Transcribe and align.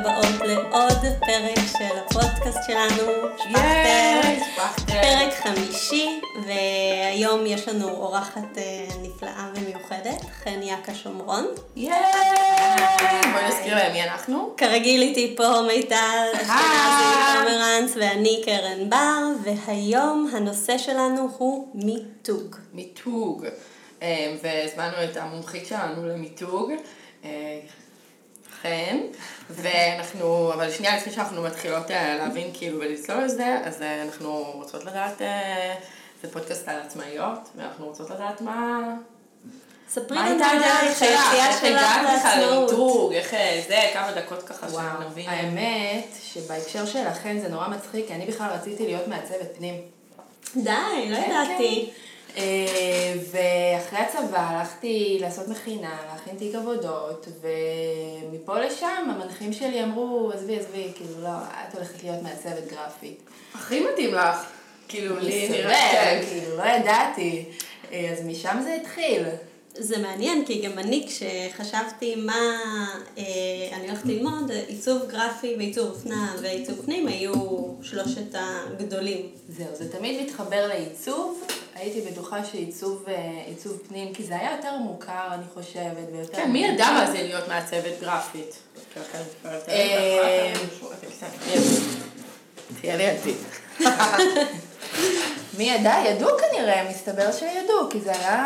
הבאות 0.00 0.48
לעוד 0.48 0.98
פרק 1.20 1.66
של 1.78 1.98
הפודקאסט 1.98 2.58
שלנו, 2.66 3.12
שפכטל, 3.38 4.34
שפכטל. 4.38 4.92
פרק 4.92 5.34
חמישי, 5.42 6.20
והיום 6.46 7.46
יש 7.46 7.68
לנו 7.68 7.88
אורחת 7.88 8.58
אה, 8.58 8.86
נפלאה 9.02 9.48
ומיוחדת, 9.54 10.24
חן 10.44 10.62
יאקה 10.62 10.94
שומרון. 10.94 11.46
ייי! 11.76 11.94
בואי 13.32 13.48
נזכיר 13.48 13.74
להם 13.74 13.92
מי 13.92 14.02
אנחנו. 14.02 14.54
כרגיל 14.56 15.02
איתי 15.02 15.34
פה 15.36 15.60
מיטל 15.66 16.28
אשכנזי 16.34 17.04
פומרנץ 17.34 17.92
ואני 17.96 18.42
קרן 18.44 18.90
בר, 18.90 19.22
והיום 19.42 20.30
הנושא 20.32 20.78
שלנו 20.78 21.28
הוא 21.38 21.68
מיתוג. 21.74 22.56
מיתוג. 22.72 23.46
אה, 24.02 24.34
והזמנו 24.42 25.04
את 25.04 25.16
המומחית 25.16 25.66
שלנו 25.66 26.08
למיתוג. 26.08 26.72
חן, 28.62 28.98
ואנחנו, 29.50 30.52
אבל 30.54 30.70
שנייה 30.70 30.96
לפני 30.96 31.12
שאנחנו 31.12 31.42
מתחילות 31.42 31.90
אה, 31.90 32.16
להבין 32.16 32.50
כאילו 32.54 32.80
ולצלול 32.80 33.24
לזה, 33.24 33.56
אז 33.64 33.82
אה, 33.82 34.02
אנחנו 34.02 34.52
רוצות 34.54 34.84
לדעת, 34.84 35.22
אה, 35.22 35.74
זה 36.22 36.32
פודקאסט 36.32 36.68
על 36.68 36.80
עצמאיות, 36.80 37.48
ואנחנו 37.56 37.86
רוצות 37.86 38.10
לדעת 38.10 38.40
מה... 38.40 38.80
ספרי 39.90 40.18
לנו 40.18 40.28
הייתה 40.28 40.46
הדרך 40.46 40.98
שלך? 40.98 41.32
היציאה 41.32 42.02
לעצמאות. 42.02 43.12
איך 43.12 43.34
זה, 43.68 43.80
כמה 43.92 44.12
דקות 44.12 44.42
ככה 44.42 44.66
שנבין. 44.68 45.28
האמת 45.28 46.06
שבהקשר 46.22 46.86
שלכן 46.86 47.38
זה 47.40 47.48
נורא 47.48 47.68
מצחיק, 47.68 48.06
כי 48.06 48.14
אני 48.14 48.26
בכלל 48.26 48.50
רציתי 48.50 48.86
להיות 48.86 49.08
מעצבת 49.08 49.56
פנים. 49.56 49.74
די, 50.56 50.70
לא 51.10 51.16
כן, 51.16 51.30
ידעתי. 51.30 51.90
אה, 52.38 53.14
ואחרי 53.30 53.98
הצבא 53.98 54.40
הלכתי 54.40 55.18
לעשות 55.20 55.48
מכינה, 55.48 55.98
להכין 56.12 56.36
תיק 56.38 56.54
עבודות, 56.54 57.28
ומפה 57.40 58.58
לשם 58.58 59.10
המנחים 59.10 59.52
שלי 59.52 59.84
אמרו, 59.84 60.32
עזבי, 60.34 60.58
עזבי, 60.58 60.88
כאילו 60.94 61.22
לא, 61.22 61.28
את 61.68 61.74
הולכת 61.74 62.02
להיות 62.02 62.22
מעצבת 62.22 62.70
גרפית. 62.70 63.20
הכי 63.54 63.86
מתאים 63.92 64.14
לך. 64.14 64.44
כאילו, 64.88 65.18
לי 65.18 65.48
נראה, 65.48 65.90
כן. 65.92 66.22
כאילו, 66.28 66.56
לא 66.56 66.62
ידעתי. 66.62 67.44
אה, 67.92 68.10
אז 68.12 68.24
משם 68.24 68.58
זה 68.64 68.74
התחיל. 68.74 69.22
זה 69.78 69.98
מעניין, 69.98 70.44
כי 70.44 70.62
גם 70.62 70.78
אני, 70.78 71.06
כשחשבתי 71.08 72.14
מה 72.16 72.58
אה, 73.18 73.24
אני 73.72 73.88
הולכת 73.88 74.04
ללמוד, 74.06 74.50
עיצוב 74.50 75.02
גרפי 75.08 75.54
ועיצוב 75.58 75.90
אופנה 75.90 76.34
ועיצוב 76.42 76.82
פנים 76.84 77.06
היו 77.06 77.32
שלושת 77.82 78.34
הגדולים. 78.34 79.28
זהו, 79.48 79.66
זה 79.72 79.92
תמיד 79.92 80.22
מתחבר 80.22 80.66
לעיצוב. 80.66 81.44
הייתי 81.74 82.00
בטוחה 82.10 82.44
שעיצוב 82.44 83.04
אה, 83.08 83.74
פנים, 83.88 84.14
כי 84.14 84.24
זה 84.24 84.36
היה 84.36 84.56
יותר 84.56 84.76
מוכר, 84.76 85.28
אני 85.32 85.44
חושבת, 85.54 86.08
ויותר... 86.12 86.36
כן, 86.36 86.50
מי 86.50 86.66
ידע 86.66 86.90
מה 86.90 87.10
זה 87.10 87.22
להיות 87.22 87.48
מעצבת 87.48 88.00
גרפית? 88.00 88.58
אה, 89.68 90.54
תהיה 92.80 92.96
לידי. 92.96 93.34
מי 95.58 95.64
ידע? 95.64 95.94
ידעו 96.06 96.28
כנראה, 96.38 96.90
מסתבר 96.90 97.32
שידעו, 97.32 97.88
כי 97.90 98.00
זה 98.00 98.12
היה... 98.12 98.44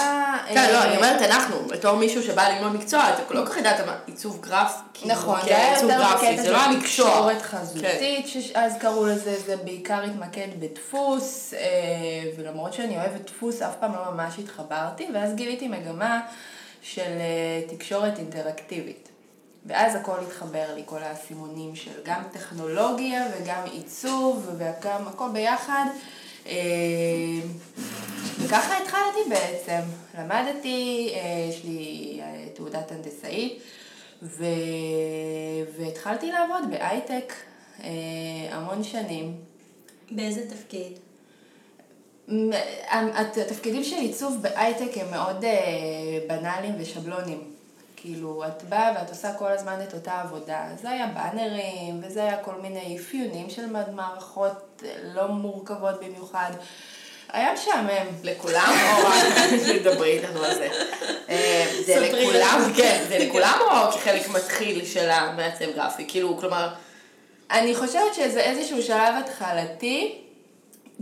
כן, 0.49 0.57
אה, 0.57 0.73
לא, 0.73 0.85
אני 0.85 0.97
אומרת 0.97 1.23
אנחנו, 1.23 1.57
בתור 1.69 1.97
מישהו 1.97 2.23
שבא 2.23 2.49
ללמוד 2.49 2.73
מקצוע, 2.73 3.01
אתה 3.01 3.35
לא 3.35 3.45
כל 3.45 3.47
כך 3.47 3.57
ידעת 3.57 3.87
מה 3.87 3.97
עיצוב 4.07 4.41
גרף, 4.41 4.81
כאילו, 4.95 5.15
נכון, 5.15 5.41
כן, 5.41 5.47
זה 5.47 5.57
היה 5.57 5.81
יותר 5.81 6.03
בקטע 6.17 6.51
לא 6.51 6.59
של. 6.73 6.81
תקשורת 6.81 7.43
כן. 7.43 7.49
חזותית, 7.49 8.29
שאז 8.29 8.73
קראו 8.79 9.07
לזה, 9.07 9.41
זה 9.47 9.57
בעיקר 9.57 10.03
התמקד 10.03 10.49
בדפוס, 10.59 11.55
אה, 11.55 11.61
ולמרות 12.37 12.73
שאני 12.73 12.97
אוהבת 12.97 13.31
דפוס, 13.31 13.63
אף 13.63 13.75
פעם 13.81 13.93
לא 13.93 14.13
ממש 14.13 14.39
התחברתי, 14.39 15.09
ואז 15.15 15.35
גיליתי 15.35 15.69
מגמה 15.69 16.21
של 16.83 17.03
אה, 17.03 17.77
תקשורת 17.77 18.19
אינטראקטיבית. 18.19 19.09
ואז 19.67 19.95
הכל 19.95 20.17
התחבר 20.27 20.75
לי, 20.75 20.83
כל 20.87 21.03
האסימונים 21.03 21.77
של 21.77 21.91
גם 22.05 22.23
טכנולוגיה 22.33 23.27
וגם 23.33 23.63
עיצוב 23.73 24.51
וגם 24.59 25.09
הכל 25.09 25.29
ביחד. 25.33 25.85
אה, 26.47 26.53
וככה 28.39 28.79
התחלתי 28.83 29.19
בעצם. 29.31 29.81
למדתי, 30.19 31.11
אה, 31.15 31.47
יש 31.51 31.65
לי 31.65 32.19
אה, 32.23 32.45
תעודת 32.55 32.93
הנדסאית, 32.93 33.63
ו... 34.23 34.45
והתחלתי 35.79 36.33
לעבוד 36.33 36.71
בהייטק 36.71 37.33
אה, 37.85 37.89
המון 38.51 38.85
שנים. 38.85 39.35
באיזה 40.11 40.51
תפקיד? 40.51 40.93
מ- 42.29 42.51
הת- 42.91 43.37
התפקידים 43.37 43.85
של 43.85 43.97
עיצוב 43.97 44.43
בהייטק 44.43 44.91
הם 44.99 45.11
מאוד 45.11 45.45
בנאליים 46.29 46.75
ושבלונים. 46.79 47.52
כאילו, 48.03 48.45
את 48.47 48.63
באה 48.63 48.93
ואת 48.95 49.11
עושה 49.11 49.35
כל 49.35 49.49
הזמן 49.49 49.79
את 49.89 49.95
אותה 49.95 50.21
עבודה. 50.21 50.63
זה 50.83 50.91
היה 50.91 51.07
באנרים, 51.07 52.01
וזה 52.03 52.23
היה 52.23 52.37
כל 52.37 52.55
מיני 52.63 52.97
אפיונים 52.97 53.51
של 53.51 53.67
מערכות 53.95 54.83
אה, 54.85 54.91
לא 55.15 55.29
מורכבות 55.29 56.05
במיוחד. 56.05 56.51
היה 57.33 57.53
משעמם. 57.53 58.07
לכולם, 58.23 58.73
או 58.93 59.07
רק 59.07 59.49
שתדברי 59.67 60.19
איתנו 60.19 60.45
על 60.45 60.55
זה? 60.55 60.69
אה, 61.29 61.67
זה 61.87 62.01
לכולם. 62.01 62.73
כן, 62.77 63.05
זה 63.09 63.19
לכולם 63.19 63.59
או 63.71 63.93
כחלק 63.93 64.29
מתחיל 64.29 64.85
של 64.85 65.11
המעצב 65.11 65.71
גרפי? 65.75 66.05
כאילו, 66.09 66.39
כלומר, 66.39 66.69
אני 67.51 67.75
חושבת 67.75 68.15
שזה 68.15 68.41
איזשהו 68.41 68.83
שלב 68.83 69.15
התחלתי, 69.25 70.19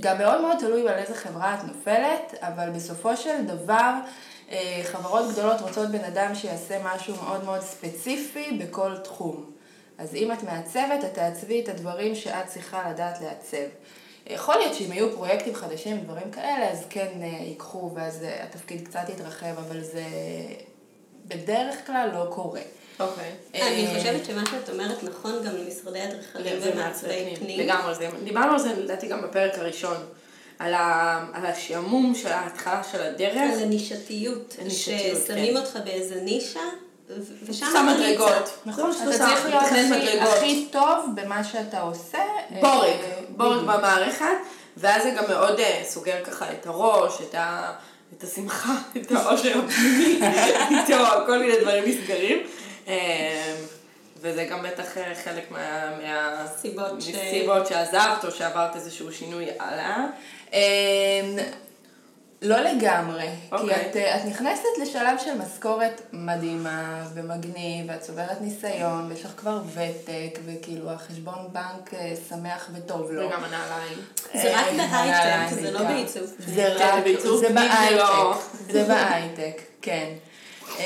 גם 0.00 0.18
מאוד 0.18 0.40
מאוד 0.40 0.56
תלוי 0.58 0.88
על 0.88 0.98
איזה 0.98 1.14
חברה 1.14 1.54
את 1.54 1.64
נופלת, 1.64 2.34
אבל 2.40 2.70
בסופו 2.70 3.16
של 3.16 3.44
דבר 3.46 3.92
חברות 4.82 5.32
גדולות 5.32 5.60
רוצות 5.60 5.88
בן 5.88 6.04
אדם 6.04 6.34
שיעשה 6.34 6.78
משהו 6.84 7.14
מאוד 7.22 7.44
מאוד 7.44 7.60
ספציפי 7.60 8.58
בכל 8.58 8.96
תחום. 9.04 9.50
אז 9.98 10.14
אם 10.14 10.32
את 10.32 10.42
מעצבת, 10.42 11.04
את 11.04 11.14
תעצבי 11.14 11.62
את 11.62 11.68
הדברים 11.68 12.14
שאת 12.14 12.46
צריכה 12.46 12.90
לדעת 12.90 13.20
לעצב. 13.20 13.66
יכול 14.26 14.54
להיות 14.56 14.74
שאם 14.74 14.92
יהיו 14.92 15.12
פרויקטים 15.12 15.54
חדשים, 15.54 16.00
דברים 16.00 16.30
כאלה, 16.30 16.70
אז 16.70 16.84
כן 16.90 17.08
אה, 17.22 17.26
ייקחו 17.26 17.90
ואז 17.94 18.22
אה, 18.22 18.44
התפקיד 18.44 18.88
קצת 18.88 19.08
יתרחב, 19.08 19.58
אבל 19.58 19.82
זה 19.82 20.04
בדרך 21.26 21.86
כלל 21.86 22.08
לא 22.14 22.26
קורה. 22.30 22.60
אוקיי. 23.00 23.32
אני 23.54 23.86
אה, 23.86 23.94
חושבת 23.94 24.24
שמה 24.24 24.42
שאת 24.50 24.70
אומרת 24.70 25.02
נכון 25.02 25.32
גם 25.46 25.56
למשרדי 25.56 26.04
אדריכלים 26.04 26.58
ומעצבי 26.62 27.34
פנים. 27.38 27.60
לגמרי, 27.60 27.94
דיברנו 28.24 28.52
על 28.52 28.58
זה 28.58 28.74
לדעתי 28.74 29.08
גם 29.08 29.22
בפרק 29.22 29.58
הראשון, 29.58 29.96
על 30.60 30.74
ה- 30.74 31.24
על 31.32 31.46
השעמום 31.46 32.14
של 32.14 32.32
ההתחלה 32.32 32.80
של 32.92 33.02
הדרך. 33.02 33.36
על 33.54 33.62
הנישתיות, 33.62 34.54
הנישתיות, 34.60 35.22
ששמים 35.26 35.54
כן. 35.54 35.60
אותך 35.60 35.76
באיזה 35.84 36.14
נישה, 36.20 36.60
ושם. 37.46 37.66
מדרגות. 37.96 38.50
נכון, 38.66 38.90
אתה 38.90 39.18
צריך 39.18 39.46
להיות 39.46 39.62
הכי, 40.22 40.66
טוב 40.72 41.04
במה 41.14 41.44
שאתה 41.44 41.80
עושה. 41.80 42.18
בורג, 42.60 42.84
אה, 42.86 43.20
בורג. 43.28 43.58
במערכת, 43.62 44.24
ואז 44.76 45.02
זה 45.02 45.10
גם 45.10 45.24
מאוד 45.28 45.60
אה, 45.60 45.82
סוגר 45.88 46.24
ככה 46.24 46.52
את 46.52 46.66
הראש, 46.66 47.12
את, 47.30 47.34
ה, 47.34 47.72
את 48.18 48.24
השמחה, 48.24 48.72
את 48.96 49.12
העושר 49.12 49.58
הפנימי, 49.58 50.20
איתו, 50.80 50.96
כל 51.26 51.38
מיני 51.38 51.60
דברים 51.60 51.84
נסגרים. 51.86 52.38
וזה 54.20 54.44
גם 54.44 54.62
בטח 54.62 54.98
אה, 54.98 55.14
חלק 55.24 55.50
מה... 55.50 55.90
מה 56.02 56.46
סיבות 56.60 57.00
ש- 57.02 57.08
מסיבות 57.08 57.66
שעזבת 57.66 58.24
או 58.24 58.30
שעברת 58.30 58.76
איזשהו 58.76 59.12
שינוי 59.12 59.46
הלאה. 59.58 60.06
אה, 60.54 61.20
לא 62.42 62.56
לגמרי, 62.60 63.28
כי 63.50 63.54
אוקיי. 63.56 63.90
את, 63.90 63.96
אה, 63.96 64.16
את 64.16 64.24
נכנסת 64.24 64.64
לשלב 64.82 65.18
של 65.24 65.38
משכורת 65.38 66.00
מדהימה 66.12 67.04
ומגניב, 67.14 67.86
ואת 67.88 68.00
צוברת 68.00 68.40
ניסיון, 68.40 69.06
ויש 69.08 69.24
לך 69.24 69.30
כבר 69.36 69.60
ותק, 69.74 70.38
וכאילו 70.46 70.90
החשבון 70.90 71.48
בנק 71.52 71.94
אה, 71.94 72.12
שמח 72.28 72.68
וטוב 72.74 73.10
לו. 73.12 73.28
וגם 73.28 73.44
הנעליים. 73.44 73.98
זה 74.34 74.56
רק 74.60 74.66
בהייטק, 74.90 75.54
זה 75.60 75.70
לא. 75.70 75.82
בעיצוב. 75.82 76.22
זה 76.38 76.74
כן, 76.78 76.84
רק, 76.86 77.04
זה 77.18 77.48
לא- 77.48 77.54
בהייטק, 77.54 78.40
זה 78.70 78.84
בהייטק, 78.84 79.60
כן. 79.82 80.08
אה, 80.78 80.84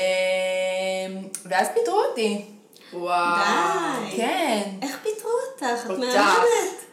ואז 1.45 1.67
פיטרו 1.73 2.01
אותי, 2.09 2.45
וואו. 2.95 3.35
די. 4.09 4.17
כן, 4.17 4.69
איך 4.81 4.99
פיטרו 5.03 5.31
אותך? 5.51 5.85
את. 5.85 5.89
מהממת. 5.89 6.85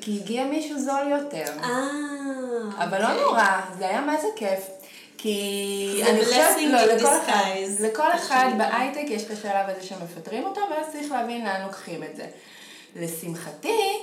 כי 0.00 0.20
הגיע 0.22 0.44
מישהו 0.44 0.78
זול 0.78 1.08
יותר. 1.10 1.52
אה, 1.62 2.84
אבל 2.84 3.02
אוקיי. 3.02 3.16
לא 3.16 3.22
נורא, 3.22 3.60
זה 3.78 3.88
היה 3.88 4.00
מה 4.00 4.20
זה 4.20 4.28
כיף. 4.36 4.60
כי 5.18 6.02
אני 6.06 6.24
חושבת, 6.24 6.56
לא, 6.70 6.84
לכל 6.84 7.18
אחד, 7.24 7.42
לכל 7.80 8.12
אחד. 8.14 8.50
בהייטק 8.58 9.10
יש 9.10 9.22
את 9.22 9.30
השלב 9.30 9.68
הזה 9.68 9.82
שמפטרים 9.82 10.44
אותו, 10.44 10.60
ואז 10.70 10.92
צריך 10.92 11.12
להבין 11.12 11.44
לאן 11.44 11.62
לוקחים 11.62 12.02
את 12.02 12.16
זה. 12.16 12.26
לשמחתי, 12.96 13.98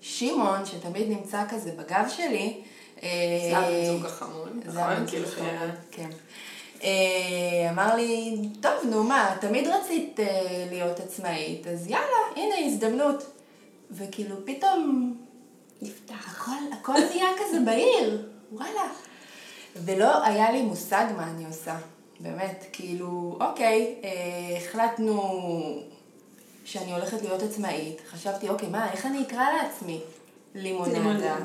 שמעון, 0.00 0.66
שתמיד 0.66 1.08
נמצא 1.08 1.42
כזה 1.48 1.70
בגב 1.76 2.04
שלי, 2.08 2.62
אה, 3.02 3.08
זה 3.50 3.58
הבן 3.58 3.84
זוג 3.86 4.06
החמוד, 4.06 4.48
זה 4.66 4.80
נכון? 4.80 5.06
כאילו 5.06 5.26
כן. 5.90 6.10
אה, 6.82 7.70
אמר 7.70 7.96
לי, 7.96 8.36
טוב, 8.60 8.72
נו 8.90 9.04
מה, 9.04 9.36
תמיד 9.40 9.68
רצית 9.68 10.20
אה, 10.20 10.26
להיות 10.70 11.00
עצמאית, 11.00 11.66
אז 11.66 11.86
יאללה, 11.86 12.18
הנה 12.36 12.66
הזדמנות. 12.66 13.24
וכאילו 13.90 14.36
פתאום 14.44 15.14
נפתח. 15.82 16.42
הכל, 16.42 16.74
הכל 16.80 16.92
נהיה 17.10 17.28
כזה 17.38 17.60
בהיר, 17.64 18.26
וואלה. 18.52 18.88
ולא 19.76 20.24
היה 20.24 20.52
לי 20.52 20.62
מושג 20.62 21.04
מה 21.16 21.30
אני 21.30 21.46
עושה, 21.46 21.76
באמת, 22.20 22.64
כאילו, 22.72 23.36
אוקיי, 23.40 23.94
אה, 24.04 24.58
החלטנו 24.58 25.22
שאני 26.64 26.92
הולכת 26.92 27.22
להיות 27.22 27.42
עצמאית, 27.42 28.00
חשבתי, 28.10 28.48
אוקיי, 28.48 28.68
מה, 28.68 28.92
איך 28.92 29.06
אני 29.06 29.22
אקרא 29.22 29.44
לעצמי? 29.52 30.00
לימונדה. 30.54 31.36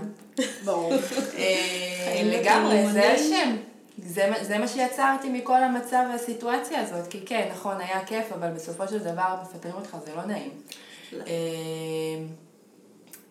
ברור. 0.66 0.94
אה, 1.38 2.22
לגמרי, 2.24 2.92
זה. 2.92 3.13
השם. 3.13 3.56
זה, 4.07 4.33
זה 4.42 4.57
מה 4.57 4.68
שיצרתי 4.68 5.30
מכל 5.30 5.63
המצב 5.63 6.04
והסיטואציה 6.12 6.81
הזאת, 6.81 7.07
כי 7.07 7.25
כן, 7.25 7.50
נכון, 7.51 7.81
היה 7.81 8.06
כיף, 8.06 8.31
אבל 8.31 8.51
בסופו 8.51 8.88
של 8.88 9.00
דבר 9.00 9.36
מפטרים 9.42 9.75
אותך, 9.75 9.98
זה 10.06 10.15
לא 10.15 10.25
נעים. 10.25 10.51
לא. 11.12 11.24
אה, 11.27 12.25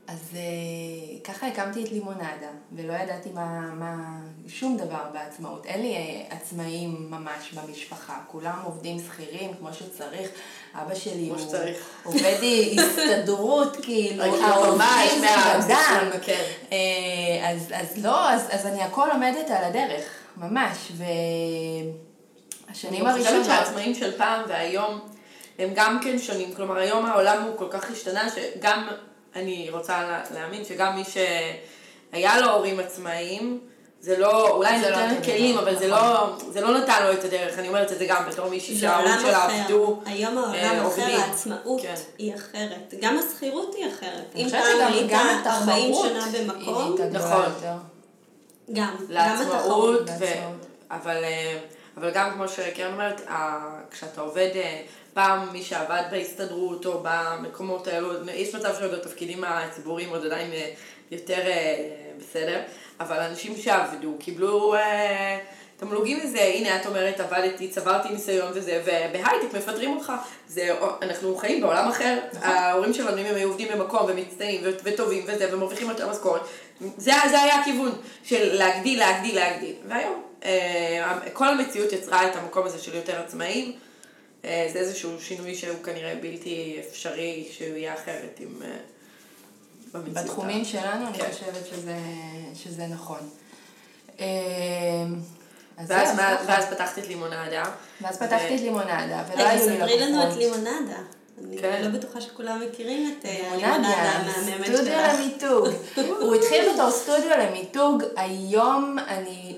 אז 0.08 0.18
אה, 0.34 1.18
ככה 1.24 1.46
הקמתי 1.46 1.84
את 1.84 1.90
לימונדה, 1.92 2.50
ולא 2.72 2.92
ידעתי 2.92 3.30
מה, 3.34 3.60
מה, 3.74 4.18
שום 4.48 4.76
דבר 4.76 5.02
בעצמאות. 5.12 5.66
אין 5.66 5.82
לי 5.82 5.96
אה, 5.96 6.36
עצמאים 6.36 7.06
ממש 7.10 7.52
במשפחה, 7.52 8.18
כולם 8.26 8.58
עובדים 8.64 8.98
שכירים 8.98 9.54
כמו 9.58 9.68
שצריך. 9.72 10.30
אבא 10.74 10.94
שלי 10.94 11.28
הוא 11.28 11.38
שצריך. 11.38 11.88
עובד 12.04 12.36
הסתדרות, 12.78 13.76
כאילו, 13.82 14.24
העובדים 14.24 15.20
מאז, 15.20 15.64
בדם. 15.64 16.10
כן. 16.22 16.44
אה, 16.72 17.50
אז 17.80 18.04
לא, 18.04 18.30
אז, 18.30 18.48
אז 18.50 18.66
אני 18.66 18.82
הכל 18.82 19.08
עומדת 19.12 19.50
על 19.50 19.64
הדרך, 19.64 20.25
ממש, 20.36 20.92
והשנים 22.68 23.06
אני 23.06 23.12
חושבת 23.12 23.26
הראשונות... 23.26 23.46
שהעצמאים 23.46 23.94
של 23.94 24.18
פעם 24.18 24.42
והיום 24.48 25.00
הם 25.58 25.70
גם 25.74 26.00
כן 26.04 26.18
שונים. 26.18 26.54
כלומר, 26.54 26.76
היום 26.76 27.06
העולם 27.06 27.42
הוא 27.42 27.56
כל 27.58 27.66
כך 27.70 27.90
השתנה, 27.90 28.28
שגם, 28.30 28.88
אני 29.36 29.70
רוצה 29.70 30.02
לה- 30.02 30.22
להאמין 30.34 30.64
שגם 30.64 30.96
מי 30.96 31.02
שהיה 31.04 32.40
לו 32.40 32.50
הורים 32.50 32.80
עצמאיים, 32.80 33.60
זה 34.00 34.18
לא, 34.18 34.50
אולי 34.50 34.80
זה 34.80 34.90
לא 34.90 34.96
נתן 34.96 35.10
אותו 35.16 35.24
כלים, 35.24 35.58
אבל 35.58 35.78
זה 35.78 35.86
נכון. 35.88 36.04
לא, 36.04 36.36
זה 36.52 36.60
לא 36.60 36.78
נתן 36.78 37.06
לו 37.06 37.12
את 37.12 37.24
הדרך. 37.24 37.58
אני 37.58 37.68
אומרת 37.68 37.92
את 37.92 37.98
זה 37.98 38.06
גם 38.08 38.22
בתור 38.28 38.48
מישהי 38.48 38.78
שההורים 38.78 39.14
שלה. 39.20 39.44
עבדו. 39.62 40.00
היום 40.06 40.38
אה, 40.38 40.44
העולם 40.70 40.86
אחר. 40.86 41.02
העצמאות 41.02 41.80
כן. 41.82 41.94
היא 42.18 42.34
אחרת. 42.34 42.94
גם 43.00 43.18
השכירות 43.18 43.74
היא 43.74 43.86
אחרת. 43.88 44.24
אני 44.34 44.42
אם 44.42 44.48
חושבת 44.48 44.62
פעם 44.62 44.76
שגם 44.78 44.92
היית 44.92 45.10
גם 45.10 45.26
40 45.44 45.92
התחרות 45.92 46.06
שנה 46.10 46.52
במקום, 46.52 46.94
נכון. 47.12 47.44
גם. 48.72 48.96
גם 49.14 49.36
התחרות. 49.42 50.02
ו... 50.18 50.24
לעצמאות. 50.24 50.66
אבל, 50.90 51.24
אה, 51.24 51.58
אבל 51.96 52.10
גם 52.10 52.32
כמו 52.32 52.48
שקרן 52.48 52.92
אומרת, 52.92 53.20
כשאתה 53.90 54.20
עובד, 54.20 54.50
אה, 54.54 54.82
פעם 55.14 55.48
מי 55.52 55.62
שעבד 55.62 56.02
בהסתדרות 56.10 56.86
או 56.86 57.02
במקומות 57.02 57.86
האלו, 57.86 58.30
יש 58.30 58.54
מצב 58.54 58.74
שעוד 58.78 58.94
התפקידים 58.94 59.44
הציבוריים 59.44 60.08
עוד 60.08 60.26
עדיין 60.26 60.52
אה, 60.52 60.70
יותר 61.10 61.40
בסדר, 62.18 62.60
אבל 63.00 63.20
אנשים 63.20 63.56
שעבדו 63.56 64.14
קיבלו 64.18 64.74
תמלוגים 65.76 66.18
מזה, 66.24 66.42
הנה 66.42 66.80
את 66.80 66.86
אומרת 66.86 67.20
עבדתי, 67.20 67.68
צברתי 67.68 68.08
ניסיון 68.08 68.52
וזה, 68.54 68.82
ובהייטק 68.82 69.54
מפטרים 69.54 69.96
אותך, 69.96 70.12
זה, 70.48 70.74
אנחנו 71.02 71.36
חיים 71.36 71.60
בעולם 71.60 71.88
אחר, 71.88 72.18
ההורים 72.42 72.94
שלנו 72.94 73.18
אם 73.18 73.24
הם 73.26 73.34
היו 73.34 73.48
עובדים 73.48 73.68
במקום 73.72 74.06
ומצטיינים 74.08 74.60
וטובים 74.84 75.24
וזה, 75.26 75.54
ומרוויחים 75.54 75.88
יותר 75.88 76.10
משכורת, 76.10 76.40
זה, 76.80 77.12
זה 77.30 77.42
היה 77.42 77.60
הכיוון 77.60 77.92
של 78.24 78.54
להגדיל, 78.54 78.98
להגדיל, 78.98 79.34
להגדיל, 79.34 79.74
והיום 79.88 80.22
אה, 80.44 81.30
כל 81.32 81.48
המציאות 81.48 81.92
יצרה 81.92 82.30
את 82.30 82.36
המקום 82.36 82.66
הזה 82.66 82.78
של 82.78 82.94
יותר 82.94 83.20
עצמאים, 83.20 83.72
אה, 84.44 84.68
זה 84.72 84.78
איזשהו 84.78 85.20
שינוי 85.20 85.54
שהוא 85.54 85.82
כנראה 85.82 86.14
בלתי 86.14 86.80
אפשרי 86.88 87.48
שהוא 87.52 87.76
יהיה 87.76 87.94
אחרת 87.94 88.40
עם... 88.40 88.62
אה. 88.64 88.68
בתחומים 90.12 90.64
שלנו 90.64 91.06
אני 91.06 91.18
כן. 91.18 91.24
חושבת 91.32 91.66
שזה, 91.66 91.96
שזה 92.54 92.86
נכון. 92.86 93.18
אה, 94.20 94.26
אז 95.76 95.90
ואז. 95.90 96.18
ואז 96.46 96.64
פתחת 96.64 96.98
את 96.98 97.08
לימונדה. 97.08 97.62
ואז 98.00 98.16
פתחתי 98.16 98.54
את 98.54 98.60
לימונדה, 98.60 99.24
ולא 99.32 99.48
היו 99.48 99.70
לי 99.70 99.76
ספרי 99.76 100.00
לנו 100.00 100.22
את 100.22 100.24
לקוחות. 100.24 100.38
לימונדה. 100.38 100.98
אני 101.44 101.58
כן. 101.58 101.82
לא 101.82 101.98
בטוחה 101.98 102.20
שכולם 102.20 102.60
מכירים 102.68 103.14
את 103.18 103.26
אה, 103.26 103.30
לימונדיה, 103.40 103.74
הלימונדה 103.74 103.92
המהממת 103.92 104.66
סטודיו 104.66 104.84
שלך. 104.84 105.20
למיתוג. 105.20 105.68
הוא 106.22 106.34
התחיל 106.34 106.72
בתור 106.74 106.90
סטודיו 106.90 107.30
למיתוג, 107.38 108.02
היום 108.16 108.96
אני... 109.08 109.56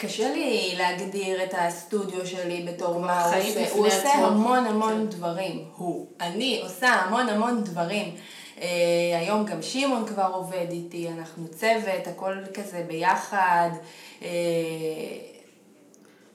קשה 0.00 0.32
לי 0.32 0.74
להגדיר 0.78 1.44
את 1.44 1.54
הסטודיו 1.58 2.26
שלי 2.26 2.66
בתור 2.68 2.98
מה 2.98 3.24
הוא 3.24 3.34
עושה. 3.36 3.72
הוא 3.72 3.86
עושה. 3.86 4.12
המון 4.12 4.66
המון 4.66 4.92
כן. 5.10 5.16
דברים. 5.16 5.64
הוא. 5.76 6.06
אני 6.20 6.60
עושה 6.62 6.88
המון 6.88 7.28
המון 7.28 7.64
דברים. 7.64 8.16
אה, 8.60 8.66
היום 9.20 9.44
גם 9.44 9.62
שמעון 9.62 10.06
כבר 10.06 10.30
עובד 10.32 10.66
איתי, 10.70 11.08
אנחנו 11.18 11.48
צוות, 11.48 12.06
הכל 12.06 12.34
כזה 12.54 12.84
ביחד. 12.88 13.70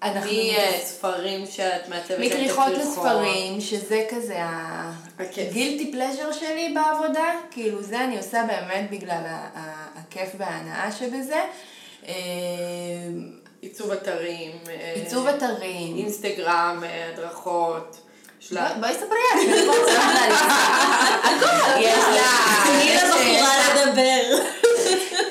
אה, 0.05 0.79
מספרים 0.83 1.45
שאת 1.45 1.89
מעצבת 1.89 2.19
מכריכות. 2.19 2.71
לספרים, 2.77 3.61
שזה 3.61 4.05
כזה. 4.09 4.37
הגילטי 5.19 5.91
פלז'ר 5.91 6.31
שלי 6.31 6.73
בעבודה, 6.75 7.31
כאילו 7.51 7.83
זה 7.83 8.03
אני 8.03 8.17
עושה 8.17 8.43
באמת 8.47 8.89
בגלל 8.91 9.21
הכיף 9.95 10.29
וההנאה 10.37 10.91
שבזה. 10.91 11.41
אה, 12.07 12.13
עיצוב 13.61 13.91
אתרים. 13.91 14.51
אה, 14.69 14.93
עיצוב 14.95 15.27
אתרים. 15.27 15.97
אינסטגרם, 15.97 16.83
אה, 16.85 17.09
הדרכות. 17.13 17.97
בואי 18.51 18.93
ספרי 18.93 19.17
אני 19.33 19.67
רוצה 19.67 19.91
לדעת. 20.13 20.39
יש 21.79 21.97
לה... 21.97 22.27
תני 22.65 22.95
לבחורה 22.95 23.85
לדבר. 23.85 24.64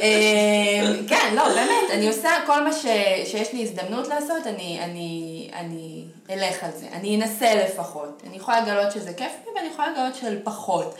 אה, 0.04 1.08
כן, 1.08 1.34
לא, 1.34 1.48
באמת, 1.48 1.90
אני 1.92 2.08
עושה 2.08 2.30
כל 2.46 2.64
מה 2.64 2.72
ש, 2.72 2.86
שיש 3.24 3.52
לי 3.52 3.62
הזדמנות 3.62 4.08
לעשות, 4.08 4.46
אני, 4.46 4.80
אני, 4.82 5.50
אני 5.54 6.04
אלך 6.30 6.64
על 6.64 6.70
זה. 6.74 6.86
אני 6.92 7.16
אנסה 7.16 7.54
לפחות. 7.54 8.22
אני 8.26 8.36
יכולה 8.36 8.60
לגלות 8.60 8.92
שזה 8.92 9.12
כיף 9.14 9.32
לי 9.46 9.52
ואני 9.56 9.68
יכולה 9.68 9.90
לגלות 9.90 10.14
של 10.14 10.38
פחות. 10.44 10.94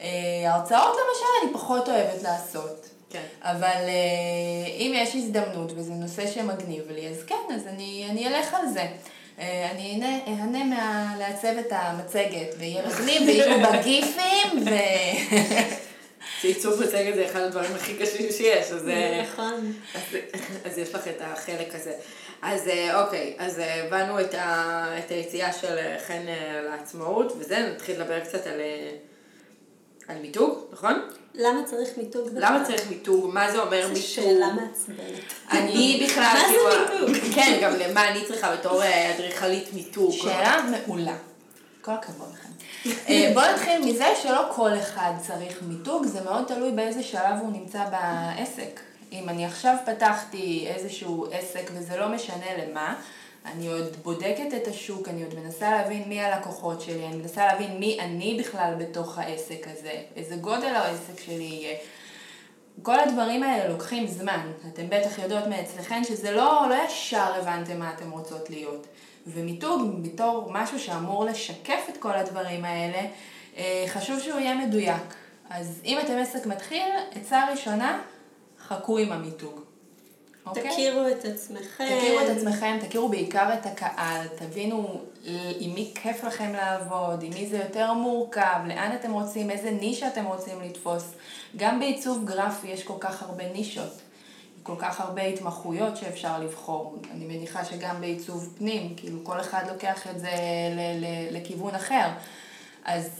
אה, 0.00 0.08
הרצאות 0.44 0.92
למשל, 0.92 1.44
אני 1.46 1.52
פחות 1.54 1.88
אוהבת 1.88 2.22
לעשות. 2.22 2.88
כן. 3.10 3.22
אבל 3.42 3.88
אה, 3.88 4.76
אם 4.78 4.92
יש 4.94 5.14
הזדמנות 5.14 5.72
וזה 5.76 5.92
נושא 5.92 6.26
שמגניב 6.26 6.82
לי, 6.90 7.08
אז 7.08 7.24
כן, 7.26 7.54
אז 7.54 7.66
אני, 7.66 8.06
אני 8.10 8.28
אלך 8.28 8.54
על 8.54 8.68
זה. 8.68 8.86
אה, 9.38 9.68
אני 9.70 10.00
אהנה 10.26 10.64
מה, 10.64 11.14
לעצב 11.18 11.58
את 11.58 11.66
המצגת, 11.70 12.54
ויהיה 12.58 12.82
מגניב, 12.86 13.22
ויהיו 13.26 13.60
בה 13.60 13.76
גיפים, 13.84 14.64
ו... 14.66 14.70
שעיצוב 16.40 16.82
מצגת 16.82 17.14
זה 17.14 17.26
אחד 17.26 17.40
הדברים 17.40 17.74
הכי 17.74 17.94
קשים 17.94 18.32
שיש, 18.32 18.72
אז... 18.72 18.88
אה, 18.88 19.22
נכון. 19.32 19.72
אז, 20.64 20.78
יש 20.78 20.94
לך 20.94 21.08
את 21.08 21.20
החלק 21.20 21.74
הזה. 21.74 21.92
אז 22.42 22.68
אה, 22.68 23.04
אוקיי, 23.04 23.34
אז 23.38 23.58
אה, 23.58 23.84
הבנו 23.84 24.20
את, 24.20 24.34
ה, 24.34 24.86
את 24.98 25.10
היציאה 25.10 25.52
של 25.52 25.76
חן 26.06 26.22
לעצמאות, 26.64 27.32
וזה, 27.38 27.70
נתחיל 27.74 28.00
לדבר 28.00 28.20
קצת 28.20 28.46
על, 28.46 28.60
על 30.08 30.16
מיתוג, 30.22 30.58
נכון? 30.72 31.08
למה 31.34 31.62
צריך 31.64 31.88
מיתוג? 31.96 32.28
למה 32.34 32.64
צריך 32.66 32.90
מיתוג? 32.90 33.30
מה 33.34 33.52
זה 33.52 33.62
אומר 33.62 33.82
זו 33.82 33.88
מיתוג? 33.88 34.04
שאלה 34.04 34.52
מעצבנת. 34.52 35.32
אני 35.50 36.00
בכלל, 36.04 36.22
מה 36.22 36.48
זה 36.48 36.88
כאילו, 36.88 37.08
מיתוג? 37.08 37.34
כן, 37.34 37.58
גם 37.62 37.72
למה 37.74 38.10
אני 38.10 38.24
צריכה 38.24 38.56
בתור 38.56 38.82
אדריכלית 39.14 39.72
מיתוג. 39.72 40.12
שאלה 40.12 40.66
מעולה. 40.70 41.16
כל 41.84 41.92
הכבוד 41.92 42.28
לכם. 42.32 42.48
אה, 43.08 43.30
בואו 43.34 43.52
נתחיל 43.52 43.84
מזה 43.84 44.06
שלא 44.22 44.52
כל 44.56 44.78
אחד 44.78 45.12
צריך 45.26 45.62
מיתוג, 45.62 46.06
זה 46.06 46.20
מאוד 46.20 46.44
תלוי 46.46 46.72
באיזה 46.72 47.02
שלב 47.02 47.38
הוא 47.40 47.52
נמצא 47.52 47.84
בעסק. 47.84 48.80
אם 49.12 49.28
אני 49.28 49.46
עכשיו 49.46 49.76
פתחתי 49.86 50.66
איזשהו 50.68 51.26
עסק 51.32 51.70
וזה 51.74 51.96
לא 51.96 52.08
משנה 52.08 52.46
למה, 52.58 52.94
אני 53.46 53.68
עוד 53.68 53.96
בודקת 54.02 54.54
את 54.56 54.68
השוק, 54.68 55.08
אני 55.08 55.24
עוד 55.24 55.34
מנסה 55.34 55.70
להבין 55.70 56.08
מי 56.08 56.20
הלקוחות 56.20 56.80
שלי, 56.80 57.06
אני 57.06 57.16
מנסה 57.16 57.46
להבין 57.46 57.78
מי 57.78 57.98
אני 58.00 58.36
בכלל 58.40 58.74
בתוך 58.78 59.18
העסק 59.18 59.66
הזה, 59.72 60.02
איזה 60.16 60.36
גודל 60.36 60.74
העסק 60.74 61.20
שלי 61.24 61.44
יהיה. 61.44 61.76
כל 62.82 63.00
הדברים 63.00 63.42
האלה 63.42 63.68
לוקחים 63.68 64.06
זמן. 64.06 64.52
אתם 64.72 64.88
בטח 64.88 65.18
יודעות 65.18 65.46
מאצלכן 65.46 66.04
שזה 66.04 66.30
לא, 66.30 66.66
לא 66.68 66.74
ישר 66.86 67.34
הבנתם 67.34 67.78
מה 67.78 67.92
אתם 67.96 68.10
רוצות 68.10 68.50
להיות. 68.50 68.86
ומיתוג 69.26 70.02
בתור 70.02 70.50
משהו 70.52 70.80
שאמור 70.80 71.24
לשקף 71.24 71.88
את 71.88 71.96
כל 71.96 72.12
הדברים 72.12 72.64
האלה, 72.64 73.08
אה, 73.56 73.84
חשוב 73.88 74.20
שהוא 74.20 74.40
יהיה 74.40 74.66
מדויק. 74.66 75.14
אז 75.50 75.80
אם 75.84 75.98
אתם 75.98 76.18
עסק 76.18 76.46
מתחיל, 76.46 76.88
עצה 77.12 77.46
ראשונה, 77.50 78.02
חכו 78.68 78.98
עם 78.98 79.12
המיתוג. 79.12 79.60
אוקיי? 80.46 80.70
תכירו 80.70 81.08
את 81.08 81.24
עצמכם. 81.24 81.84
תכירו 81.98 82.20
את 82.20 82.36
עצמכם, 82.36 82.78
תכירו 82.80 83.08
בעיקר 83.08 83.54
את 83.54 83.66
הקהל, 83.66 84.26
תבינו 84.36 85.00
עם 85.58 85.74
מי 85.74 85.92
כיף 85.94 86.24
לכם 86.24 86.52
לעבוד, 86.52 87.22
עם 87.22 87.30
מי 87.34 87.46
זה 87.46 87.56
יותר 87.56 87.92
מורכב, 87.92 88.58
לאן 88.66 88.96
אתם 89.00 89.12
רוצים, 89.12 89.50
איזה 89.50 89.70
נישה 89.70 90.08
אתם 90.08 90.24
רוצים 90.24 90.60
לתפוס. 90.62 91.14
גם 91.56 91.80
בעיצוב 91.80 92.24
גרפי 92.24 92.68
יש 92.68 92.84
כל 92.84 92.94
כך 93.00 93.22
הרבה 93.22 93.52
נישות, 93.52 94.00
כל 94.64 94.74
כך 94.78 95.00
הרבה 95.00 95.22
התמחויות 95.22 95.96
שאפשר 95.96 96.38
לבחור. 96.38 96.96
אני 97.10 97.24
מניחה 97.24 97.64
שגם 97.64 98.00
בעיצוב 98.00 98.54
פנים, 98.58 98.94
כאילו 98.96 99.18
כל 99.24 99.40
אחד 99.40 99.64
לוקח 99.72 100.06
את 100.10 100.20
זה 100.20 100.30
ל- 100.76 101.04
ל- 101.04 101.36
לכיוון 101.36 101.74
אחר. 101.74 102.08
אז 102.84 103.10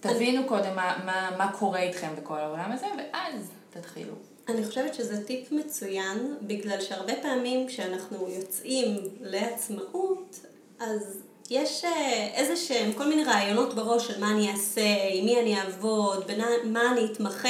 תבינו 0.00 0.46
קודם 0.48 0.76
מה, 0.76 0.96
מה, 1.04 1.30
מה 1.38 1.52
קורה 1.58 1.80
איתכם 1.80 2.08
בכל 2.22 2.38
העולם 2.38 2.72
הזה, 2.72 2.86
ואז 2.98 3.50
תתחילו. 3.70 4.12
אני 4.48 4.64
חושבת 4.66 4.94
שזה 4.94 5.24
טיפ 5.26 5.52
מצוין, 5.52 6.36
בגלל 6.42 6.80
שהרבה 6.80 7.12
פעמים 7.22 7.66
כשאנחנו 7.68 8.28
יוצאים 8.28 8.96
לעצמאות, 9.20 10.40
אז 10.80 11.22
יש 11.50 11.84
אה, 11.84 12.28
איזה 12.34 12.56
שהם 12.56 12.92
כל 12.92 13.08
מיני 13.08 13.24
רעיונות 13.24 13.74
בראש 13.74 14.06
של 14.06 14.20
מה 14.20 14.30
אני 14.30 14.52
אעשה, 14.52 14.86
עם 15.12 15.24
מי 15.24 15.40
אני 15.40 15.60
אעבוד, 15.60 16.30
במה 16.64 16.92
אני 16.92 17.04
אתמחה. 17.12 17.48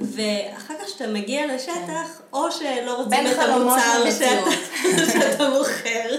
ואחר 0.00 0.74
כך 0.80 0.86
כשאתה 0.86 1.06
מגיע 1.06 1.54
לשטח, 1.54 2.22
או 2.32 2.52
שלא 2.52 2.96
רוצים 2.96 3.26
את 3.26 3.38
המוצר 3.38 4.10
שאתה, 4.18 4.50
שאתה 5.12 5.48
מוכר 5.48 6.16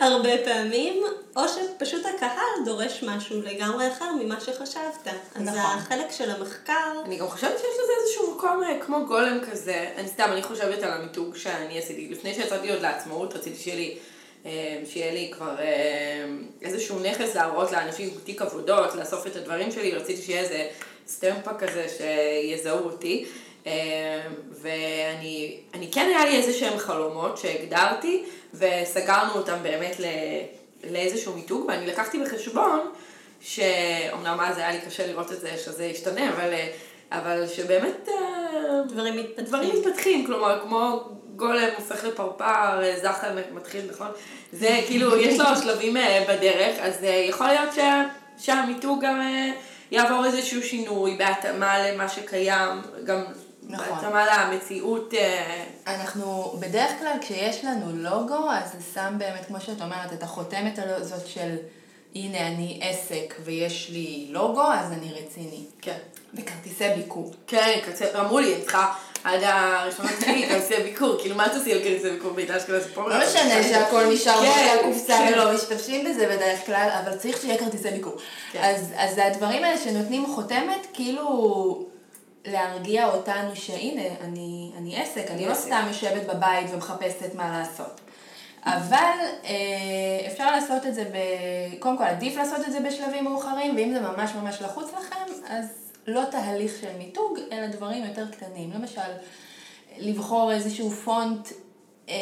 הרבה 0.00 0.30
פעמים, 0.44 1.02
או 1.36 1.42
שפשוט 1.48 2.06
הקהל 2.06 2.64
דורש 2.64 3.02
משהו 3.02 3.42
לגמרי 3.42 3.88
אחר 3.88 4.12
ממה 4.20 4.40
שחשבת. 4.40 5.08
אז 5.34 5.42
נכון. 5.42 5.58
החלק 5.58 6.10
של 6.10 6.30
המחקר... 6.30 7.02
אני 7.04 7.16
גם 7.16 7.28
חושבת 7.28 7.58
שיש 7.58 7.74
לזה 7.82 7.92
איזשהו 8.02 8.36
מקום 8.36 8.62
אה, 8.64 8.78
כמו 8.80 9.06
גולם 9.06 9.38
כזה. 9.50 9.90
אני 9.96 10.08
סתם, 10.08 10.28
אני 10.32 10.42
חושבת 10.42 10.82
על 10.82 10.90
המיתוג 10.90 11.36
שאני 11.36 11.78
עשיתי. 11.78 12.08
לפני 12.10 12.34
שיצאתי 12.34 12.72
עוד 12.72 12.82
לעצמאות, 12.82 13.34
רציתי 13.34 13.56
שיהיה 13.56 13.76
לי... 13.76 13.98
אה, 14.46 14.80
שיהיה 14.86 15.12
לי 15.12 15.30
כבר 15.34 15.58
אה, 15.58 16.24
איזשהו 16.62 16.98
נכס 16.98 17.34
להראות 17.34 17.72
לאנשים 17.72 18.10
תיק 18.24 18.42
עבודות, 18.42 18.94
לאסוף 18.94 19.26
את 19.26 19.36
הדברים 19.36 19.70
שלי, 19.72 19.92
רציתי 19.92 20.22
שיהיה 20.22 20.40
איזה 20.40 20.68
סטמפה 21.08 21.54
כזה 21.54 21.86
שיזהו 21.88 22.78
אותי. 22.78 23.26
אה, 23.66 24.20
ואני 24.62 25.56
אני 25.74 25.92
כן 25.92 26.06
היה 26.06 26.24
לי 26.24 26.36
איזה 26.36 26.52
שהם 26.52 26.78
חלומות 26.78 27.38
שהגדרתי 27.38 28.24
וסגרנו 28.54 29.32
אותם 29.32 29.56
באמת 29.62 30.00
לא, 30.00 30.08
לאיזשהו 30.90 31.34
מיתוג 31.34 31.64
ואני 31.68 31.86
לקחתי 31.86 32.18
בחשבון 32.18 32.80
שאומנם 33.40 34.38
אז 34.40 34.58
היה 34.58 34.72
לי 34.72 34.78
קשה 34.86 35.06
לראות 35.06 35.32
את 35.32 35.40
זה 35.40 35.50
שזה 35.64 35.84
ישתנה 35.84 36.28
אבל, 36.28 36.50
אבל 37.12 37.48
שבאמת 37.48 38.08
דברים 38.88 39.16
מתפתחים. 39.16 39.44
דברים 39.44 39.70
מתפתחים, 39.78 40.26
כלומר 40.26 40.60
כמו 40.62 41.08
גולם 41.36 41.68
הופך 41.76 42.04
לפרפר, 42.04 42.80
זחל 43.02 43.38
מתחיל, 43.52 43.80
נכון? 43.90 44.08
זה 44.52 44.80
כאילו, 44.86 45.16
יש 45.16 45.40
לו 45.40 45.46
שלבים 45.62 45.96
בדרך, 46.28 46.76
אז 46.80 46.94
יכול 47.28 47.46
להיות 47.46 47.74
שה, 47.74 48.02
שהמיתוג 48.38 49.04
גם 49.04 49.20
יעבור 49.94 50.24
איזשהו 50.24 50.62
שינוי 50.62 51.16
בהתאמה 51.16 51.88
למה 51.88 52.08
שקיים, 52.08 52.82
גם 53.04 53.24
נכון. 53.68 53.86
בהתאמה 53.88 54.26
למציאות. 54.26 55.14
אה, 55.14 55.64
אנחנו, 55.86 56.56
בדרך 56.60 56.90
כלל 56.98 57.16
כשיש 57.20 57.64
לנו 57.64 57.96
לוגו, 57.96 58.50
אז 58.50 58.72
זה 58.72 58.78
שם 58.94 59.14
באמת, 59.18 59.46
כמו 59.46 59.60
שאת 59.60 59.80
אומרת, 59.82 60.12
את 60.12 60.22
החותמת 60.22 60.78
הזאת 60.78 61.26
של 61.26 61.56
הנה 62.14 62.46
אני 62.46 62.80
עסק 62.82 63.34
ויש 63.44 63.90
לי 63.90 64.26
לוגו, 64.30 64.72
אז 64.72 64.92
אני 64.92 65.12
רציני. 65.12 65.64
כן. 65.80 65.98
וכרטיסי 66.34 66.88
ביקור. 66.96 67.34
כן, 67.46 67.80
אמרו 68.20 68.38
לי, 68.38 68.54
אני 68.54 68.62
צריכה... 68.62 68.94
עד 69.24 69.40
הראשונה 69.42 70.08
שלי, 70.20 70.48
כרטיסי 70.48 70.82
ביקור, 70.82 71.16
כאילו 71.20 71.36
מה 71.36 71.48
תעשי 71.48 71.72
על 71.72 71.78
כרטיסי 71.78 72.10
ביקור 72.10 72.32
בעידן 72.32 72.58
של 72.66 72.80
סיפור? 72.80 73.08
לא 73.08 73.16
משנה 73.18 73.62
שהכל 73.62 74.04
נשאר 74.12 74.42
כן, 74.42 74.66
באותה 74.66 74.82
קופסה 74.82 75.18
כן. 75.18 75.32
ולא 75.32 75.54
משתמשים 75.54 76.04
בזה 76.04 76.26
בדרך 76.26 76.66
כלל, 76.66 76.88
אבל 77.02 77.16
צריך 77.16 77.40
שיהיה 77.40 77.58
כרטיסי 77.58 77.90
ביקור. 77.90 78.12
כן. 78.52 78.74
אז 78.96 79.18
הדברים 79.18 79.64
האלה 79.64 79.78
שנותנים 79.78 80.26
חותמת, 80.26 80.86
כאילו 80.92 81.86
להרגיע 82.46 83.06
אותנו 83.06 83.56
שהנה, 83.56 84.02
אני 84.78 84.96
עסק, 85.02 85.30
אני 85.30 85.46
לא 85.46 85.54
סתם 85.54 85.84
יושבת 85.88 86.22
בבית 86.34 86.66
ומחפשת 86.72 87.34
מה 87.34 87.58
לעשות. 87.58 88.00
אבל 88.64 89.18
אה, 89.44 90.26
אפשר 90.32 90.50
לעשות 90.50 90.86
את 90.86 90.94
זה, 90.94 91.04
ב... 91.04 91.16
קודם 91.78 91.98
כל 91.98 92.04
עדיף 92.04 92.36
לעשות 92.36 92.58
את 92.66 92.72
זה 92.72 92.80
בשלבים 92.80 93.24
מאוחרים, 93.24 93.76
ואם 93.76 93.94
זה 93.94 94.00
ממש 94.00 94.30
ממש 94.34 94.62
לחוץ 94.62 94.90
לכם, 94.92 95.32
אז 95.48 95.83
לא 96.06 96.22
תהליך 96.30 96.72
של 96.80 96.96
מיתוג, 96.98 97.38
אלא 97.52 97.66
דברים 97.66 98.04
יותר 98.04 98.30
קטנים. 98.30 98.70
למשל, 98.72 99.00
לבחור 99.98 100.52
איזשהו 100.52 100.90
פונט 100.90 101.48
אה, 102.08 102.14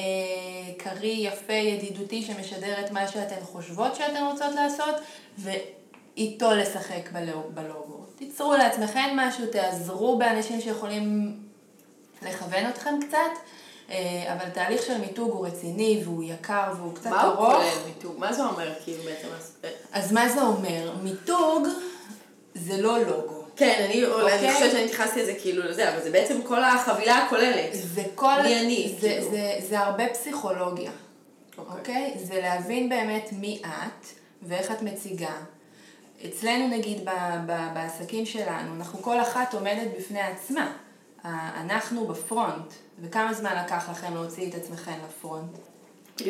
קריא, 0.78 1.28
יפה, 1.28 1.52
ידידותי, 1.52 2.22
שמשדר 2.22 2.80
את 2.84 2.90
מה 2.90 3.08
שאתן 3.08 3.40
חושבות 3.42 3.96
שאתן 3.96 4.24
רוצות 4.32 4.54
לעשות, 4.54 4.94
ואיתו 5.38 6.50
לשחק 6.50 7.10
בלוגו. 7.54 8.04
תיצרו 8.16 8.54
לעצמכם 8.54 9.16
משהו, 9.16 9.46
תעזרו 9.46 10.18
באנשים 10.18 10.60
שיכולים 10.60 11.38
לכוון 12.22 12.68
אתכם 12.68 12.94
קצת. 13.08 13.18
אה, 13.90 14.34
אבל 14.34 14.50
תהליך 14.50 14.82
של 14.82 14.98
מיתוג 14.98 15.30
הוא 15.30 15.46
רציני 15.46 16.00
והוא 16.04 16.22
יקר 16.22 16.72
והוא 16.76 16.94
קצת 16.94 17.10
מה 17.10 17.22
ארוך. 17.22 17.40
מה 17.40 17.46
הוא 17.46 17.54
כולל 17.54 17.86
מיתוג? 17.86 18.18
מה 18.18 18.32
זה 18.32 18.44
אומר 18.44 18.72
כאילו 18.84 19.02
בעצם? 19.02 19.28
אז 19.92 20.12
מה 20.12 20.28
זה 20.28 20.42
אומר? 20.42 20.92
מיתוג 21.02 21.68
זה 22.54 22.82
לא 22.82 22.98
לוגו. 22.98 23.41
כן, 23.62 23.84
אני, 23.84 24.04
אוקיי? 24.04 24.38
אני 24.38 24.54
חושבת 24.54 24.70
שאני 24.70 24.84
התייחסתי 24.84 25.22
לזה 25.22 25.34
כאילו 25.42 25.62
לזה, 25.62 25.88
אבל 25.88 26.02
זה 26.02 26.10
בעצם 26.10 26.42
כל 26.42 26.64
החבילה 26.64 27.16
הכוללת. 27.16 27.70
זה 27.72 28.02
כל... 28.14 28.42
מי 28.42 28.60
אני, 28.60 28.94
זה, 29.00 29.08
כאילו. 29.08 29.24
זה, 29.24 29.30
זה, 29.30 29.66
זה 29.68 29.78
הרבה 29.78 30.08
פסיכולוגיה, 30.08 30.90
אוקיי? 31.58 31.76
אוקיי? 31.78 32.14
זה 32.16 32.40
להבין 32.40 32.88
באמת 32.88 33.28
מי 33.32 33.62
את 33.64 34.06
ואיך 34.42 34.70
את 34.70 34.82
מציגה. 34.82 35.34
אצלנו 36.26 36.68
נגיד 36.68 37.04
ב, 37.04 37.10
ב, 37.46 37.68
בעסקים 37.74 38.26
שלנו, 38.26 38.74
אנחנו 38.76 39.02
כל 39.02 39.20
אחת 39.20 39.54
עומדת 39.54 39.88
בפני 39.98 40.20
עצמה. 40.20 40.72
אנחנו 41.24 42.06
בפרונט, 42.06 42.72
וכמה 43.02 43.34
זמן 43.34 43.62
לקח 43.64 43.88
לכם 43.90 44.14
להוציא 44.14 44.50
את 44.50 44.54
עצמכם 44.54 44.94
לפרונט? 45.08 45.58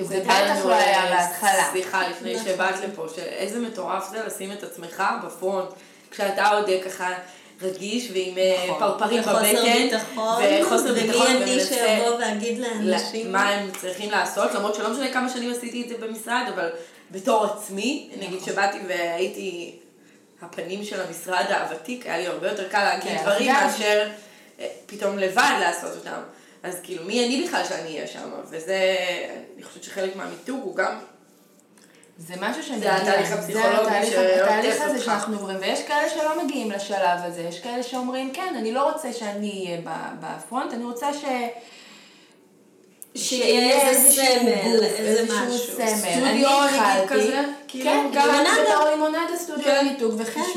זה 0.00 0.20
בטח 0.20 0.64
לא 0.64 0.74
היה 0.74 1.16
בהתחלה. 1.16 1.68
סליחה, 1.70 2.08
לפני 2.08 2.34
נכון. 2.34 2.46
שבאת 2.46 2.80
לפה, 2.80 3.06
שאיזה 3.14 3.60
מטורף 3.60 4.10
זה 4.10 4.24
לשים 4.26 4.52
את 4.52 4.62
עצמך 4.62 5.02
בפרונט. 5.24 5.68
כשאתה 6.12 6.48
עוד 6.48 6.70
ככה 6.84 7.14
רגיש 7.62 8.10
ועם 8.12 8.38
אה, 8.38 8.64
נכון. 8.68 8.78
פרפרים 8.78 9.22
בבטן, 9.22 9.96
וחוסר 10.62 10.94
ביטחון, 10.94 11.26
ומי 11.36 11.54
אני 11.54 11.64
שיבוא 11.64 12.16
ואגיד 12.18 12.58
לאנשים 12.58 13.32
מה 13.32 13.48
הם 13.48 13.70
צריכים 13.80 14.10
לעשות, 14.10 14.54
למרות 14.54 14.74
שלא 14.74 14.90
משנה 14.90 15.12
כמה 15.12 15.28
שנים 15.28 15.52
עשיתי 15.52 15.82
את 15.82 15.88
זה 15.88 16.06
במשרד, 16.06 16.44
אבל 16.54 16.70
בתור 17.10 17.44
עצמי, 17.44 18.10
נגיד 18.16 18.40
נכון. 18.40 18.52
שבאתי 18.52 18.78
והייתי 18.88 19.78
הפנים 20.42 20.84
של 20.84 21.00
המשרד 21.00 21.44
הוותיק, 21.48 22.06
היה 22.06 22.18
לי 22.18 22.26
הרבה 22.26 22.50
יותר 22.50 22.68
קל 22.68 22.84
להגיד 22.84 23.12
כן, 23.12 23.22
דברים 23.22 23.52
מאשר 23.52 24.08
אה, 24.60 24.68
פתאום 24.86 25.18
לבד 25.18 25.56
לעשות 25.60 25.96
אותם. 25.96 26.20
אז 26.62 26.80
כאילו, 26.82 27.04
מי 27.04 27.26
אני 27.26 27.44
בכלל 27.46 27.64
שאני 27.64 27.96
אהיה 27.96 28.06
שם? 28.06 28.30
וזה, 28.50 28.96
אני 29.54 29.62
חושבת 29.62 29.84
שחלק 29.84 30.16
מהמיתוג 30.16 30.60
הוא 30.62 30.76
גם 30.76 30.98
זה 32.18 32.34
משהו 32.40 32.62
שמגיע. 32.62 32.80
זה 32.80 32.96
התהליך 32.96 33.32
הפסיכולוגי 33.32 34.06
שעוקף 34.06 34.42
התהליך 34.42 34.80
הזה 34.80 35.00
שאנחנו 35.00 35.36
עוברים, 35.36 35.56
ויש 35.60 35.82
כאלה 35.82 36.10
שלא 36.10 36.44
מגיעים 36.44 36.70
לשלב 36.70 37.18
הזה, 37.22 37.42
יש 37.42 37.60
כאלה 37.60 37.82
שאומרים, 37.82 38.32
כן, 38.32 38.54
אני 38.58 38.72
לא 38.72 38.90
רוצה 38.90 39.12
שאני 39.12 39.64
אהיה 39.66 39.80
בפרונט, 40.20 40.72
אני 40.72 40.84
רוצה 40.84 41.14
ש... 41.14 41.24
שיהיה 43.14 43.80
איזה 43.80 44.10
סמל, 44.10 44.84
איזה 44.84 45.22
משהו. 45.24 45.76
כן, 47.68 48.06
גם 48.12 48.44
בתור 48.64 48.88
לימונדה 48.90 49.18
סטודיו 49.36 49.64
כן. 49.64 49.94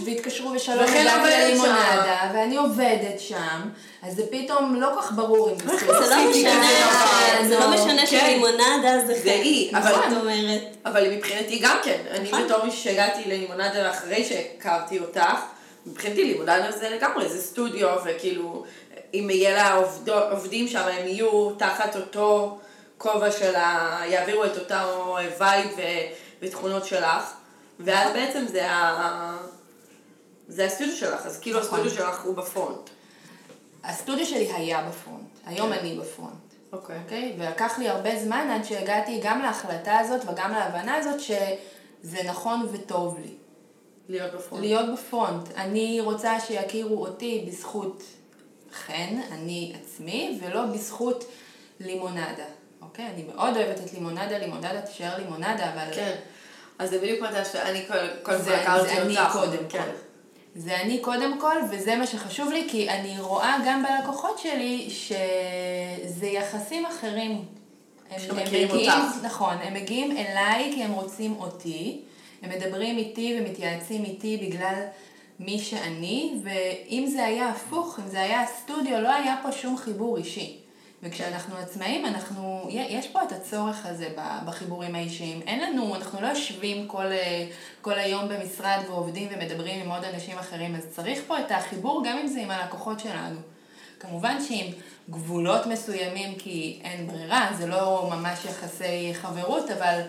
והתקשרו 0.06 0.52
ושלום 0.52 0.80
הגעתי 0.80 1.30
ללימונדה, 1.30 2.32
ואני 2.34 2.56
עובדת 2.56 3.20
שם. 3.20 3.62
אז 4.04 4.16
זה 4.16 4.24
פתאום 4.32 4.82
לא 4.82 4.88
כך 4.98 5.12
ברור 5.12 5.50
אם 5.50 5.56
זה 5.60 5.66
לא 6.10 6.30
משנה, 6.30 6.70
זה 7.48 7.60
לא 7.60 7.70
משנה 7.70 8.02
כן. 8.08 8.20
שלימונדה 8.20 9.00
זה 9.08 9.20
זה 9.24 9.32
היא, 9.32 9.72
אבל 10.86 11.16
מבחינתי 11.16 11.60
גם 11.60 11.78
כן. 11.84 11.98
אני 12.12 12.30
נכון. 12.30 12.46
בתור 12.46 12.66
מישהו 12.66 12.80
שהגעתי 12.80 13.22
ללימונדה 13.26 13.92
אחרי 13.92 14.24
שהכרתי 14.24 15.00
אותך, 15.00 15.40
מבחינתי 15.86 16.24
לימונדה 16.24 16.72
זה 16.72 16.90
לגמרי, 16.90 17.30
זה 17.30 17.42
סטודיו, 17.42 17.90
וכאילו, 18.06 18.64
אם 19.20 19.30
יהיה 19.30 19.54
לה 19.54 19.82
עובדים 20.32 20.68
שם, 20.68 20.80
הם 20.80 21.08
יהיו 21.08 21.52
תחת 21.58 21.96
אותו 21.96 22.60
כובע 22.98 23.32
של 23.32 23.56
ה... 23.56 24.00
יעבירו 24.06 24.46
את 24.46 24.58
אותו 24.58 25.18
vibe 25.40 25.70
ותכונות 26.42 26.86
שלך, 26.86 27.34
ואז 27.80 28.14
בעצם 28.14 28.46
זה 28.48 28.72
ה... 28.72 29.38
זה 30.48 30.66
הסטודיו 30.66 30.96
שלך, 30.96 31.26
אז 31.26 31.40
כאילו 31.40 31.60
נכון. 31.60 31.80
הסטודיו 31.80 31.98
שלך 31.98 32.24
הוא 32.24 32.36
ב 32.36 32.44
front. 32.44 32.90
הסטודיו 33.84 34.26
שלי 34.26 34.52
היה 34.54 34.90
ב 34.90 34.96
front, 34.96 35.30
היום 35.46 35.74
כן. 35.74 35.80
אני 35.80 36.00
ב 36.00 36.05
front. 36.05 36.34
אוקיי. 36.74 37.00
Okay. 37.08 37.12
Okay? 37.12 37.42
ולקח 37.42 37.80
לי 37.80 37.90
הרבה 37.90 38.20
זמן 38.20 38.48
עד 38.52 38.66
שהגעתי 38.66 39.20
גם 39.24 39.42
להחלטה 39.42 39.98
הזאת 39.98 40.22
וגם 40.30 40.52
להבנה 40.52 40.96
הזאת 40.96 41.20
שזה 41.20 42.24
נכון 42.26 42.68
וטוב 42.72 43.20
לי. 43.20 43.34
להיות 44.10 44.34
בפרונט. 44.34 44.62
להיות 44.62 44.86
בפרונט. 44.94 45.52
אני 45.58 46.02
רוצה 46.02 46.40
שיכירו 46.40 47.06
אותי 47.06 47.46
בזכות 47.48 48.04
חן, 48.76 49.18
אני 49.32 49.74
עצמי, 49.82 50.40
ולא 50.42 50.66
בזכות 50.66 51.26
לימונדה. 51.80 52.46
אוקיי? 52.82 53.06
אני 53.14 53.24
מאוד 53.24 53.58
אוהבת 53.58 53.80
את 53.80 53.94
לימונדה, 53.94 54.38
לימונדה 54.38 54.82
תישאר 54.82 55.18
לימונדה, 55.18 55.74
אבל... 55.74 55.96
כן. 55.96 56.16
אז 56.80 56.90
זה 56.90 57.00
בדיוק 57.00 57.22
מה 57.22 57.46
שאני 57.46 57.86
קודם 57.88 58.08
כל 58.24 58.32
הכרתי 58.32 58.80
אותך. 58.80 58.92
זה 58.92 59.02
אני 59.02 59.16
קודם 59.32 59.68
כן. 59.70 59.84
כל. 59.84 60.06
זה 60.56 60.82
אני 60.82 61.00
קודם 61.00 61.40
כל, 61.40 61.56
וזה 61.72 61.96
מה 61.96 62.08
שחשוב 62.08 62.52
לי, 62.52 62.68
כי 62.70 62.90
אני 62.90 63.20
רואה 63.20 63.58
גם 63.66 63.84
בלקוחות 63.84 64.40
שלי 64.40 64.90
שזה 64.90 66.26
יחסים 66.26 66.86
אחרים. 66.86 67.46
שמכירים 68.18 68.70
אותך. 68.70 68.94
נכון, 69.24 69.56
הם 69.64 69.74
מגיעים 69.74 70.18
אליי 70.18 70.72
כי 70.76 70.84
הם 70.84 70.92
רוצים 70.92 71.36
אותי, 71.40 72.02
הם 72.42 72.50
מדברים 72.50 72.98
איתי 72.98 73.38
ומתייעצים 73.40 74.04
איתי 74.06 74.38
בגלל 74.38 74.82
מי 75.40 75.60
שאני, 75.60 76.34
ואם 76.44 77.06
זה 77.08 77.26
היה 77.26 77.50
הפוך, 77.50 78.00
אם 78.04 78.10
זה 78.10 78.22
היה 78.22 78.46
סטודיו, 78.46 79.02
לא 79.02 79.14
היה 79.14 79.36
פה 79.44 79.52
שום 79.52 79.78
חיבור 79.78 80.18
אישי. 80.18 80.58
וכשאנחנו 81.04 81.58
עצמאים, 81.58 82.06
אנחנו, 82.06 82.68
יש 82.70 83.08
פה 83.08 83.24
את 83.24 83.32
הצורך 83.32 83.86
הזה 83.86 84.10
בחיבורים 84.46 84.96
האישיים. 84.96 85.42
אין 85.42 85.60
לנו, 85.60 85.96
אנחנו 85.96 86.22
לא 86.22 86.28
יושבים 86.28 86.88
כל, 86.88 87.06
אה, 87.06 87.48
כל 87.82 87.94
היום 87.94 88.28
במשרד 88.30 88.80
ועובדים 88.88 89.30
ומדברים 89.32 89.82
עם 89.82 89.92
עוד 89.92 90.04
אנשים 90.04 90.38
אחרים, 90.38 90.76
אז 90.76 90.88
צריך 90.96 91.20
פה 91.28 91.40
את 91.40 91.52
החיבור 91.52 92.04
גם 92.06 92.18
אם 92.18 92.28
זה 92.28 92.42
עם 92.42 92.52
הלקוחות 92.52 93.00
שלנו. 93.00 93.40
כמובן 94.00 94.38
שעם 94.48 94.68
גבולות 95.10 95.66
מסוימים, 95.66 96.36
כי 96.36 96.80
אין 96.84 97.08
ברירה, 97.08 97.50
זה 97.58 97.68
לא 97.68 98.10
ממש 98.12 98.46
יחסי 98.46 99.14
חברות, 99.14 99.72
אבל, 99.72 100.02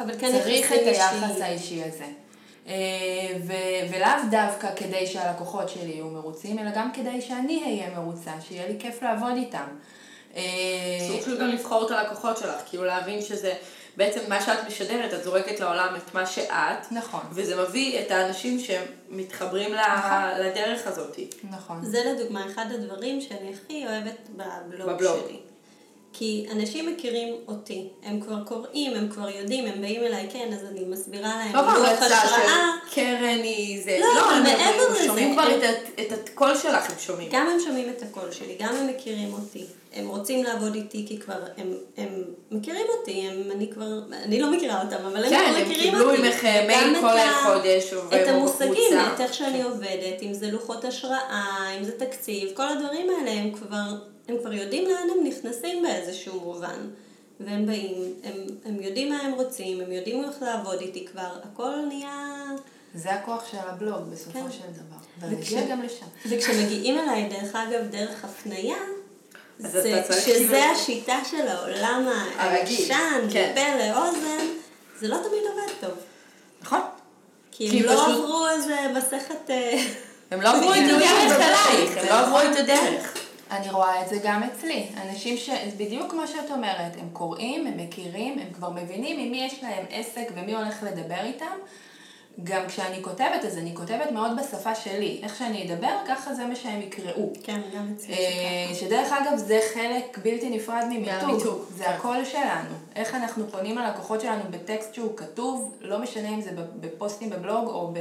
אבל 0.00 0.18
כן 0.18 0.32
צריך 0.32 0.72
את 0.72 0.86
היחס 0.86 1.40
האישי 1.40 1.84
הזה. 1.84 2.23
אה, 2.66 2.72
ו- 3.46 3.94
ולאו 3.94 4.10
דווקא 4.30 4.68
כדי 4.76 5.06
שהלקוחות 5.06 5.68
שלי 5.68 5.90
יהיו 5.90 6.06
מרוצים, 6.06 6.58
אלא 6.58 6.70
גם 6.74 6.92
כדי 6.92 7.20
שאני 7.20 7.62
אהיה 7.64 7.98
מרוצה, 7.98 8.30
שיהיה 8.48 8.68
לי 8.68 8.76
כיף 8.78 9.02
לעבוד 9.02 9.32
איתם. 9.36 9.66
אה, 10.36 10.42
סוג 11.08 11.20
של 11.24 11.40
גם 11.40 11.48
לבחור 11.48 11.86
את 11.86 11.90
הלקוחות 11.90 12.36
שלך, 12.36 12.60
כאילו 12.66 12.84
להבין 12.84 13.22
שזה 13.22 13.54
בעצם 13.96 14.20
מה 14.28 14.40
שאת 14.40 14.66
משדרת, 14.66 15.14
את 15.14 15.24
זורקת 15.24 15.60
לעולם 15.60 15.96
את 15.96 16.14
מה 16.14 16.26
שאת. 16.26 16.92
נכון. 16.92 17.20
וזה 17.30 17.62
מביא 17.62 18.00
את 18.00 18.10
האנשים 18.10 18.58
שמתחברים 18.58 19.74
נכון. 19.74 20.40
לדרך 20.40 20.86
הזאת. 20.86 21.18
נכון. 21.50 21.84
זה 21.84 21.98
לדוגמה 22.04 22.46
אחד 22.46 22.66
הדברים 22.74 23.20
שאני 23.20 23.54
הכי 23.54 23.86
אוהבת 23.86 24.28
בבלוג, 24.36 24.90
בבלוג. 24.90 25.16
שלי. 25.26 25.53
כי 26.16 26.46
אנשים 26.52 26.94
מכירים 26.94 27.34
אותי, 27.48 27.88
הם 28.02 28.20
כבר 28.20 28.44
קוראים, 28.44 28.94
הם 28.94 29.08
כבר 29.08 29.28
יודעים, 29.28 29.66
הם 29.66 29.80
באים 29.80 30.00
אליי, 30.00 30.28
כן, 30.32 30.48
אז 30.52 30.64
אני 30.70 30.84
מסבירה 30.84 31.36
להם. 31.36 31.54
לא 31.54 31.62
בהמלצה 31.62 32.08
של 32.08 32.42
קרן 32.94 33.40
היא 33.42 33.84
זה. 33.84 33.98
לא, 34.00 34.06
לא 34.06 34.42
מעבר 34.42 34.90
לזה. 34.90 35.00
הם 35.00 35.06
שומעים 35.06 35.32
כבר 35.32 35.42
הם... 35.42 35.60
את, 35.60 36.00
את 36.00 36.28
הקול 36.28 36.56
שלך, 36.56 36.90
הם 36.90 36.96
שומעים. 36.98 37.28
גם 37.32 37.46
הם 37.48 37.60
שומעים 37.60 37.88
את 37.88 38.02
הקול 38.02 38.32
שלי, 38.32 38.56
גם 38.58 38.74
הם 38.74 38.86
מכירים 38.86 39.32
אותי. 39.32 39.64
הם 39.92 40.08
רוצים 40.08 40.44
לעבוד 40.44 40.74
איתי 40.74 41.04
כי 41.08 41.18
כבר, 41.18 41.38
הם, 41.56 41.72
הם 41.96 42.24
מכירים 42.50 42.86
אותי, 42.98 43.28
הם, 43.28 43.50
אני 43.56 43.70
כבר, 43.72 44.00
אני 44.24 44.40
לא 44.40 44.52
מכירה 44.52 44.82
אותם, 44.82 45.04
אבל 45.06 45.24
הם 45.24 45.30
כן, 45.30 45.44
כבר 45.50 45.64
מכירים 45.64 45.94
אותי. 45.94 46.04
כן, 46.04 46.12
הם 46.12 46.12
קיבלו 46.12 46.28
ממך 46.28 46.44
מייל 46.44 47.00
כל 47.00 47.18
חודש, 47.44 47.94
את 48.14 48.28
המושגים, 48.28 48.98
את 49.14 49.20
איך 49.20 49.34
שאני 49.34 49.62
עובדת, 49.62 50.22
אם 50.22 50.34
זה 50.34 50.50
לוחות 50.50 50.84
השראה, 50.84 51.70
אם 51.78 51.84
זה 51.84 51.92
תקציב, 51.98 52.48
כל 52.54 52.68
הדברים 52.68 53.10
האלה 53.10 53.30
הם 53.30 53.50
כבר... 53.52 54.13
הם 54.28 54.36
כבר 54.38 54.52
יודעים 54.52 54.88
לאן 54.88 55.08
הם 55.10 55.26
נכנסים 55.26 55.82
באיזשהו 55.82 56.40
מובן. 56.40 56.90
והם 57.40 57.66
באים, 57.66 58.14
הם, 58.24 58.32
הם 58.64 58.82
יודעים 58.82 59.08
מה 59.08 59.20
הם 59.20 59.32
רוצים, 59.32 59.80
הם 59.80 59.92
יודעים 59.92 60.24
איך 60.24 60.42
לעבוד 60.42 60.80
איתי 60.80 61.06
כבר, 61.06 61.38
הכל 61.42 61.72
נהיה... 61.88 62.44
זה 62.94 63.12
הכוח 63.12 63.44
של 63.50 63.56
הבלוג 63.60 64.10
בסופו 64.12 64.38
כן. 64.38 64.52
של 64.52 64.58
דבר. 64.72 65.30
וכש... 65.38 65.52
גם 65.52 65.82
לשם. 65.82 66.06
וכשמגיעים 66.28 66.98
אליי, 66.98 67.28
דרך 67.28 67.54
אגב, 67.54 67.90
דרך 67.90 68.24
הפנייה, 68.24 68.76
זה, 69.58 70.02
שזה 70.08 70.24
כאילו... 70.24 70.56
השיטה 70.56 71.18
של 71.30 71.48
העולם 71.48 72.08
הישן, 72.38 73.28
כן. 73.32 73.52
מפה 73.52 73.84
לאוזן, 73.86 74.46
זה 75.00 75.08
לא 75.08 75.16
תמיד 75.16 75.42
עובד 75.50 75.72
טוב. 75.80 76.04
נכון. 76.62 76.80
כי 77.50 77.68
הם 77.68 77.84
לא 77.84 77.92
פשוט... 77.92 78.08
עברו 78.08 78.48
איזה 78.48 78.76
מסכת... 78.96 79.50
אה, 79.50 79.84
הם 80.30 80.40
לא 80.40 80.48
עברו 80.48 80.72
את 80.72 80.78
הדרך 80.78 81.40
אלייך, 81.40 81.96
הם 81.96 82.06
לא 82.08 82.14
עברו 82.14 82.40
את 82.40 82.56
הדרך. 82.56 83.23
אני 83.50 83.70
רואה 83.70 84.02
את 84.02 84.08
זה 84.08 84.16
גם 84.24 84.42
אצלי. 84.42 84.86
אנשים 85.02 85.36
ש... 85.36 85.50
בדיוק 85.76 86.10
כמו 86.10 86.26
שאת 86.26 86.50
אומרת, 86.50 86.92
הם 87.00 87.08
קוראים, 87.12 87.66
הם 87.66 87.76
מכירים, 87.76 88.38
הם 88.38 88.52
כבר 88.52 88.70
מבינים 88.70 89.18
עם 89.18 89.30
מי 89.30 89.44
יש 89.44 89.62
להם 89.62 89.84
עסק 89.90 90.30
ומי 90.34 90.54
הולך 90.54 90.82
לדבר 90.82 91.24
איתם. 91.24 91.56
גם 92.44 92.66
כשאני 92.68 93.02
כותבת, 93.02 93.44
אז 93.46 93.58
אני 93.58 93.74
כותבת 93.74 94.10
מאוד 94.10 94.30
בשפה 94.38 94.74
שלי. 94.74 95.20
איך 95.22 95.36
שאני 95.36 95.72
אדבר, 95.72 95.96
ככה 96.08 96.34
זה 96.34 96.44
מה 96.44 96.56
שהם 96.56 96.82
יקראו. 96.82 97.32
כן, 97.42 97.60
גם 97.76 97.92
אצלי 97.96 98.14
אה, 98.14 98.74
שדרך 98.74 99.12
אגב, 99.12 99.36
זה 99.36 99.60
חלק 99.74 100.18
בלתי 100.22 100.50
נפרד 100.50 100.84
ממיתוג. 100.90 101.64
זה 101.76 101.84
כן. 101.84 101.90
הקול 101.90 102.24
שלנו. 102.24 102.74
איך 102.96 103.14
אנחנו 103.14 103.50
פונים 103.50 103.78
ללקוחות 103.78 104.20
שלנו 104.20 104.42
בטקסט 104.50 104.94
שהוא 104.94 105.16
כתוב, 105.16 105.74
לא 105.80 105.98
משנה 105.98 106.28
אם 106.28 106.40
זה 106.40 106.50
בפוסטים 106.80 107.30
בבלוג 107.30 107.68
או 107.68 107.92
ב... 107.92 107.98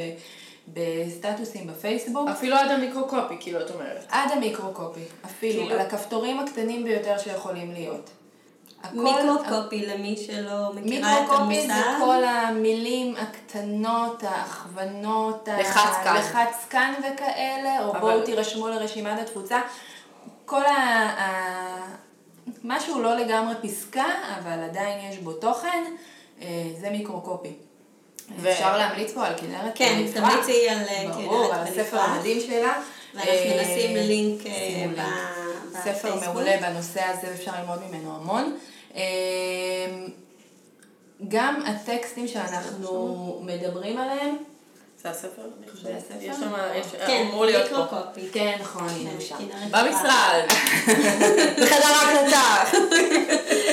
בסטטוסים 0.67 1.67
בפייסבוק. 1.67 2.29
אפילו 2.29 2.55
עד 2.55 2.71
המיקרו-קופי, 2.71 3.35
כאילו 3.39 3.61
את 3.61 3.71
אומרת. 3.71 4.05
עד 4.09 4.31
המיקרו-קופי, 4.31 5.03
אפילו, 5.25 5.59
כאילו... 5.59 5.75
על 5.75 5.79
הכפתורים 5.79 6.39
הקטנים 6.39 6.83
ביותר 6.83 7.17
שיכולים 7.17 7.71
להיות. 7.71 8.09
מיקרו-קופי 8.93 9.85
למי 9.85 10.17
שלא 10.17 10.73
מכירה 10.73 11.17
את 11.17 11.29
המושג. 11.29 11.47
מיקרו-קופי 11.47 11.67
זה 11.67 11.83
כל 11.99 12.23
המילים 12.23 13.15
הקטנות, 13.15 14.23
ההכוונות, 14.23 15.47
לחץ 15.59 16.03
כאן. 16.03 16.17
לחץ 16.17 16.65
כאן 16.69 16.93
וכאלה, 16.99 17.85
או 17.85 17.91
אבל... 17.91 17.99
בואו 17.99 18.21
תירשמו 18.21 18.67
לרשימת 18.67 19.19
התפוצה. 19.19 19.61
כל 20.45 20.65
ה... 20.65 20.69
ה... 20.69 21.93
משהו 22.63 23.01
לא 23.01 23.15
לגמרי 23.15 23.53
פסקה, 23.61 24.05
אבל 24.39 24.63
עדיין 24.63 25.11
יש 25.11 25.17
בו 25.17 25.33
תוכן, 25.33 25.83
אה, 26.41 26.47
זה 26.79 26.89
מיקרו-קופי. 26.89 27.53
אפשר 28.51 28.77
להמליץ 28.77 29.11
פה 29.11 29.25
על 29.25 29.33
כנרת 29.37 29.71
כן, 29.75 30.03
תמליצי 30.13 30.69
על 30.69 30.77
אה, 30.77 31.01
כנרת 31.03 31.15
ברור, 31.15 31.53
על 31.53 31.59
הספר 31.61 31.99
המדהים 31.99 32.39
שלה. 32.41 32.81
ואנחנו 33.13 33.33
אה, 33.33 33.61
נשים 33.61 33.95
לינק 33.95 34.47
אה, 34.47 34.85
ספר 35.83 36.15
מעולה 36.15 36.57
בנושא 36.61 37.01
הזה, 37.03 37.33
אפשר 37.33 37.51
ללמוד 37.59 37.79
ממנו 37.89 38.15
המון. 38.15 38.57
גם 41.27 41.63
הטקסטים 41.65 42.27
שאנחנו 42.27 43.41
מדברים 43.45 43.97
עליהם, 43.97 44.35
זה 45.03 45.09
הספר? 45.09 45.41
זה 45.81 45.97
הספר? 45.97 46.15
יש 46.19 46.35
שם, 46.35 46.53
כן, 47.07 47.27
אמור 47.29 47.45
להיות 47.45 47.69
פה. 47.69 47.97
כן, 48.33 48.57
נכון, 48.61 48.87
הנה 48.89 49.21
שם. 49.21 49.35
במשרד. 49.71 50.43
בחדר 51.61 51.87
ההקלטה. 51.87 52.63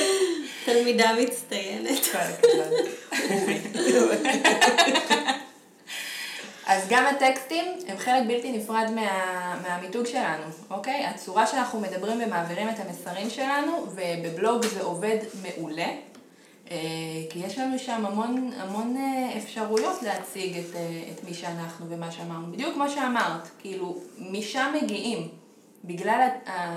תלמידה 0.65 1.11
מצטיינת. 1.21 2.07
אז 6.65 6.87
גם 6.89 7.05
הטקסטים 7.05 7.65
הם 7.87 7.97
חלק 7.97 8.23
בלתי 8.27 8.51
נפרד 8.51 8.91
מה, 8.95 9.61
מהמיתוג 9.61 10.05
שלנו, 10.05 10.43
אוקיי? 10.69 11.05
הצורה 11.05 11.47
שאנחנו 11.47 11.79
מדברים 11.79 12.21
ומעבירים 12.25 12.69
את 12.69 12.75
המסרים 12.79 13.29
שלנו, 13.29 13.87
ובבלוג 13.95 14.65
זה 14.65 14.81
עובד 14.81 15.17
מעולה, 15.41 15.87
אה, 16.71 16.77
כי 17.29 17.39
יש 17.39 17.57
לנו 17.57 17.79
שם 17.79 18.05
המון, 18.05 18.51
המון 18.57 18.97
אה, 18.97 19.37
אפשרויות 19.37 20.03
להציג 20.03 20.57
את, 20.57 20.75
אה, 20.75 21.03
את 21.11 21.23
מי 21.23 21.33
שאנחנו 21.33 21.85
ומה 21.89 22.11
שאמרנו. 22.11 22.51
בדיוק 22.51 22.73
כמו 22.73 22.89
שאמרת, 22.89 23.49
כאילו, 23.59 23.97
משם 24.19 24.73
מגיעים. 24.81 25.40
בגלל 25.83 26.27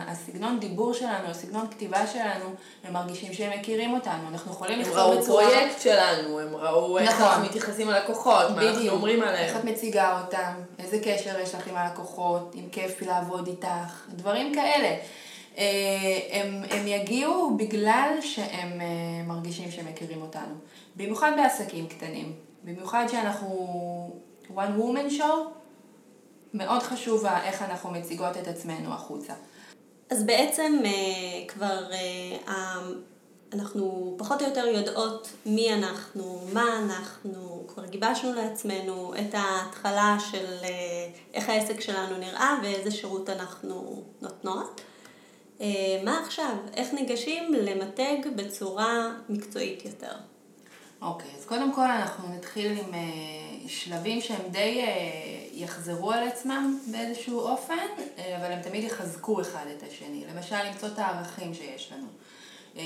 הסגנון 0.06 0.60
דיבור 0.60 0.94
שלנו, 0.94 1.28
הסגנון 1.28 1.66
כתיבה 1.70 2.06
שלנו, 2.06 2.44
הם 2.84 2.92
מרגישים 2.92 3.32
שהם 3.32 3.58
מכירים 3.58 3.94
אותנו. 3.94 4.28
אנחנו 4.32 4.52
יכולים 4.52 4.80
לכתוב 4.80 5.14
בצורה... 5.14 5.44
הם 5.44 5.50
ראו 5.50 5.56
פרויקט 5.56 5.80
שלנו, 5.80 6.40
הם 6.40 6.56
ראו 6.56 6.98
איך 6.98 7.10
נכון. 7.10 7.26
אנחנו 7.26 7.44
מתייחסים 7.44 7.88
ללקוחות, 7.88 8.50
מה 8.56 8.62
אנחנו 8.62 8.88
אומרים 8.88 9.22
עליהם. 9.22 9.44
איך 9.44 9.56
את 9.56 9.64
מציגה 9.64 10.20
אותם, 10.20 10.52
איזה 10.78 10.98
קשר 11.04 11.40
יש 11.40 11.54
לך 11.54 11.66
עם 11.66 11.76
הלקוחות, 11.76 12.54
אם 12.54 12.68
כיף 12.72 13.02
לעבוד 13.02 13.46
איתך, 13.46 14.06
דברים 14.08 14.54
כאלה. 14.54 14.96
אה, 15.58 15.64
הם, 16.30 16.62
הם 16.70 16.86
יגיעו 16.86 17.56
בגלל 17.56 18.10
שהם 18.20 18.80
אה, 18.80 18.86
מרגישים 19.26 19.70
שהם 19.70 19.86
מכירים 19.86 20.22
אותנו. 20.22 20.54
במיוחד 20.96 21.32
בעסקים 21.36 21.86
קטנים. 21.86 22.32
במיוחד 22.64 23.06
שאנחנו 23.10 24.20
one 24.54 24.78
woman 24.78 25.12
show. 25.18 25.63
מאוד 26.54 26.82
חשוב 26.82 27.26
איך 27.26 27.62
אנחנו 27.62 27.90
מציגות 27.90 28.36
את 28.36 28.48
עצמנו 28.48 28.94
החוצה. 28.94 29.32
אז 30.10 30.22
בעצם 30.26 30.82
אה, 30.84 31.48
כבר 31.48 31.92
אה, 31.92 32.80
אנחנו 33.52 34.14
פחות 34.18 34.42
או 34.42 34.46
יותר 34.46 34.66
יודעות 34.66 35.28
מי 35.46 35.74
אנחנו, 35.74 36.40
מה 36.52 36.78
אנחנו, 36.78 37.64
כבר 37.68 37.84
גיבשנו 37.86 38.32
לעצמנו 38.32 39.14
את 39.14 39.34
ההתחלה 39.34 40.16
של 40.30 40.46
אה, 40.62 40.68
איך 41.34 41.48
העסק 41.48 41.80
שלנו 41.80 42.16
נראה 42.18 42.58
ואיזה 42.62 42.90
שירות 42.90 43.30
אנחנו 43.30 44.02
נותנות. 44.22 44.80
מה 46.04 46.20
עכשיו? 46.26 46.56
איך 46.74 46.94
ניגשים 46.94 47.54
למתג 47.54 48.16
בצורה 48.36 49.12
מקצועית 49.28 49.84
יותר? 49.84 50.12
אוקיי, 51.02 51.30
okay, 51.30 51.38
אז 51.38 51.44
קודם 51.44 51.74
כל 51.74 51.90
אנחנו 51.90 52.28
נתחיל 52.28 52.78
עם 52.78 52.94
uh, 52.94 53.68
שלבים 53.68 54.20
שהם 54.20 54.42
די 54.50 54.84
uh, 54.84 54.88
יחזרו 55.52 56.12
על 56.12 56.28
עצמם 56.28 56.78
באיזשהו 56.90 57.40
אופן, 57.40 57.74
uh, 57.96 58.20
אבל 58.36 58.52
הם 58.52 58.62
תמיד 58.62 58.84
יחזקו 58.84 59.40
אחד 59.40 59.64
את 59.78 59.82
השני. 59.88 60.24
למשל, 60.34 60.62
למצוא 60.62 60.88
את 60.88 60.98
הערכים 60.98 61.54
שיש 61.54 61.92
לנו. 61.92 62.06
Uh, 62.74 62.78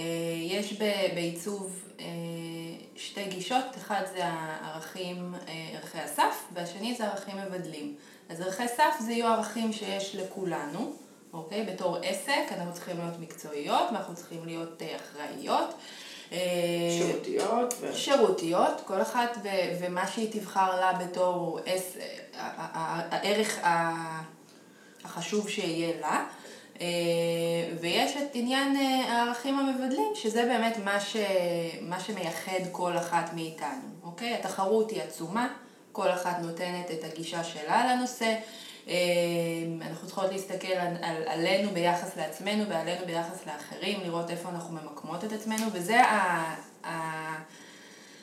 יש 0.48 0.72
ב- 0.72 1.14
בעיצוב 1.14 1.84
uh, 1.98 2.02
שתי 2.96 3.24
גישות, 3.24 3.64
אחד 3.76 4.02
זה 4.12 4.20
הערכים, 4.24 5.34
uh, 5.34 5.48
ערכי 5.76 5.98
הסף, 5.98 6.44
והשני 6.52 6.94
זה 6.94 7.06
ערכים 7.06 7.36
מבדלים. 7.36 7.94
אז 8.28 8.40
ערכי 8.40 8.68
סף 8.68 8.94
זה 9.00 9.12
יהיו 9.12 9.26
ערכים 9.26 9.72
שיש 9.72 10.16
לכולנו, 10.16 10.92
אוקיי? 11.32 11.64
בתור 11.64 11.96
עסק 11.96 12.52
אנחנו 12.52 12.72
צריכים 12.72 12.98
להיות 12.98 13.20
מקצועיות 13.20 13.90
ואנחנו 13.92 14.14
צריכים 14.14 14.44
להיות 14.46 14.82
uh, 14.82 14.84
אחראיות. 14.96 15.74
אה, 16.32 16.38
שירותיות. 16.98 17.74
ו... 17.80 17.94
שירותיות, 17.94 18.82
כל 18.84 19.02
אחת 19.02 19.36
ו- 19.42 19.48
ומה 19.80 20.06
שהיא 20.06 20.32
תבחר 20.32 20.80
לה 20.80 20.92
בתור 20.92 21.60
אס, 21.66 21.96
הערך 22.34 23.58
החשוב 25.04 25.48
שיהיה 25.48 26.00
לה. 26.00 26.24
ויש 27.80 28.16
את 28.16 28.28
עניין 28.34 28.76
הערכים 29.08 29.58
המבדלים, 29.58 30.12
שזה 30.14 30.42
באמת 30.42 30.76
מה, 30.84 31.00
ש... 31.00 31.16
מה 31.80 32.00
שמייחד 32.00 32.60
כל 32.72 32.96
אחת 32.98 33.30
מאיתנו, 33.34 33.88
אוקיי? 34.02 34.34
התחרות 34.34 34.90
היא 34.90 35.02
עצומה, 35.02 35.48
כל 35.92 36.10
אחת 36.10 36.38
נותנת 36.42 36.90
את 36.90 37.04
הגישה 37.04 37.44
שלה 37.44 37.94
לנושא. 37.94 38.34
אנחנו 39.82 40.06
צריכות 40.06 40.32
להסתכל 40.32 40.72
על, 40.72 40.96
על, 41.02 41.22
עלינו 41.26 41.70
ביחס 41.70 42.16
לעצמנו 42.16 42.68
ועלינו 42.68 43.06
ביחס 43.06 43.46
לאחרים, 43.46 44.00
לראות 44.00 44.30
איפה 44.30 44.48
אנחנו 44.48 44.74
ממקמות 44.74 45.24
את 45.24 45.32
עצמנו, 45.32 45.66
וזה 45.72 46.00
ה, 46.00 46.54
ה, 46.84 46.92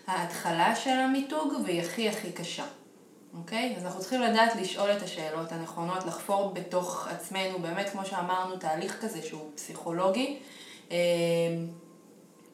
ההתחלה 0.08 0.76
של 0.76 0.90
המיתוג 0.90 1.54
והיא 1.66 1.82
הכי 1.82 2.10
הכי 2.10 2.32
קשה. 2.32 2.66
אוקיי? 3.38 3.76
אז 3.78 3.86
אנחנו 3.86 4.00
צריכים 4.00 4.22
לדעת 4.22 4.56
לשאול 4.56 4.92
את 4.92 5.02
השאלות 5.02 5.52
הנכונות, 5.52 6.06
לחפור 6.06 6.54
בתוך 6.54 7.08
עצמנו, 7.08 7.60
באמת, 7.60 7.90
כמו 7.90 8.06
שאמרנו, 8.06 8.58
תהליך 8.58 9.02
כזה 9.02 9.22
שהוא 9.22 9.52
פסיכולוגי, 9.56 10.40
אמ, 10.92 10.96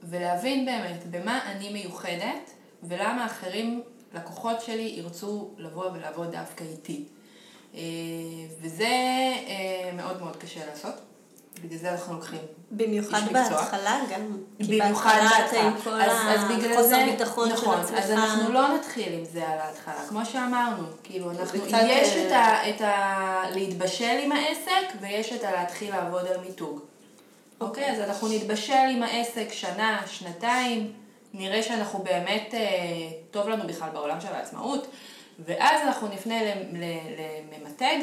ולהבין 0.04 0.65
באמת 0.65 1.04
במה 1.12 1.39
אני 1.52 1.74
מיוחדת 1.74 2.52
ולמה 2.84 3.26
אחרים, 3.26 3.84
לקוחות 4.13 4.62
שלי, 4.62 4.93
ירצו 4.97 5.50
לבוא 5.58 5.91
ולעבוד 5.91 6.32
דווקא 6.32 6.63
איתי. 6.63 7.06
אה, 7.75 7.79
וזה 8.62 8.86
אה, 9.47 9.91
מאוד 9.93 10.21
מאוד 10.21 10.36
קשה 10.36 10.65
לעשות. 10.69 10.93
בגלל 11.63 11.79
זה 11.79 11.91
אנחנו 11.91 12.13
לוקחים 12.13 12.39
במיוחד 12.71 13.21
בהתחלה 13.31 13.99
גם. 14.12 14.38
במיוחד 14.60 15.19
בהתחלה. 15.23 15.62
עם 15.62 15.81
כל 15.84 16.01
החוסר 16.71 17.05
ביטחון 17.05 17.49
נכון, 17.51 17.77
של 17.77 17.84
עצמך. 17.84 17.97
אז 17.97 18.12
אנחנו 18.12 18.53
לא 18.53 18.75
נתחיל 18.75 19.13
עם 19.13 19.25
זה 19.25 19.47
על 19.47 19.60
ההתחלה. 19.60 20.07
כמו 20.10 20.25
שאמרנו, 20.25 20.84
כאילו, 21.03 21.31
אנחנו, 21.31 21.60
יש 21.65 22.17
אה, 22.17 22.27
את 22.27 22.31
ה, 22.31 22.69
את 22.69 22.81
ה... 22.81 23.43
להתבשל 23.53 24.19
עם 24.23 24.31
העסק, 24.31 24.95
ויש 25.01 25.34
את 25.34 25.43
הלהתחיל 25.43 25.89
לעבוד 25.89 26.25
על 26.27 26.39
מיתוג. 26.45 26.79
אוקיי? 27.62 27.91
אז 27.91 27.99
אנחנו 27.99 28.27
נתבשל 28.27 28.88
עם 28.89 29.03
העסק 29.03 29.47
שנה, 29.51 30.01
שנתיים, 30.07 30.91
נראה 31.34 31.63
שאנחנו 31.63 31.99
באמת, 31.99 32.53
אה, 32.53 32.60
טוב 33.31 33.49
לנו 33.49 33.67
בכלל 33.67 33.89
בעולם 33.93 34.21
של 34.21 34.34
העצמאות, 34.34 34.88
ואז 35.39 35.81
אנחנו 35.81 36.07
נפנה 36.07 36.35
לממתג. 37.17 37.97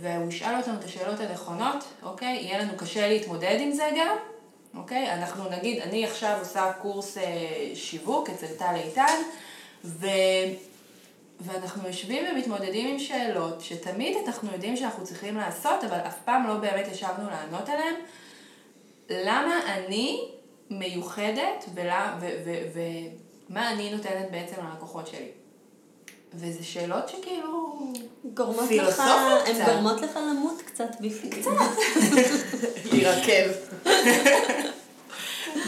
והוא 0.00 0.28
ישאל 0.28 0.56
אותנו 0.56 0.74
את 0.78 0.84
השאלות 0.84 1.20
הנכונות, 1.20 1.84
אוקיי? 2.02 2.36
יהיה 2.36 2.58
לנו 2.58 2.76
קשה 2.76 3.08
להתמודד 3.08 3.56
עם 3.60 3.72
זה 3.72 3.90
גם, 3.98 4.16
אוקיי? 4.74 5.12
אנחנו 5.12 5.50
נגיד, 5.50 5.82
אני 5.82 6.06
עכשיו 6.06 6.36
עושה 6.40 6.72
קורס 6.82 7.18
אה, 7.18 7.24
שיווק 7.74 8.30
אצל 8.30 8.46
טל 8.46 8.74
איתן, 8.74 9.16
ו... 9.84 10.06
ואנחנו 11.40 11.88
יושבים 11.88 12.24
ומתמודדים 12.32 12.88
עם 12.88 12.98
שאלות 12.98 13.60
שתמיד 13.60 14.16
אנחנו 14.26 14.52
יודעים 14.52 14.76
שאנחנו 14.76 15.04
צריכים 15.04 15.36
לעשות, 15.36 15.84
אבל 15.84 15.98
אף 15.98 16.18
פעם 16.24 16.46
לא 16.46 16.54
באמת 16.54 16.88
ישבנו 16.92 17.30
לענות 17.30 17.68
עליהן. 17.68 17.94
למה 19.10 19.60
אני 19.66 20.28
מיוחדת 20.70 21.64
ומה 23.50 23.72
אני 23.72 23.90
נותנת 23.94 24.30
בעצם 24.30 24.56
ללקוחות 24.66 25.06
שלי? 25.06 25.28
וזה 26.34 26.64
שאלות 26.64 27.08
שכאילו... 27.08 27.78
גורמות 28.34 28.70
לך, 28.70 29.02
הן 29.46 29.64
גורמות 29.64 30.00
לך 30.00 30.16
למות 30.16 30.62
קצת 30.62 30.90
בפנים. 31.00 31.30
קצת. 31.30 31.50
להירקב. 32.92 33.50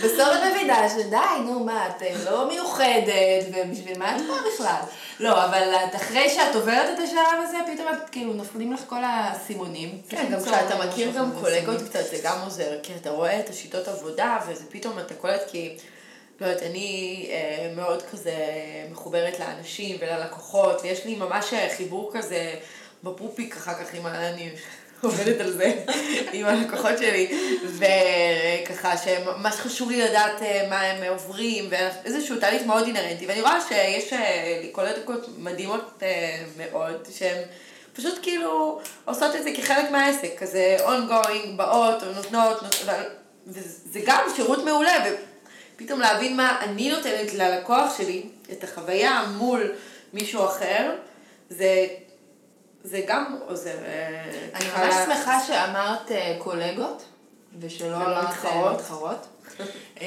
בסוף 0.03 0.29
את 0.29 0.53
מבינה 0.53 0.89
שדי, 0.89 1.45
נו 1.45 1.65
מה, 1.65 1.89
את 1.89 2.03
לא 2.25 2.49
מיוחדת, 2.49 3.45
ובשביל 3.49 3.99
מה 3.99 4.17
את 4.17 4.21
פה 4.27 4.35
בכלל? 4.55 4.81
לא, 5.21 5.45
אבל 5.45 5.75
את 5.89 5.97
אחרי 5.97 6.31
שאת 6.31 6.55
עוברת 6.55 6.99
את 6.99 7.05
השלב 7.05 7.43
הזה, 7.43 7.57
פתאום 7.73 7.89
את 7.89 8.11
כאילו 8.11 8.33
נופלים 8.33 8.73
לך 8.73 8.81
כל 8.87 9.05
האסימונים. 9.05 9.99
כן, 10.09 10.27
גם 10.33 10.41
כשאתה 10.43 10.87
מכיר 10.87 11.11
גם 11.11 11.31
קולגות 11.41 11.83
קצת, 11.89 12.05
זה 12.11 12.19
גם 12.23 12.41
עוזר, 12.45 12.79
כי 12.83 12.93
אתה 13.01 13.11
רואה 13.11 13.41
את 13.41 13.49
השיטות 13.49 13.89
עבודה, 13.89 14.39
וזה 14.49 14.65
פתאום 14.71 14.99
אתה 14.99 15.15
קולט 15.15 15.41
כי... 15.51 15.77
לא 16.41 16.47
יודעת, 16.47 16.63
אני 16.63 17.27
אה, 17.31 17.73
מאוד 17.77 18.03
כזה 18.03 18.35
מחוברת 18.91 19.39
לאנשים 19.39 19.97
וללקוחות, 20.01 20.81
ויש 20.83 21.05
לי 21.05 21.15
ממש 21.15 21.55
חיבור 21.77 22.11
כזה 22.15 22.55
בפופיק 23.05 23.57
אחר 23.57 23.75
כך 23.75 23.95
עם 23.95 24.07
ה... 24.07 24.29
אני 24.29 24.51
עובדת 25.03 25.41
על 25.41 25.53
זה 25.53 25.73
עם 26.33 26.47
הלקוחות 26.47 26.99
שלי, 26.99 27.33
וככה 27.65 28.97
שממש 28.97 29.55
חשוב 29.55 29.91
לי 29.91 30.01
לדעת 30.01 30.43
אה, 30.43 30.67
מה 30.71 30.81
הם 30.81 31.13
עוברים, 31.13 31.69
ואיזשהו 31.71 32.37
תהליך 32.41 32.63
מאוד 32.67 32.87
אינהרנטי, 32.87 33.27
ואני 33.27 33.41
רואה 33.41 33.61
שיש 33.69 34.13
לי 34.63 34.69
קולגות 34.73 35.29
מדהימות 35.39 36.03
אה, 36.03 36.43
מאוד, 36.57 37.09
שהן 37.13 37.43
פשוט 37.93 38.19
כאילו 38.23 38.81
עושות 39.05 39.37
את 39.37 39.43
זה 39.43 39.51
כחלק 39.57 39.91
מהעסק, 39.91 40.39
כזה 40.39 40.77
ongoing, 40.87 41.49
באות, 41.57 42.03
נותנות, 42.03 42.61
וזה 43.47 44.01
גם 44.07 44.27
שירות 44.37 44.65
מעולה. 44.65 45.05
פתאום 45.81 46.01
להבין 46.01 46.37
מה 46.37 46.61
אני 46.61 46.93
נותנת 46.93 47.35
ללקוח 47.35 47.97
שלי, 47.99 48.23
את 48.53 48.65
החוויה 48.65 49.23
מול 49.37 49.73
מישהו 50.13 50.45
אחר, 50.45 50.95
זה, 51.49 51.87
זה 52.85 53.01
גם 53.07 53.39
עוזר. 53.47 53.79
אה, 53.85 54.25
אני 54.55 54.65
ממש 54.65 54.95
שמחה 55.05 55.41
שאמרת 55.47 56.11
אה, 56.11 56.37
קולגות, 56.39 57.05
ושלא 57.61 57.97
אמרת 57.97 58.29
מתחרות. 58.29 58.81
מתחרות. 58.81 59.27
אה, 60.01 60.07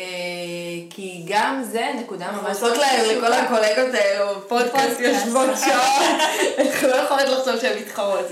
כי 0.90 1.26
גם 1.28 1.64
זה 1.64 1.92
נקודה 2.00 2.32
ממש 2.32 2.58
עושות 2.58 2.78
להם, 2.78 3.18
לכל 3.18 3.34
הקולגות 3.34 3.94
האלו, 3.94 4.48
פודקאסט 4.48 5.00
יושבות 5.00 5.50
שעות, 5.66 6.20
אנחנו 6.60 6.88
לא 6.88 6.96
יכולות 6.96 7.28
לחשוב 7.28 7.62
שהן 7.62 7.80
מתחרות. 7.80 8.26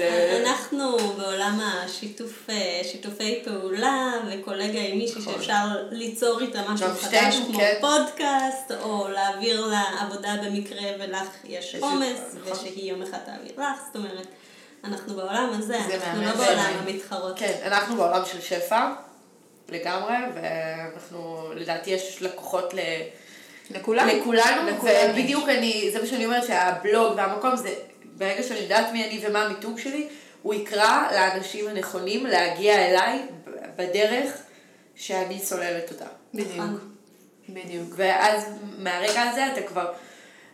אנחנו 0.46 0.98
בעולם 0.98 1.60
השיתופי 2.50 3.42
פעולה, 3.46 4.12
וקולגה 4.32 4.80
עם 4.80 4.98
מישהי 4.98 5.22
נכון. 5.22 5.34
שאפשר 5.34 5.66
ליצור 5.92 6.40
איתה 6.40 6.62
משהו 6.70 6.88
חדש, 7.02 7.36
כמו 7.48 7.60
כן. 7.60 7.78
פודקאסט, 7.82 8.72
או 8.84 9.08
להעביר 9.08 9.66
לה 9.66 9.84
עבודה 10.00 10.36
במקרה 10.46 10.82
ולך 11.00 11.28
יש 11.44 11.76
עומס, 11.80 12.20
נכון. 12.42 12.52
ושהיא 12.52 12.92
יום 12.92 13.02
אחד 13.02 13.18
תעביר 13.26 13.52
לך, 13.58 13.82
זאת 13.88 13.96
אומרת, 13.96 14.28
אנחנו 14.84 15.16
בעולם 15.16 15.50
הזה, 15.54 15.78
זה 15.88 15.96
אנחנו 15.96 16.22
לא 16.22 16.32
בעולם. 16.32 16.74
המתחרות. 16.80 17.40
כן, 17.40 17.54
אנחנו 17.66 17.96
בעולם 17.96 18.22
של 18.26 18.42
שפע, 18.42 18.90
לגמרי, 19.72 20.16
ואנחנו, 20.34 21.52
לדעתי 21.56 21.90
יש 21.90 22.22
לקוחות 22.22 22.74
ל... 22.74 22.80
לכולם. 23.70 24.08
לכולנו, 24.08 24.70
לכולם 24.70 25.10
ובדיוק 25.10 25.50
אני, 25.50 25.90
זה 25.94 26.00
מה 26.00 26.06
שאני 26.06 26.26
אומרת, 26.26 26.48
שהבלוג 26.48 27.14
והמקום 27.18 27.56
זה, 27.56 27.74
ברגע 28.18 28.44
שאני 28.44 28.60
יודעת 28.60 28.94
מי 28.94 29.06
אני 29.08 29.28
ומה 29.28 29.46
המיתוג 29.46 29.80
שלי, 29.80 30.08
הוא 30.42 30.54
יקרא 30.54 31.12
לאנשים 31.12 31.68
הנכונים 31.68 32.26
להגיע 32.26 32.76
אליי 32.88 33.20
בדרך 33.76 34.38
שאני 34.96 35.40
סוללת 35.40 35.92
אותה. 35.92 36.06
בדיוק. 36.34 36.66
בדיוק. 37.50 37.94
ואז 37.96 38.44
מהרגע 38.78 39.22
הזה 39.22 39.48
אתה 39.54 39.62
כבר 39.62 39.92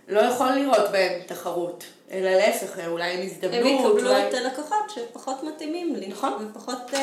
לא 0.07 0.19
יכול 0.19 0.49
לראות 0.49 0.91
בהם 0.91 1.21
תחרות, 1.25 1.83
אלא 2.11 2.29
להפך, 2.29 2.79
אולי 2.87 3.11
הם 3.11 3.21
הזדמנות. 3.25 3.55
הם 3.55 3.67
יקבלו 3.67 4.09
אולי... 4.09 4.29
את 4.29 4.33
הלקוחות 4.33 4.89
שפחות 4.95 5.43
מתאימים 5.43 5.95
לי. 5.95 6.07
נכון. 6.07 6.33
ופחות 6.51 6.91
uh, 6.93 6.97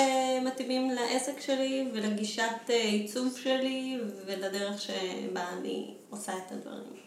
מתאימים 0.45 0.91
לעסק 0.91 1.41
שלי 1.41 1.89
ולגישת 1.95 2.43
uh, 2.67 2.73
עיצוב 2.73 3.39
שלי 3.43 3.99
ולדרך 4.27 4.81
שבה 4.81 5.45
אני 5.59 5.95
עושה 6.11 6.33
את 6.33 6.53
הדברים. 6.53 7.05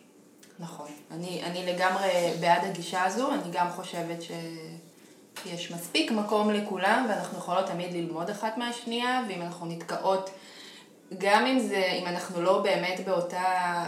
נכון. 0.60 0.88
אני, 1.12 1.44
אני 1.44 1.74
לגמרי 1.74 2.10
בעד 2.40 2.62
הגישה 2.64 3.04
הזו, 3.04 3.32
אני 3.32 3.52
גם 3.52 3.70
חושבת 3.70 4.22
שיש 4.22 5.72
מספיק 5.72 6.12
מקום 6.12 6.52
לכולם, 6.52 7.06
ואנחנו 7.10 7.38
יכולות 7.38 7.66
תמיד 7.66 7.94
ללמוד 7.94 8.30
אחת 8.30 8.58
מהשנייה, 8.58 9.24
ואם 9.30 9.42
אנחנו 9.42 9.66
נתקעות, 9.66 10.30
גם 11.18 11.46
אם 11.46 11.60
זה, 11.60 11.86
אם 12.02 12.08
אנחנו 12.08 12.42
לא 12.42 12.58
באמת 12.62 13.06
באותה, 13.06 13.44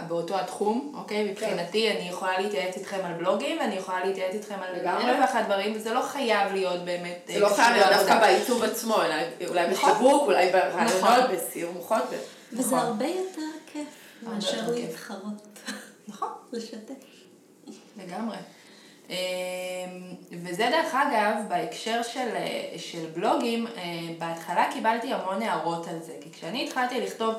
באותו 0.08 0.38
התחום, 0.38 0.92
אוקיי? 0.96 1.30
מבחינתי, 1.30 1.90
אני 1.90 2.08
יכולה 2.08 2.38
להתייעץ 2.40 2.76
איתכם 2.76 2.98
על 3.04 3.12
בלוגים, 3.12 3.58
ואני 3.60 3.74
יכולה 3.74 4.04
להתייעץ 4.04 4.34
איתכם 4.34 4.54
על. 4.62 4.86
אלף 4.86 5.16
ואחת 5.20 5.44
דברים, 5.44 5.72
וזה 5.76 5.92
לא 5.92 6.02
חייב 6.02 6.52
להיות 6.52 6.84
באמת... 6.84 7.30
זה 7.32 7.40
לא 7.40 7.48
חייב 7.48 7.76
להיות. 7.76 7.88
דווקא 7.92 8.20
בעיצוב 8.20 8.62
עצמו, 8.64 9.02
אלא 9.02 9.14
אולי 9.48 9.70
נכון. 9.70 9.90
בשיווק, 9.92 10.22
אולי 10.22 10.50
ברעיונות, 10.52 10.92
נכון. 11.02 11.36
בסיור 11.36 11.72
מוחות. 11.72 12.02
ב- 12.02 12.16
וזה 12.52 12.76
נכון. 12.76 12.78
הרבה 12.78 13.06
יותר 13.06 13.42
כיף 13.72 13.88
מאשר. 14.22 14.70
להתחרות. 14.70 15.58
נכון. 16.08 16.28
לשתף. 16.52 16.94
לגמרי. 17.96 18.36
אמ, 19.10 19.16
וזה 20.32 20.68
דרך 20.70 20.94
אגב, 20.94 21.34
בהקשר 21.48 22.02
של, 22.02 22.28
של 22.76 23.06
בלוגים, 23.14 23.66
אה, 23.66 23.72
בהתחלה 24.18 24.68
קיבלתי 24.72 25.12
המון 25.12 25.42
הערות 25.42 25.88
על 25.88 26.02
זה, 26.02 26.12
כי 26.20 26.32
כשאני 26.32 26.64
התחלתי 26.64 27.00
לכתוב, 27.00 27.34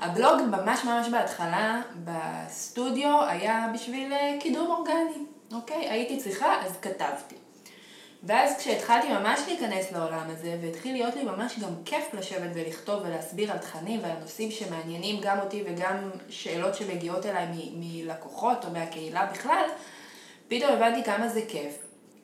הבלוג 0.00 0.40
ממש 0.50 0.84
ממש 0.84 1.08
בהתחלה 1.08 1.82
בסטודיו 2.04 3.24
היה 3.28 3.66
בשביל 3.74 4.12
אה, 4.12 4.36
קידום 4.40 4.70
אורגני, 4.70 5.24
אוקיי? 5.52 5.90
הייתי 5.90 6.16
צריכה, 6.18 6.54
אז 6.66 6.72
כתבתי. 6.82 7.34
ואז 8.26 8.58
כשהתחלתי 8.58 9.08
ממש 9.08 9.40
להיכנס 9.46 9.92
לעולם 9.92 10.30
הזה, 10.30 10.56
והתחיל 10.62 10.92
להיות 10.92 11.14
לי 11.14 11.22
ממש 11.22 11.58
גם 11.58 11.70
כיף 11.84 12.14
לשבת 12.14 12.50
ולכתוב 12.54 13.02
ולהסביר 13.04 13.52
על 13.52 13.58
תכנים 13.58 14.00
ועל 14.02 14.16
נושאים 14.20 14.50
שמעניינים 14.50 15.20
גם 15.22 15.38
אותי 15.40 15.62
וגם 15.66 16.10
שאלות 16.28 16.74
שמגיעות 16.74 17.26
אליי 17.26 17.46
מלקוחות 17.74 18.64
או 18.64 18.70
מהקהילה 18.70 19.26
בכלל, 19.26 19.64
פתאום 20.54 20.72
הבנתי 20.72 21.04
כמה 21.04 21.28
זה 21.28 21.40
כיף. 21.48 21.74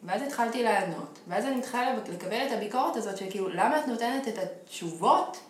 ואז 0.03 0.23
התחלתי 0.23 0.63
לענות, 0.63 1.19
ואז 1.29 1.45
אני 1.47 1.57
מתחילה 1.57 1.95
לקבל 2.13 2.47
את 2.47 2.53
הביקורת 2.53 2.97
הזאת 2.97 3.17
של 3.17 3.31
כאילו, 3.31 3.49
למה 3.49 3.79
את 3.79 3.89
נותנת 3.89 4.29
את 4.29 4.39
התשובות 4.39 5.41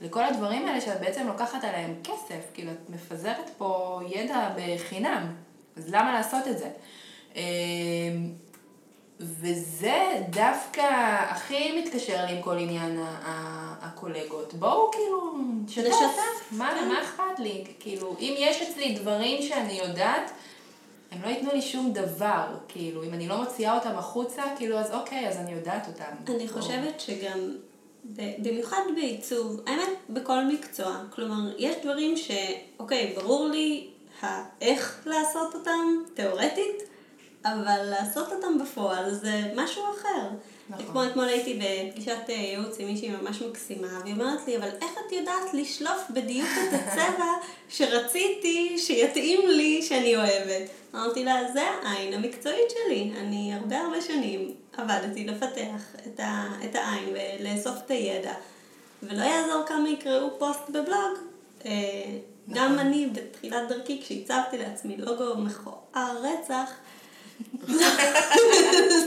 לכל 0.00 0.24
הדברים 0.24 0.68
האלה 0.68 0.80
שאת 0.80 1.00
בעצם 1.00 1.26
לוקחת 1.26 1.64
עליהם 1.64 1.94
כסף, 2.04 2.40
כאילו 2.54 2.72
את 2.72 2.90
מפזרת 2.90 3.50
פה 3.58 4.00
ידע 4.08 4.48
בחינם, 4.56 5.26
אז 5.76 5.88
למה 5.88 6.12
לעשות 6.12 6.48
את 6.48 6.58
זה? 6.58 6.70
אמ, 7.36 7.42
וזה 9.20 10.22
דווקא 10.30 10.86
הכי 11.28 11.82
מתקשר 11.82 12.24
לי 12.26 12.32
עם 12.36 12.42
כל 12.42 12.58
עניין 12.58 12.98
הקולגות. 13.80 14.54
בואו 14.54 14.90
כאילו, 14.90 15.38
נשתף. 15.66 16.52
מה, 16.52 16.70
כן. 16.80 16.88
מה 16.88 17.02
אכפת 17.02 17.38
לי? 17.38 17.64
כאילו, 17.80 18.16
אם 18.20 18.34
יש 18.38 18.62
אצלי 18.62 18.94
דברים 18.94 19.42
שאני 19.42 19.72
יודעת, 19.72 20.30
הם 21.10 21.22
לא 21.22 21.28
ייתנו 21.28 21.52
לי 21.52 21.62
שום 21.62 21.92
דבר, 21.92 22.46
כאילו, 22.68 23.04
אם 23.04 23.14
אני 23.14 23.28
לא 23.28 23.36
מוציאה 23.36 23.74
אותם 23.74 23.98
החוצה, 23.98 24.42
כאילו, 24.56 24.78
אז 24.78 24.92
אוקיי, 24.92 25.28
אז 25.28 25.36
אני 25.36 25.52
יודעת 25.52 25.88
אותם. 25.88 26.34
אני 26.34 26.48
חושבת 26.48 27.00
שגם, 27.00 27.56
במיוחד 28.38 28.82
בעיצוב, 28.94 29.60
האמת, 29.66 29.88
בכל 30.10 30.44
מקצוע, 30.44 31.02
כלומר, 31.14 31.54
יש 31.58 31.76
דברים 31.82 32.16
ש, 32.16 32.30
אוקיי, 32.78 33.14
ברור 33.16 33.48
לי 33.48 33.88
האיך 34.20 35.02
לעשות 35.06 35.54
אותם, 35.54 36.02
תיאורטית, 36.14 36.82
אבל 37.44 37.82
לעשות 37.84 38.32
אותם 38.32 38.58
בפועל 38.58 39.14
זה 39.14 39.52
משהו 39.56 39.82
אחר. 39.98 40.28
נכון. 40.70 40.86
כמו 40.86 41.04
אתמול 41.04 41.28
הייתי 41.28 41.54
בפגישת 41.54 42.18
אה, 42.28 42.34
ייעוץ 42.34 42.76
עם 42.78 42.86
מישהי 42.86 43.10
ממש 43.10 43.42
מקסימה, 43.42 44.00
והיא 44.02 44.14
אומרת 44.14 44.46
לי, 44.46 44.56
אבל 44.56 44.68
איך 44.82 44.90
את 45.06 45.12
יודעת 45.12 45.54
לשלוף 45.54 46.10
בדיוק 46.10 46.48
את 46.48 46.74
הצבע 46.74 47.32
שרציתי 47.68 48.78
שיתאים 48.78 49.48
לי 49.48 49.82
שאני 49.82 50.16
אוהבת? 50.16 50.70
אמרתי 50.94 51.24
לה, 51.24 51.52
זה 51.52 51.62
העין 51.82 52.14
המקצועית 52.14 52.70
שלי. 52.70 53.12
אני 53.16 53.54
הרבה 53.54 53.80
הרבה 53.80 54.00
שנים 54.00 54.54
עבדתי 54.76 55.24
לפתח 55.24 55.94
את, 56.06 56.20
ה, 56.20 56.48
את 56.64 56.74
העין 56.74 57.08
ולאסוף 57.08 57.74
את 57.86 57.90
הידע. 57.90 58.32
ולא 59.02 59.22
יעזור 59.22 59.62
כמה 59.66 59.88
יקראו 59.88 60.38
פוסט 60.38 60.70
בבלוג. 60.70 61.18
אה, 61.64 61.70
נכון. 62.48 62.62
גם 62.62 62.78
אני 62.78 63.08
בתחילת 63.12 63.68
דרכי, 63.68 64.00
כשהצבתי 64.02 64.58
לעצמי 64.58 64.96
לוגו 64.96 65.36
מכוער 65.36 66.16
רצח, 66.22 66.70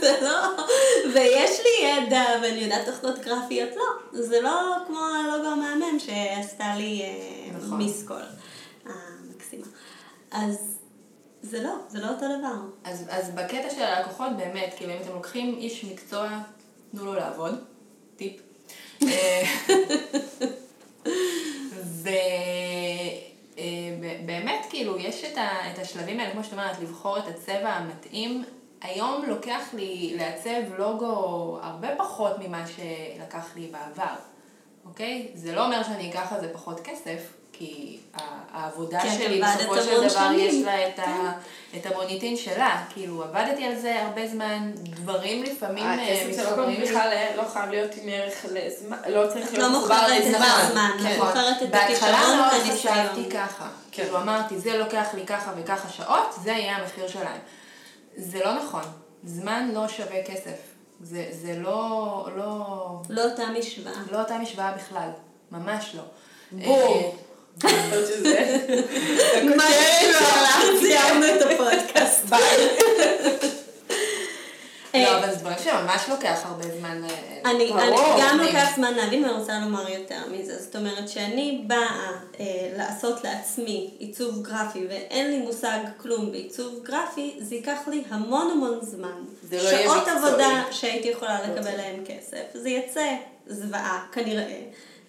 זה 0.02 0.19
לא, 0.22 0.65
ויש 1.13 1.60
לי 1.60 1.88
ידע 1.88 2.26
ואני 2.41 2.60
יודעת 2.60 2.86
תוכנות 2.86 3.19
גרפיות, 3.19 3.69
לא, 3.76 3.86
זה 4.12 4.41
לא 4.41 4.76
כמו 4.88 5.00
הלוגו 5.00 5.48
המהמם 5.48 6.00
שעשתה 6.00 6.76
לי 6.78 7.02
אה, 7.02 7.58
נכון. 7.58 7.78
מיסקול 7.78 8.22
המקסימה. 8.86 9.65
אז 10.32 10.78
זה 11.41 11.63
לא, 11.63 11.74
זה 11.89 12.00
לא 12.00 12.08
אותו 12.10 12.26
דבר. 12.39 12.56
אז, 12.84 13.06
אז 13.10 13.30
בקטע 13.30 13.69
של 13.69 13.84
הלקוחות 13.84 14.38
באמת, 14.38 14.74
כאילו 14.78 14.93
אם 14.93 14.98
אתם 15.02 15.13
לוקחים 15.13 15.56
איש 15.58 15.84
מקצוע, 15.84 16.39
תנו 16.91 17.06
לו 17.06 17.13
לעבוד, 17.13 17.63
טיפ. 18.15 18.41
אה, 19.04 19.43
ובאמת, 24.00 24.65
כאילו, 24.69 24.98
יש 25.13 25.23
את, 25.23 25.38
ה, 25.38 25.71
את 25.73 25.80
השלבים 25.80 26.19
האלה, 26.19 26.32
כמו 26.32 26.43
שאת 26.43 26.54
אומרת, 26.54 26.80
לבחור 26.80 27.17
את 27.17 27.28
הצבע 27.28 27.69
המתאים. 27.69 28.43
היום 28.82 29.26
לוקח 29.28 29.73
לי 29.73 30.13
לעצב 30.17 30.73
לוגו 30.78 31.60
הרבה 31.62 31.88
פחות 31.97 32.32
ממה 32.39 32.63
שלקח 32.67 33.56
לי 33.56 33.67
בעבר, 33.67 34.15
אוקיי? 34.86 35.32
זה 35.34 35.56
לא 35.56 35.65
אומר 35.65 35.84
שאני 35.84 36.10
אקח 36.12 36.34
על 36.34 36.41
זה 36.41 36.54
פחות 36.54 36.80
כסף, 36.80 37.34
כי 37.54 37.98
העבודה 38.54 39.02
שלי 39.18 39.42
בסופו 39.42 39.76
של 39.82 40.08
דבר 40.08 40.32
יש 40.38 40.56
לה 40.66 40.88
את, 40.88 40.96
כן. 40.96 41.02
ה, 41.02 41.34
את 41.78 41.86
המוניטין 41.86 42.38
שלה, 42.38 42.84
כאילו 42.89 43.24
עבדתי 43.24 43.66
על 43.66 43.76
זה 43.76 44.02
הרבה 44.02 44.28
זמן, 44.28 44.72
דברים 44.76 45.44
לפעמים 45.44 45.86
הכסף 45.86 46.28
אה, 46.28 46.34
זה 46.34 46.44
לא 46.44 46.66
בכלל 46.84 47.10
אה, 47.12 47.36
לא 47.38 47.44
חייב 47.54 47.70
להיות 47.70 47.92
עם 48.02 48.10
ערך 48.10 48.46
לזמן, 48.52 48.98
לא 49.10 49.28
צריך 49.28 49.54
להיות 49.54 49.72
מחובר 49.72 50.08
לזמן, 50.08 50.92
כן. 51.04 51.20
מוכרת 51.20 51.63
את 51.63 51.76
הכישרון 51.76 52.38
מאוד 52.38 52.74
חשבתי 52.74 53.30
ככה, 53.30 53.68
כן. 53.92 54.04
כאילו 54.04 54.18
אמרתי 54.18 54.60
זה 54.60 54.78
לוקח 54.78 55.08
לי 55.13 55.26
ככה 55.26 55.52
וככה 55.58 55.89
שעות, 55.89 56.36
זה 56.44 56.52
יהיה 56.52 56.78
המחיר 56.78 57.08
שלהם. 57.08 57.39
זה 58.18 58.39
לא 58.46 58.54
נכון, 58.54 58.84
זמן 59.24 59.70
לא 59.74 59.88
שווה 59.88 60.24
כסף, 60.26 60.58
זה, 61.02 61.26
זה 61.32 61.56
לא, 61.58 62.28
לא... 62.36 62.66
לא 63.10 63.24
אותה 63.24 63.44
משוואה. 63.58 63.94
לא 64.12 64.20
אותה 64.20 64.38
משוואה 64.38 64.72
בכלל, 64.72 65.10
ממש 65.52 65.96
לא. 65.96 66.04
בואו. 67.58 67.72
מה 69.58 69.63
אפשר 69.70 70.80
סיימנו 70.80 71.26
את 71.26 71.42
הפודקאסט. 71.42 72.26
ביי. 72.26 72.68
לא, 74.94 75.18
אבל 75.18 75.32
זה 75.32 75.36
דברים 75.36 75.58
שממש 75.63 76.10
לוקח 76.10 76.39
הרבה 76.44 76.63
זמן. 76.80 77.02
אה, 77.04 77.52
אני 77.52 77.72
גם 78.22 78.39
לוקח 78.39 78.76
זמן 78.76 78.94
להבין 78.94 79.24
ואני 79.24 79.34
רוצה 79.39 79.60
לומר 79.60 79.89
יותר 79.89 80.20
מזה. 80.32 80.62
זאת 80.62 80.76
אומרת 80.76 81.10
שאני 81.10 81.63
באה 81.68 82.12
אה, 82.39 82.46
לעשות 82.78 83.24
לעצמי 83.24 83.89
עיצוב 84.00 84.42
גרפי 84.42 84.88
ואין 84.89 85.32
לי 85.32 85.38
מושג 85.38 85.80
כלום 85.98 86.32
בעיצוב 86.32 86.80
גרפי, 86.84 87.36
זה 87.39 87.56
ייקח 87.56 87.80
לי 87.88 88.04
המון 88.10 88.52
המון 88.52 88.80
זמן. 88.82 89.24
לא. 89.52 89.60
שעות 89.60 90.08
עבודה 90.08 90.63
שהייתי 90.72 91.08
יכולה 91.08 91.39
לקבל 91.42 91.78
להם 91.78 92.04
כסף. 92.06 92.44
זה 92.54 92.70
יצא 92.70 93.16
זוועה, 93.48 94.06
כנראה. 94.12 94.60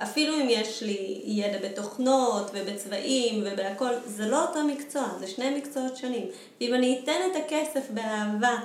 אפילו 0.03 0.35
אם 0.35 0.47
יש 0.51 0.83
לי 0.83 1.21
ידע 1.25 1.59
בתוכנות 1.59 2.51
ובצבעים 2.55 3.45
ובהכל, 3.47 3.91
זה 4.07 4.27
לא 4.27 4.47
אותו 4.47 4.65
מקצוע, 4.65 5.09
זה 5.21 5.27
שני 5.27 5.59
מקצועות 5.59 5.97
שונים. 5.97 6.27
ואם 6.61 6.75
אני 6.75 7.01
אתן 7.03 7.21
את 7.33 7.37
הכסף 7.37 7.91
באהבה 7.91 8.57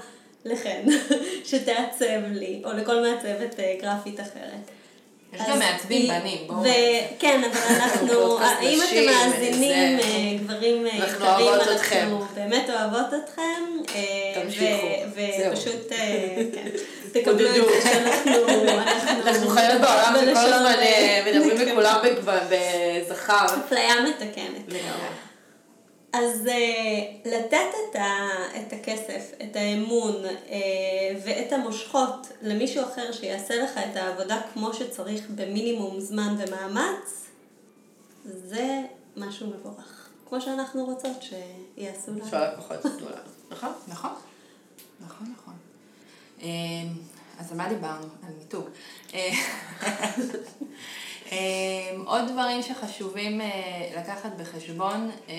לחן, 0.46 0.86
שתעצב 1.50 2.22
לי, 2.32 2.62
או 2.66 2.74
לכל 2.74 3.02
מעצבת 3.02 3.60
אה, 3.60 3.76
גרפית 3.82 4.20
אחרת. 4.20 4.79
יש 5.34 5.42
גם 5.50 5.60
מעצבים 5.60 6.08
בנים, 6.08 6.48
בואו. 6.48 6.64
כן, 7.20 7.42
אבל 7.52 7.60
אנחנו, 7.76 8.38
אם 8.62 8.80
אתם 8.84 9.06
מאזינים, 9.06 10.00
אה, 10.00 10.38
גברים 10.44 10.86
יקרים, 10.86 11.48
אה, 11.48 11.72
אנחנו 11.72 12.26
באמת 12.36 12.70
אוהבות 12.70 13.14
אתכם. 13.24 13.64
תמשיכו, 14.34 14.88
ופשוט, 15.10 15.90
כן. 16.56 16.68
תקבלו 17.12 17.50
את 17.50 17.54
זה 17.54 17.82
שאנחנו... 17.84 18.32
אנחנו 19.28 19.50
חיות 19.50 19.82
בעולם 19.82 20.16
שכל 20.22 20.54
הזמן 20.54 20.74
מדברים 21.26 21.72
בכולם 21.72 22.00
בזכר. 22.50 23.46
אפליה 23.46 23.96
מתקנת. 24.02 24.68
לגמרי. 24.68 25.29
אז 26.14 26.46
uh, 26.46 27.30
לתת 27.30 27.68
את, 27.90 27.96
ה, 27.96 28.28
את 28.58 28.74
הכסף, 28.74 29.32
את 29.44 29.56
האמון 29.56 30.16
uh, 30.26 30.52
ואת 31.26 31.54
המושכות 31.54 32.28
למישהו 32.42 32.84
אחר 32.84 33.12
שיעשה 33.12 33.64
לך 33.64 33.78
את 33.78 33.96
העבודה 33.96 34.42
כמו 34.54 34.74
שצריך 34.74 35.30
במינימום 35.30 36.00
זמן 36.00 36.36
ומאמץ, 36.38 37.26
זה 38.26 38.82
משהו 39.18 39.48
מבורך. 39.48 40.10
כמו 40.30 40.42
שאנחנו 40.42 40.86
רוצות 40.86 41.18
שיעשו 41.22 42.12
לנו. 42.12 42.28
שהלקוחות 42.30 42.86
יעשו 42.86 42.90
לנו. 43.00 43.16
נכון? 43.52 43.70
נכון. 43.88 44.12
נכון, 45.06 45.34
נכון. 45.38 45.54
אמ, 46.42 46.48
אז 47.40 47.52
על 47.52 47.58
מה 47.58 47.70
דיברנו? 47.70 48.08
על 48.28 48.34
מיתוג. 48.38 48.66
אמ, 51.32 51.38
עוד 52.06 52.22
דברים 52.32 52.62
שחשובים 52.62 53.42
אה, 53.42 53.48
לקחת 53.98 54.32
בחשבון, 54.38 55.12
אה, 55.30 55.36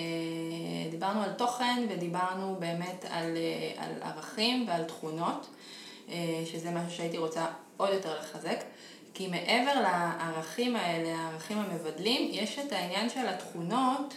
דיברנו 0.91 1.21
על 1.21 1.31
תוכן 1.33 1.85
ודיברנו 1.89 2.55
באמת 2.59 3.05
על, 3.09 3.37
אה, 3.37 3.83
על 3.83 3.91
ערכים 4.01 4.65
ועל 4.67 4.83
תכונות, 4.83 5.47
שזה 6.45 6.71
משהו 6.71 6.97
שהייתי 6.97 7.17
רוצה 7.17 7.45
עוד 7.77 7.89
יותר 7.93 8.19
לחזק, 8.19 8.63
כי 9.13 9.27
מעבר 9.27 9.81
לערכים 9.81 10.75
האלה, 10.75 11.19
הערכים 11.19 11.57
המבדלים, 11.57 12.29
יש 12.33 12.59
את 12.59 12.71
העניין 12.71 13.09
של 13.09 13.27
התכונות 13.27 14.13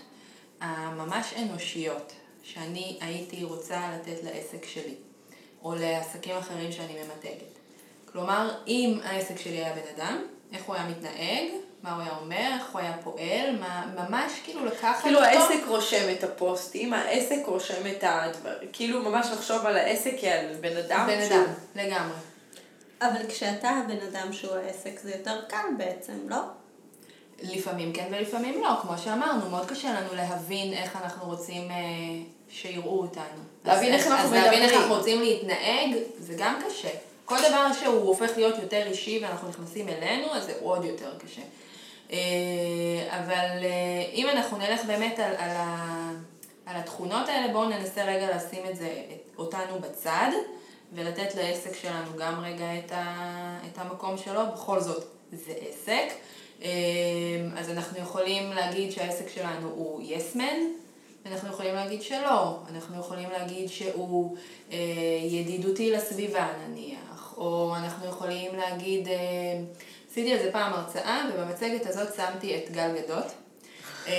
הממש 0.61 1.35
אנושיות, 1.37 2.13
שאני 2.43 2.99
הייתי 3.01 3.45
רוצה 3.45 3.81
לתת 3.95 4.25
לעסק 4.25 4.65
שלי, 4.65 4.95
או 5.63 5.75
לעסקים 5.75 6.37
אחרים 6.37 6.73
שאני 6.73 6.93
ממתגת. 6.93 7.59
כלומר, 8.13 8.55
אם 8.67 8.99
העסק 9.05 9.39
שלי 9.39 9.57
היה 9.57 9.75
בן 9.75 9.95
אדם, 9.97 10.23
איך 10.53 10.65
הוא 10.65 10.75
היה 10.77 10.89
מתנהג, 10.89 11.49
מה 11.85 11.95
הוא 11.95 12.03
היה 12.03 12.13
אומר, 12.21 12.51
איך 12.55 12.73
הוא 12.73 12.81
היה 12.81 12.93
פועל, 13.05 13.57
מה, 13.61 13.85
ממש 13.95 14.33
כאילו 14.45 14.65
לקחת 14.65 15.03
כאילו 15.03 15.19
אותו. 15.19 15.31
כאילו 15.31 15.43
העסק 15.43 15.67
רושם 15.67 16.13
את 16.19 16.25
הפוסטים, 16.25 16.93
העסק 16.93 17.39
רושם 17.47 17.87
את 17.87 18.05
הדברים, 18.07 18.69
כאילו 18.73 19.03
ממש 19.03 19.27
לחשוב 19.33 19.67
על 19.67 19.77
העסק 19.77 20.13
כעל 20.21 20.55
בן 20.61 20.77
אדם. 20.77 21.07
בן 21.07 21.21
אדם, 21.21 21.45
לגמרי. 21.77 22.17
אבל 23.03 23.29
כשאתה 23.29 23.71
הבן 23.71 24.07
אדם 24.11 24.33
שהוא 24.33 24.55
העסק 24.55 25.01
זה 25.03 25.11
יותר 25.11 25.41
קל 25.49 25.67
בעצם, 25.79 26.13
לא? 26.29 26.39
לפעמים 27.43 27.93
כן 27.93 28.07
ולפעמים 28.11 28.63
לא, 28.63 28.71
כמו 28.83 28.99
שאמרנו, 28.99 29.51
מאוד 29.51 29.67
קשה 29.69 30.01
לנו 30.01 30.15
להבין 30.15 30.73
איך 30.73 30.97
אנחנו 31.05 31.27
רוצים 31.27 31.71
אה, 31.71 31.77
שיראו 32.49 33.01
אותנו. 33.01 33.41
להבין 33.65 33.95
איך 33.95 34.07
אנחנו 34.07 34.25
מדברים. 34.25 34.43
אז 34.43 34.47
להבין 34.47 34.63
איך 34.63 34.73
אנחנו 34.73 34.95
רוצים 34.95 35.23
להתנהג, 35.23 35.95
זה 36.19 36.35
גם 36.39 36.59
קשה. 36.67 36.91
כל 37.25 37.37
דבר 37.49 37.73
שהוא 37.81 38.09
הופך 38.09 38.31
להיות 38.37 38.59
יותר 38.63 38.87
אישי 38.87 39.21
ואנחנו 39.23 39.49
נכנסים 39.49 39.89
אלינו, 39.89 40.35
אז 40.35 40.45
זה 40.45 40.53
עוד 40.63 40.85
יותר 40.85 41.11
קשה. 41.19 41.43
אה, 42.13 42.19
אבל 43.09 43.65
אה, 43.65 44.05
אם 44.13 44.29
אנחנו 44.29 44.59
נלך 44.59 44.85
באמת 44.85 45.19
על, 45.19 45.33
על, 45.39 45.51
ה, 45.57 46.11
על 46.67 46.77
התכונות 46.77 47.29
האלה, 47.29 47.53
בואו 47.53 47.69
ננסה 47.69 48.05
רגע 48.05 48.37
לשים 48.37 48.63
את 48.71 48.77
זה, 48.77 49.03
אותנו 49.39 49.81
בצד, 49.81 50.31
ולתת 50.93 51.35
לעסק 51.35 51.77
שלנו 51.77 52.17
גם 52.19 52.41
רגע 52.45 52.79
את, 52.79 52.93
ה, 52.93 53.59
את 53.73 53.79
המקום 53.79 54.19
שלו, 54.19 54.41
בכל 54.55 54.81
זאת 54.81 55.05
זה 55.33 55.53
עסק. 55.69 56.13
אמ, 56.63 56.69
אז 57.57 57.71
אנחנו 57.71 57.99
יכולים 57.99 58.53
להגיד 58.53 58.93
שהעסק 58.93 59.29
שלנו 59.29 59.69
הוא 59.69 60.03
yes 60.03 60.37
man, 60.37 60.85
ואנחנו 61.25 61.49
יכולים 61.49 61.75
להגיד 61.75 62.03
שלא, 62.03 62.59
אנחנו 62.71 63.01
יכולים 63.01 63.31
להגיד 63.31 63.69
שהוא 63.69 64.37
אה, 64.73 64.79
ידידותי 65.23 65.91
לסביבה 65.91 66.49
נניח, 66.69 67.35
או 67.37 67.75
אנחנו 67.77 68.09
יכולים 68.09 68.57
להגיד, 68.57 69.09
אה, 69.09 69.15
עשיתי 70.15 70.33
על 70.33 70.39
זה 70.43 70.53
פעם 70.53 70.73
הרצאה, 70.73 71.29
ובמצגת 71.35 71.87
הזאת 71.87 72.09
שמתי 72.17 72.57
את 72.57 72.71
גל 72.71 72.91
גדות. 72.99 73.25
אה, 74.07 74.13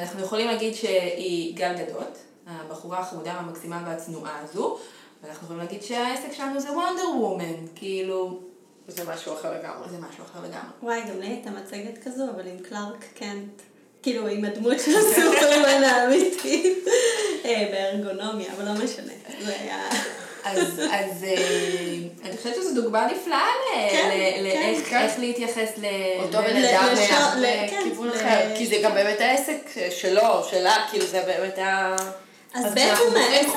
אנחנו 0.00 0.20
יכולים 0.22 0.46
להגיד 0.46 0.74
שהיא 0.74 1.56
גל 1.56 1.74
גדות, 1.78 2.18
הבחורה 2.46 2.98
החמודה 2.98 3.32
המקסימה 3.32 3.82
והצנועה 3.86 4.40
הזו, 4.42 4.78
ואנחנו 5.22 5.44
יכולים 5.44 5.62
להגיד 5.62 5.82
שהעסק 5.82 6.32
שלנו 6.32 6.60
זה 6.60 6.72
וונדר 6.72 7.08
וומן, 7.16 7.66
כאילו... 7.74 8.40
זה 8.88 9.04
משהו 9.04 9.34
אחר 9.34 9.58
לגמרי. 9.58 9.88
זה 9.90 9.98
משהו 9.98 10.24
אחר 10.24 10.40
לגמרי. 10.40 10.70
וואי, 10.82 11.00
גם 11.10 11.20
לי 11.20 11.26
הייתה 11.26 11.50
מצגת 11.50 11.98
כזו, 12.04 12.24
אבל 12.34 12.46
עם 12.46 12.58
קלארק 12.58 13.04
קנט. 13.14 13.62
כאילו, 14.02 14.26
עם 14.26 14.44
הדמות 14.44 14.80
של 14.80 14.92
הסופרמן 14.96 15.84
האמיתי, 15.84 16.74
אה, 17.44 17.68
בארגונומיה, 17.72 18.52
אבל 18.52 18.64
לא 18.64 18.84
משנה. 18.84 19.12
זה 19.44 19.56
היה... 19.60 19.88
אז, 20.44 20.58
אז 20.90 21.24
אה, 21.24 21.96
אני 22.24 22.36
חושבת 22.36 22.54
שזו 22.54 22.82
דוגמה 22.82 23.06
נפלאה 23.12 23.46
כן, 23.90 24.10
לאיך 24.42 24.88
כן. 24.90 25.08
להתייחס 25.18 25.70
ל... 25.78 25.84
אותו 26.22 26.38
ל- 26.38 26.42
בן 26.42 26.56
אדם 26.64 26.88
לכיוון 27.38 28.10
כן, 28.10 28.16
אחר, 28.18 28.52
ל- 28.52 28.56
כי 28.56 28.66
זה 28.66 28.76
גם 28.84 28.94
באמת 28.94 29.20
העסק 29.20 29.68
שלו, 29.90 30.44
שלה, 30.50 30.74
כאילו 30.90 31.06
זה 31.06 31.22
באמת 31.26 31.58
ה... 31.58 31.96
אז 32.54 32.66
אז 32.66 32.74
בעצם 32.74 33.02
העסק 33.16 33.48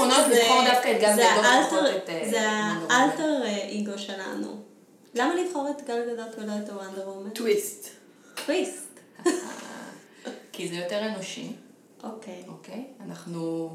זה- 2.29 2.49
האלטר- 2.89 3.41
אה, 3.43 3.47
אה, 3.47 3.79
אגו 3.81 3.97
שלנו. 3.97 4.55
למה 5.15 5.35
לבחור 5.35 5.67
את 5.77 5.87
גל 5.87 6.01
גדות 6.13 6.35
ולא 6.37 6.51
את 6.63 6.69
הוונדר 6.69 7.09
וומן? 7.09 7.29
טוויסט. 7.29 7.87
טוויסט. 8.45 8.99
כי 10.51 10.67
זה 10.67 10.75
יותר 10.75 11.05
אנושי, 11.05 11.47
אוקיי. 12.03 12.43
אוקיי? 12.47 12.83
אנחנו... 13.07 13.69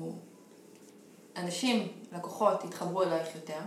אנשים, 1.37 1.89
לקוחות, 2.13 2.65
יתחברו 2.65 3.03
אלייך 3.03 3.35
יותר, 3.35 3.61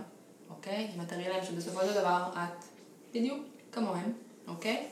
אוקיי? 0.50 0.90
אם 0.96 1.00
את 1.00 1.08
תראי 1.08 1.28
להם 1.28 1.44
שבסופו 1.44 1.80
של 1.80 1.94
דבר 1.94 2.22
את 2.34 2.64
בדיוק 3.14 3.38
כמוהם, 3.72 4.12
אוקיי? 4.48 4.86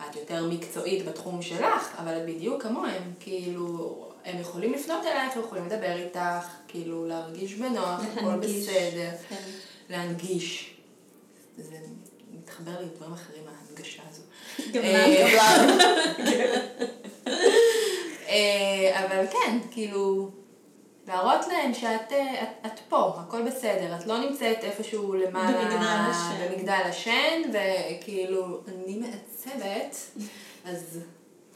את 0.00 0.16
יותר 0.16 0.46
מקצועית 0.46 1.06
בתחום 1.06 1.42
שלך, 1.42 1.94
אבל 1.98 2.18
את 2.18 2.26
בדיוק 2.26 2.62
כמוהם. 2.62 3.02
כאילו, 3.20 4.08
הם 4.24 4.40
יכולים 4.40 4.72
לפנות 4.72 5.06
אלייך, 5.06 5.36
הם 5.36 5.42
יכולים 5.42 5.66
לדבר 5.66 5.96
איתך, 5.96 6.46
כאילו, 6.68 7.06
להרגיש 7.06 7.54
בנוח, 7.54 8.00
הכל. 8.16 8.36
בסדר. 8.36 9.10
כן. 9.28 9.36
להנגיש. 9.88 10.74
זה 11.58 11.76
מתחבר 12.32 12.80
לי 12.80 12.86
לדברים 12.86 13.12
אחרים, 13.12 13.42
ההנגשה 13.46 14.02
הזו. 14.10 14.22
גם 14.72 14.82
אה, 14.82 15.58
לנו. 15.58 15.82
אה, 18.28 19.06
אבל 19.06 19.26
כן, 19.32 19.58
כאילו, 19.70 20.30
להראות 21.08 21.46
להם 21.48 21.74
שאת 21.74 22.12
אה, 22.12 22.42
את, 22.42 22.66
את 22.66 22.80
פה, 22.88 23.12
הכל 23.18 23.42
בסדר, 23.42 23.96
את 24.00 24.06
לא 24.06 24.18
נמצאת 24.18 24.64
איפשהו 24.64 25.14
למעלה, 25.14 25.58
במגדל 25.58 25.86
השן. 25.86 26.46
במגדל 26.48 26.82
השן, 26.84 27.42
וכאילו, 27.48 28.60
אני 28.68 28.98
מעצבת, 28.98 29.96
אז... 30.64 30.98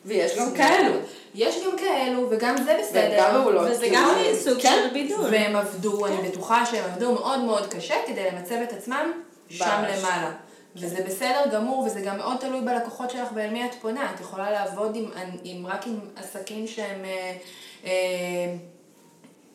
ויש 0.06 0.38
גם 0.38 0.54
כאלו. 0.56 0.94
יש 1.34 1.56
גם 1.66 1.78
כאלו, 1.78 2.26
וגם 2.30 2.56
זה 2.64 2.78
בסדר. 2.80 3.10
וגם 3.12 3.40
מעולות. 3.40 3.70
וזה 3.70 3.88
גם 3.92 4.14
סוג 4.34 4.60
כן. 4.60 4.82
של 4.82 4.92
בידול. 4.92 5.26
והם 5.30 5.56
עבדו, 5.56 6.06
אני 6.06 6.28
בטוחה 6.28 6.66
שהם 6.66 6.84
עבדו 6.84 7.12
מאוד 7.12 7.40
מאוד 7.40 7.66
קשה 7.66 7.94
כדי 8.06 8.30
למצב 8.30 8.54
את 8.54 8.72
עצמם 8.72 9.12
שם. 9.48 9.82
למעלה. 9.88 10.32
וזה 10.76 11.04
בסדר 11.06 11.44
גמור, 11.52 11.78
וזה 11.78 12.00
גם 12.00 12.16
מאוד 12.16 12.36
תלוי 12.36 12.60
בלקוחות 12.60 13.10
שלך 13.10 13.28
ואל 13.34 13.50
מי 13.50 13.64
את 13.64 13.74
פונה. 13.74 14.12
את 14.14 14.20
יכולה 14.20 14.50
לעבוד 14.50 14.96
עם, 14.96 15.10
עם, 15.44 15.66
רק 15.66 15.86
עם 15.86 15.98
עסקים 16.16 16.66
שהם, 16.66 17.04
אה, 17.04 17.36
אה, 17.84 17.90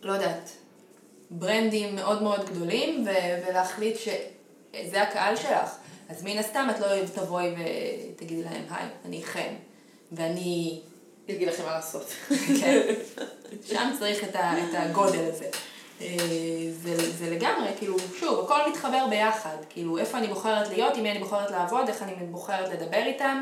לא 0.02 0.14
יודעת, 0.14 0.50
ברנדים 1.30 1.96
מאוד 1.96 2.24
מאוד 2.24 2.50
גדולים, 2.50 3.08
ו, 3.08 3.10
ולהחליט 3.48 3.98
שזה 3.98 5.02
הקהל 5.02 5.36
שלך. 5.36 5.72
אז 6.10 6.24
מן 6.24 6.38
הסתם 6.38 6.68
את 6.72 6.80
לא 6.80 6.88
תבואי 7.16 7.48
ותגידי 7.52 8.44
להם, 8.44 8.64
היי, 8.70 8.86
אני 9.06 9.24
חן, 9.24 9.54
ואני 10.12 10.82
יגיד 11.28 11.48
לכם 11.48 11.66
מה 11.66 11.72
לעשות. 11.72 12.14
כן. 12.62 12.82
שם 13.66 13.92
צריך 14.00 14.24
את, 14.24 14.36
ה, 14.36 14.54
את 14.58 14.74
הגודל 14.74 15.30
הזה. 15.30 15.46
אה, 16.02 16.18
זה, 16.72 17.12
זה 17.12 17.30
לגמרי, 17.30 17.70
כאילו, 17.78 17.96
שוב, 18.20 18.46
הכל 18.46 18.70
מתחבר 18.70 19.08
ביחד. 19.10 19.56
כאילו, 19.70 19.98
איפה 19.98 20.18
אני 20.18 20.28
בוחרת 20.28 20.68
להיות, 20.70 20.98
עם 20.98 21.04
מי 21.04 21.12
אני 21.12 21.20
בוחרת 21.20 21.52
לעבוד, 21.52 21.88
איך 21.88 22.04
אני 22.04 22.14
בוחרת 22.16 22.70
לדבר 22.70 23.04
איתם. 23.06 23.42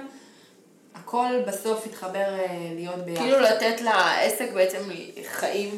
הכל 0.96 1.32
בסוף 1.48 1.86
יתחבר 1.86 2.40
אה, 2.40 2.72
להיות 2.76 2.98
ביחד. 2.98 3.22
כאילו 3.22 3.40
לתת 3.40 3.82
לעסק 3.82 4.54
בעצם 4.54 4.90
חיים, 5.28 5.70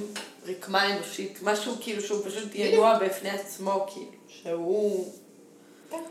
רקמה 0.48 0.96
אנושית, 0.96 1.40
משהו 1.44 1.74
כאילו 1.82 2.02
שהוא 2.02 2.26
פשוט 2.26 2.56
ידוע 2.56 3.00
בפני 3.00 3.30
עצמו, 3.30 3.86
כאילו, 3.94 4.08
שהוא... 4.28 5.12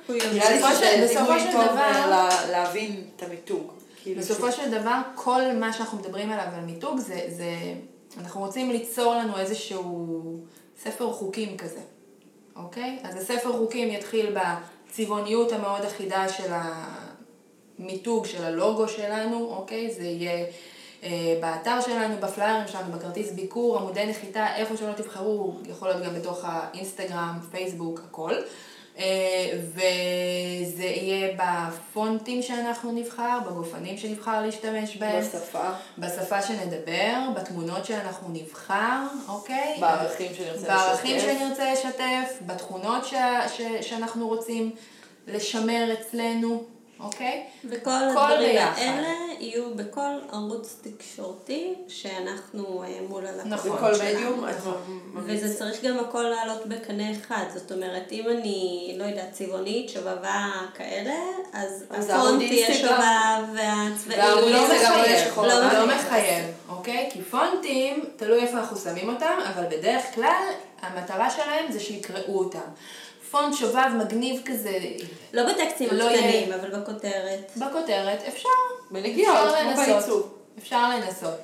נראה 0.09 0.51
לי 0.51 0.59
בסופו 0.59 0.75
שזה 0.75 1.09
של- 1.09 1.19
דימוי 1.19 1.41
טוב 1.53 1.65
דבר- 1.65 1.79
אה, 1.79 2.07
לה- 2.07 2.51
להבין 2.51 3.05
את 3.17 3.23
המיתוג. 3.23 3.73
כאילו 4.03 4.21
בסופו 4.21 4.53
של 4.53 4.71
דבר, 4.71 4.99
כל 5.15 5.43
מה 5.61 5.73
שאנחנו 5.73 5.99
מדברים 5.99 6.31
עליו 6.33 6.47
על 6.55 6.65
מיתוג, 6.65 6.99
זה, 7.29 7.55
אנחנו 8.21 8.41
רוצים 8.41 8.71
ליצור 8.71 9.15
לנו 9.15 9.39
איזשהו 9.39 10.17
ספר 10.85 11.13
חוקים 11.13 11.57
כזה, 11.57 11.81
אוקיי? 12.57 12.99
אז 13.03 13.17
הספר 13.17 13.53
חוקים 13.53 13.91
יתחיל 13.91 14.37
בצבעוניות 14.89 15.53
המאוד 15.53 15.85
אחידה 15.85 16.29
של 16.29 16.53
המיתוג, 17.79 18.27
של 18.27 18.45
הלוגו 18.45 18.89
שלנו, 18.89 19.55
אוקיי? 19.57 19.95
זה 19.95 20.03
יהיה 20.05 20.47
באתר 21.41 21.81
שלנו, 21.81 22.15
בפליירים 22.21 22.69
שלנו, 22.69 22.93
בכרטיס 22.93 23.33
ביקור, 23.33 23.79
עמודי 23.79 24.07
נחיתה, 24.07 24.57
איפה 24.57 24.77
שלא 24.77 24.93
תבחרו, 24.93 25.55
יכול 25.69 25.89
להיות 25.89 26.03
גם 26.03 26.15
בתוך 26.15 26.45
האינסטגרם, 26.45 27.39
פייסבוק, 27.51 28.01
הכל. 28.09 28.35
אה, 28.99 29.59
וזה 29.63 30.85
יהיה 30.85 31.37
בפונטים 31.39 32.43
שאנחנו 32.43 32.93
נבחר, 32.93 33.39
בגופנים 33.47 33.99
שנבחר 33.99 34.43
להשתמש 34.43 34.97
בהם, 34.97 35.23
בשפה, 35.23 35.71
בשפה 35.99 36.43
שנדבר, 36.43 37.15
בתמונות 37.37 37.85
שאנחנו 37.85 38.29
נבחר, 38.33 39.03
אוקיי? 39.29 39.77
בערכים 39.81 40.35
שנרצה 40.35 40.67
בערכים 40.67 41.17
לשתף. 41.17 41.33
שנרצה 41.39 41.73
לשתף, 41.73 42.39
בתכונות 42.47 43.05
ש... 43.05 43.15
ש... 43.57 43.61
שאנחנו 43.81 44.29
רוצים 44.29 44.71
לשמר 45.27 45.93
אצלנו, 45.93 46.65
אוקיי? 47.03 47.45
וכל 47.65 47.91
הדברים 47.91 48.53
ביחד. 48.53 48.83
האלה 48.83 49.09
יהיו 49.39 49.75
בכל 49.75 50.11
ערוץ 50.33 50.81
תקשורתי 50.83 51.75
שאנחנו 51.89 52.83
אה, 52.83 53.01
מול 53.09 53.27
הלקוחות 53.27 53.53
נכון. 53.53 53.77
בכל 53.77 53.95
שלנו. 53.95 54.19
מדיום, 54.19 54.49
את 54.49 54.55
וזה 55.15 55.59
צריך 55.59 55.85
גם 55.85 55.99
הכל 55.99 56.23
לעלות 56.23 56.67
בקנה 56.67 57.13
אחד, 57.13 57.45
זאת 57.55 57.73
אומרת, 57.73 58.13
אם 58.13 58.25
אני, 58.29 58.95
לא 58.99 59.05
יודעת, 59.05 59.33
צבעונית, 59.33 59.89
שובבה 59.89 60.51
כאלה, 60.75 61.19
אז 61.53 61.85
אז 61.91 62.11
הפונט 62.11 62.43
אינסטגרם. 62.43 62.75
שובב 62.75 63.55
והצבעים. 63.55 64.21
לא 64.21 64.39
אינסטגרם 64.47 64.99
לא 64.99 65.19
שחור 65.19 65.47
לא 65.47 65.55
לבן. 65.55 65.95
מחייב, 65.95 66.45
אוקיי? 66.69 67.09
כי 67.13 67.23
פונטים, 67.23 68.05
תלוי 68.17 68.41
איפה 68.41 68.59
אנחנו 68.59 68.77
שמים 68.77 69.09
אותם, 69.09 69.39
אבל 69.55 69.65
בדרך 69.71 70.03
כלל 70.15 70.45
המטרה 70.83 71.31
שלהם 71.31 71.73
זה 71.73 71.81
שיקראו 71.81 72.39
אותם. 72.39 72.59
פונט 73.31 73.55
שובב 73.55 73.89
מגניב 73.99 74.43
כזה, 74.45 74.79
לא 75.33 75.43
בטקסטים 75.53 75.89
לא 75.93 76.05
הקטנים, 76.11 76.25
יהיה- 76.31 76.57
אבל 76.57 76.81
בכותרת. 76.81 77.51
בכותרת, 77.57 78.23
אפשר. 78.29 78.49
בנגיעות, 78.91 79.37
אפשר 79.39 79.73
כמו. 79.75 79.83
בעיצוב. 79.95 80.35
אפשר 80.59 80.89
לנסות. 80.91 81.35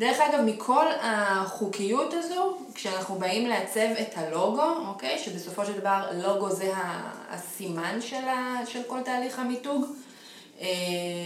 דרך 0.00 0.20
אגב, 0.20 0.40
מכל 0.40 0.86
החוקיות 1.00 2.14
הזו, 2.14 2.56
כשאנחנו 2.74 3.14
באים 3.14 3.46
לעצב 3.48 3.80
את 4.00 4.08
הלוגו, 4.16 4.62
אוקיי? 4.88 5.18
שבסופו 5.18 5.64
של 5.66 5.72
דבר 5.80 6.06
לוגו 6.12 6.50
זה 6.50 6.72
הסימן 7.30 8.00
של, 8.00 8.28
ה, 8.28 8.58
של 8.66 8.80
כל 8.86 9.00
תהליך 9.04 9.38
המיתוג, 9.38 9.84
אה, 10.60 10.66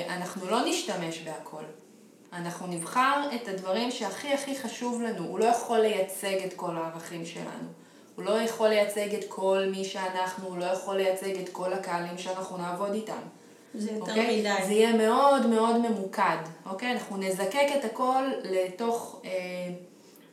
אנחנו 0.08 0.50
לא 0.50 0.64
נשתמש 0.64 1.18
בהכל. 1.18 1.62
אנחנו 2.32 2.66
נבחר 2.66 3.20
את 3.34 3.48
הדברים 3.48 3.90
שהכי 3.90 4.32
הכי 4.34 4.58
חשוב 4.58 5.02
לנו. 5.02 5.24
הוא 5.24 5.38
לא 5.38 5.44
יכול 5.44 5.78
לייצג 5.78 6.36
את 6.46 6.52
כל 6.56 6.76
הערכים 6.76 7.26
שלנו. 7.26 7.68
הוא 8.18 8.24
לא 8.24 8.42
יכול 8.42 8.68
לייצג 8.68 9.14
את 9.14 9.24
כל 9.28 9.64
מי 9.70 9.84
שאנחנו, 9.84 10.48
הוא 10.48 10.58
לא 10.58 10.64
יכול 10.64 10.96
לייצג 10.96 11.38
את 11.38 11.48
כל 11.48 11.72
הקהלים 11.72 12.18
שאנחנו 12.18 12.56
נעבוד 12.56 12.92
איתם. 12.92 13.20
זה 13.74 13.90
יותר 13.90 14.10
אוקיי? 14.10 14.40
מדי. 14.40 14.66
זה 14.66 14.72
יהיה 14.72 14.96
מאוד 14.96 15.46
מאוד 15.46 15.76
ממוקד, 15.76 16.36
אוקיי? 16.66 16.92
אנחנו 16.92 17.16
נזקק 17.16 17.66
את 17.78 17.84
הכל 17.84 18.24
לתוך 18.44 19.20
אה, 19.24 19.30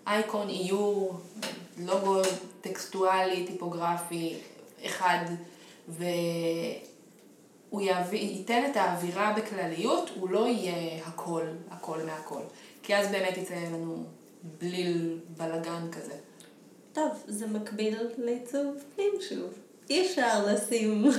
אייקון 0.08 0.50
איור, 0.50 1.20
לוגו 1.78 2.22
טקסטואלי, 2.62 3.46
טיפוגרפי, 3.48 4.38
אחד, 4.86 5.26
והוא 5.88 7.82
יביא, 7.82 8.20
ייתן 8.20 8.64
את 8.72 8.78
האווירה 8.78 9.34
בכלליות, 9.38 10.12
הוא 10.16 10.30
לא 10.30 10.48
יהיה 10.48 11.06
הכל, 11.06 11.44
הכל 11.72 12.00
מהכל. 12.06 12.42
כי 12.84 12.96
אז 12.96 13.12
באמת 13.12 13.38
יצא 13.38 13.56
לנו 13.56 14.04
בליל 14.62 15.20
בלגן 15.38 15.92
כזה. 15.92 16.14
טוב, 16.96 17.24
זה 17.28 17.48
מקביל 17.48 17.98
לעיצוב 18.18 18.84
פנים 18.96 19.12
שוב. 19.30 19.54
אי 19.90 20.08
אפשר 20.08 20.46
לשים 20.48 21.12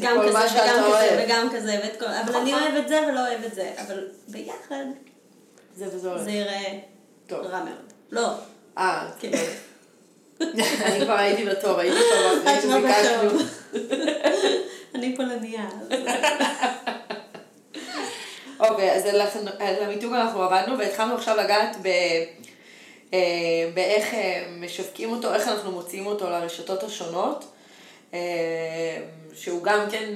גם 0.00 0.16
כזה 0.22 0.38
וגם 0.38 0.68
כזה 0.68 0.84
אוהב. 0.84 1.20
וגם 1.24 1.48
כזה 1.56 1.80
ואת 1.82 2.00
כל... 2.00 2.06
אבל 2.06 2.36
אני 2.36 2.52
נכון. 2.52 2.62
אוהב 2.62 2.74
את 2.74 2.88
זה 2.88 3.00
ולא 3.08 3.20
אוהב 3.20 3.44
את 3.44 3.54
זה. 3.54 3.72
אבל 3.86 4.08
ביחד 4.28 4.84
זה. 5.76 5.98
זה 5.98 6.30
יראה 6.30 6.78
טוב. 7.26 7.46
רע 7.46 7.64
מאוד. 7.64 7.92
לא. 8.10 8.28
אה, 8.78 9.10
כן. 9.20 9.30
אני 10.84 11.00
כבר 11.04 11.12
הייתי 11.12 11.44
בטוב, 11.44 11.78
הייתי 11.78 11.96
כבר 12.10 12.38
אחרי 12.38 12.62
שביקשנו. 12.62 13.40
אני 14.94 15.16
פולניה. 15.16 15.68
אוקיי, 18.60 18.92
אז 18.92 19.06
על 19.58 19.82
המיתוג 19.82 20.12
אנחנו 20.12 20.42
עבדנו 20.42 20.78
והתחלנו 20.78 21.14
עכשיו 21.14 21.36
לגעת 21.36 21.76
באיך 23.74 24.14
אה, 24.14 24.46
משווקים 24.60 25.12
אותו, 25.12 25.34
איך 25.34 25.48
אנחנו 25.48 25.72
מוציאים 25.72 26.06
אותו 26.06 26.30
לרשתות 26.30 26.82
השונות, 26.82 27.44
אה, 28.14 28.18
שהוא 29.34 29.62
גם 29.62 29.90
כן 29.90 30.14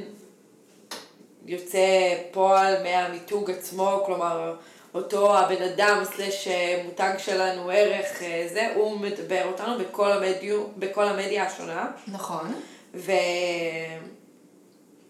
יוצא 1.46 2.14
פועל 2.30 2.82
מהמיתוג 2.82 3.50
עצמו, 3.50 4.02
כלומר 4.06 4.54
אותו 4.94 5.38
הבן 5.38 5.62
אדם 5.62 6.02
סלש 6.04 6.48
אה, 6.48 6.82
מותג 6.84 7.12
שלנו, 7.18 7.70
ערך 7.70 8.22
אה, 8.22 8.46
זה, 8.52 8.72
הוא 8.74 8.98
מדבר 9.00 9.46
אותנו 9.46 9.78
בכל, 9.78 10.12
המדיו, 10.12 10.64
בכל 10.76 11.04
המדיה 11.04 11.44
השונה. 11.44 11.90
נכון. 12.06 12.54
ו... 12.94 13.12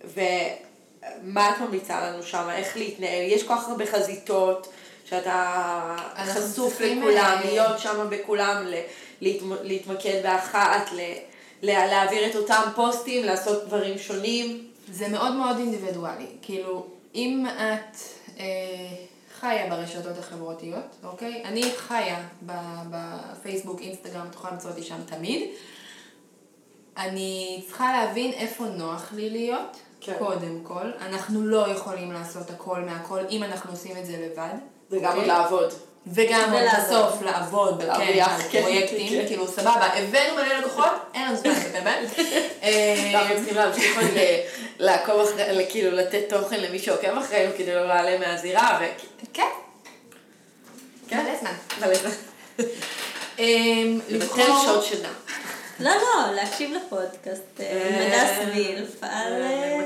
ומה 0.05 1.51
את 1.51 1.61
ממליצה 1.61 2.01
לנו 2.01 2.22
שם? 2.22 2.49
איך 2.53 2.76
להתנהל? 2.76 3.22
יש 3.22 3.43
כל 3.43 3.55
כך 3.55 3.68
הרבה 3.68 3.87
חזיתות, 3.87 4.68
שאתה 5.05 5.97
חשוף 6.17 6.81
לכולם, 6.81 7.39
אה, 7.45 7.45
להיות 7.45 7.79
שם 7.79 8.07
בכולם, 8.11 8.65
ל... 8.67 8.75
להתמ... 9.21 9.53
להתמקד 9.63 10.21
באחת, 10.23 10.93
ל... 10.93 11.01
לה- 11.63 11.87
להעביר 11.87 12.31
את 12.31 12.37
אותם 12.37 12.63
פוסטים, 12.75 13.25
לעשות 13.25 13.65
דברים 13.65 13.99
שונים. 13.99 14.69
זה 14.93 15.09
מאוד 15.09 15.33
מאוד 15.35 15.59
אינדיבידואלי. 15.59 16.27
כאילו, 16.43 16.87
אם 17.15 17.47
את 17.47 17.97
אה, 18.39 18.45
חיה 19.41 19.71
ברשתות 19.71 20.19
החברתיות, 20.19 20.97
אוקיי? 21.05 21.43
אני 21.45 21.63
חיה 21.77 22.19
בפייסבוק, 22.91 23.81
אינסטגרם, 23.81 24.27
את 24.31 24.35
יכולה 24.35 24.53
למצוא 24.53 24.71
אותי 24.71 24.83
שם 24.83 24.99
תמיד. 25.07 25.49
אני 26.97 27.63
צריכה 27.67 27.93
להבין 27.93 28.33
איפה 28.33 28.65
נוח 28.65 29.13
לי 29.13 29.31
להיות, 29.31 29.77
כן. 30.01 30.15
קודם 30.19 30.61
כל. 30.63 30.91
אנחנו 31.01 31.47
לא 31.47 31.69
יכולים 31.69 32.13
לעשות 32.13 32.51
הכל 32.51 32.81
מהכל 32.81 33.21
אם 33.31 33.43
אנחנו 33.43 33.71
עושים 33.71 33.97
את 33.97 34.07
זה 34.07 34.27
לבד. 34.27 34.55
וגם 34.91 35.05
עוד 35.05 35.14
אוקיי? 35.16 35.28
לעבוד. 35.28 35.72
וגם 36.12 36.53
עוד. 36.53 36.62
בסוף 36.62 37.22
לעבוד, 37.22 37.82
כן, 38.51 38.61
פרויקטים, 38.61 39.09
כן. 39.09 39.26
כאילו 39.26 39.49
סבבה, 39.49 39.87
הבאנו 39.87 40.35
מלא 40.35 40.59
לקוחות, 40.59 40.93
אין 41.14 41.28
לנו 41.28 41.37
זמן 41.37 41.51
לטפל 41.51 41.80
בהם. 41.85 42.05
אה, 42.62 43.12
אנחנו 43.14 43.37
צריכים 43.37 43.55
להמשיך 43.55 43.97
עוד 43.97 44.11
ל- 44.14 44.41
לעקוב 44.78 45.20
אחרי, 45.20 45.66
כאילו 45.70 45.91
לתת 45.91 46.22
תוכן 46.28 46.61
למי 46.61 46.78
שעוקב 46.78 47.18
אחרינו 47.18 47.53
כדי 47.59 47.74
לא 47.74 47.87
להיעלם 47.87 48.20
מהזירה, 48.20 48.78
ו... 48.80 48.85
כן, 49.32 49.43
כן? 51.09 51.24
מלא 51.24 51.39
זמן. 51.41 51.53
מלא 51.80 51.95
זמן. 51.95 52.11
אמ, 53.39 54.01
לבטל 54.09 54.24
לבחור, 54.24 54.64
שעות 54.64 54.85
שינה. 54.85 55.09
לא, 55.80 55.91
לא, 55.91 56.32
להקשיב 56.35 56.70
לפודקאסט 56.76 57.61
אה, 57.61 58.07
הדס 58.07 58.55
וילף 58.55 59.03
על 59.03 59.32
אה, 59.43 59.80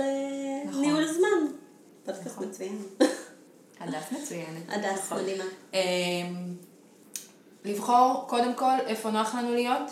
אה, 0.00 0.62
נכון. 0.64 0.80
ניהול 0.80 1.06
זמן. 1.06 1.46
פודקאסט 2.04 2.38
מצוין. 2.38 2.82
הדס 3.80 4.12
מצוינת. 4.12 4.62
הדס 4.68 5.12
מדהימה. 5.12 5.44
אמ, 5.74 5.78
לבחור 7.64 8.24
קודם 8.28 8.54
כל 8.54 8.74
איפה 8.86 9.10
נוח 9.10 9.34
לנו 9.34 9.54
להיות, 9.54 9.90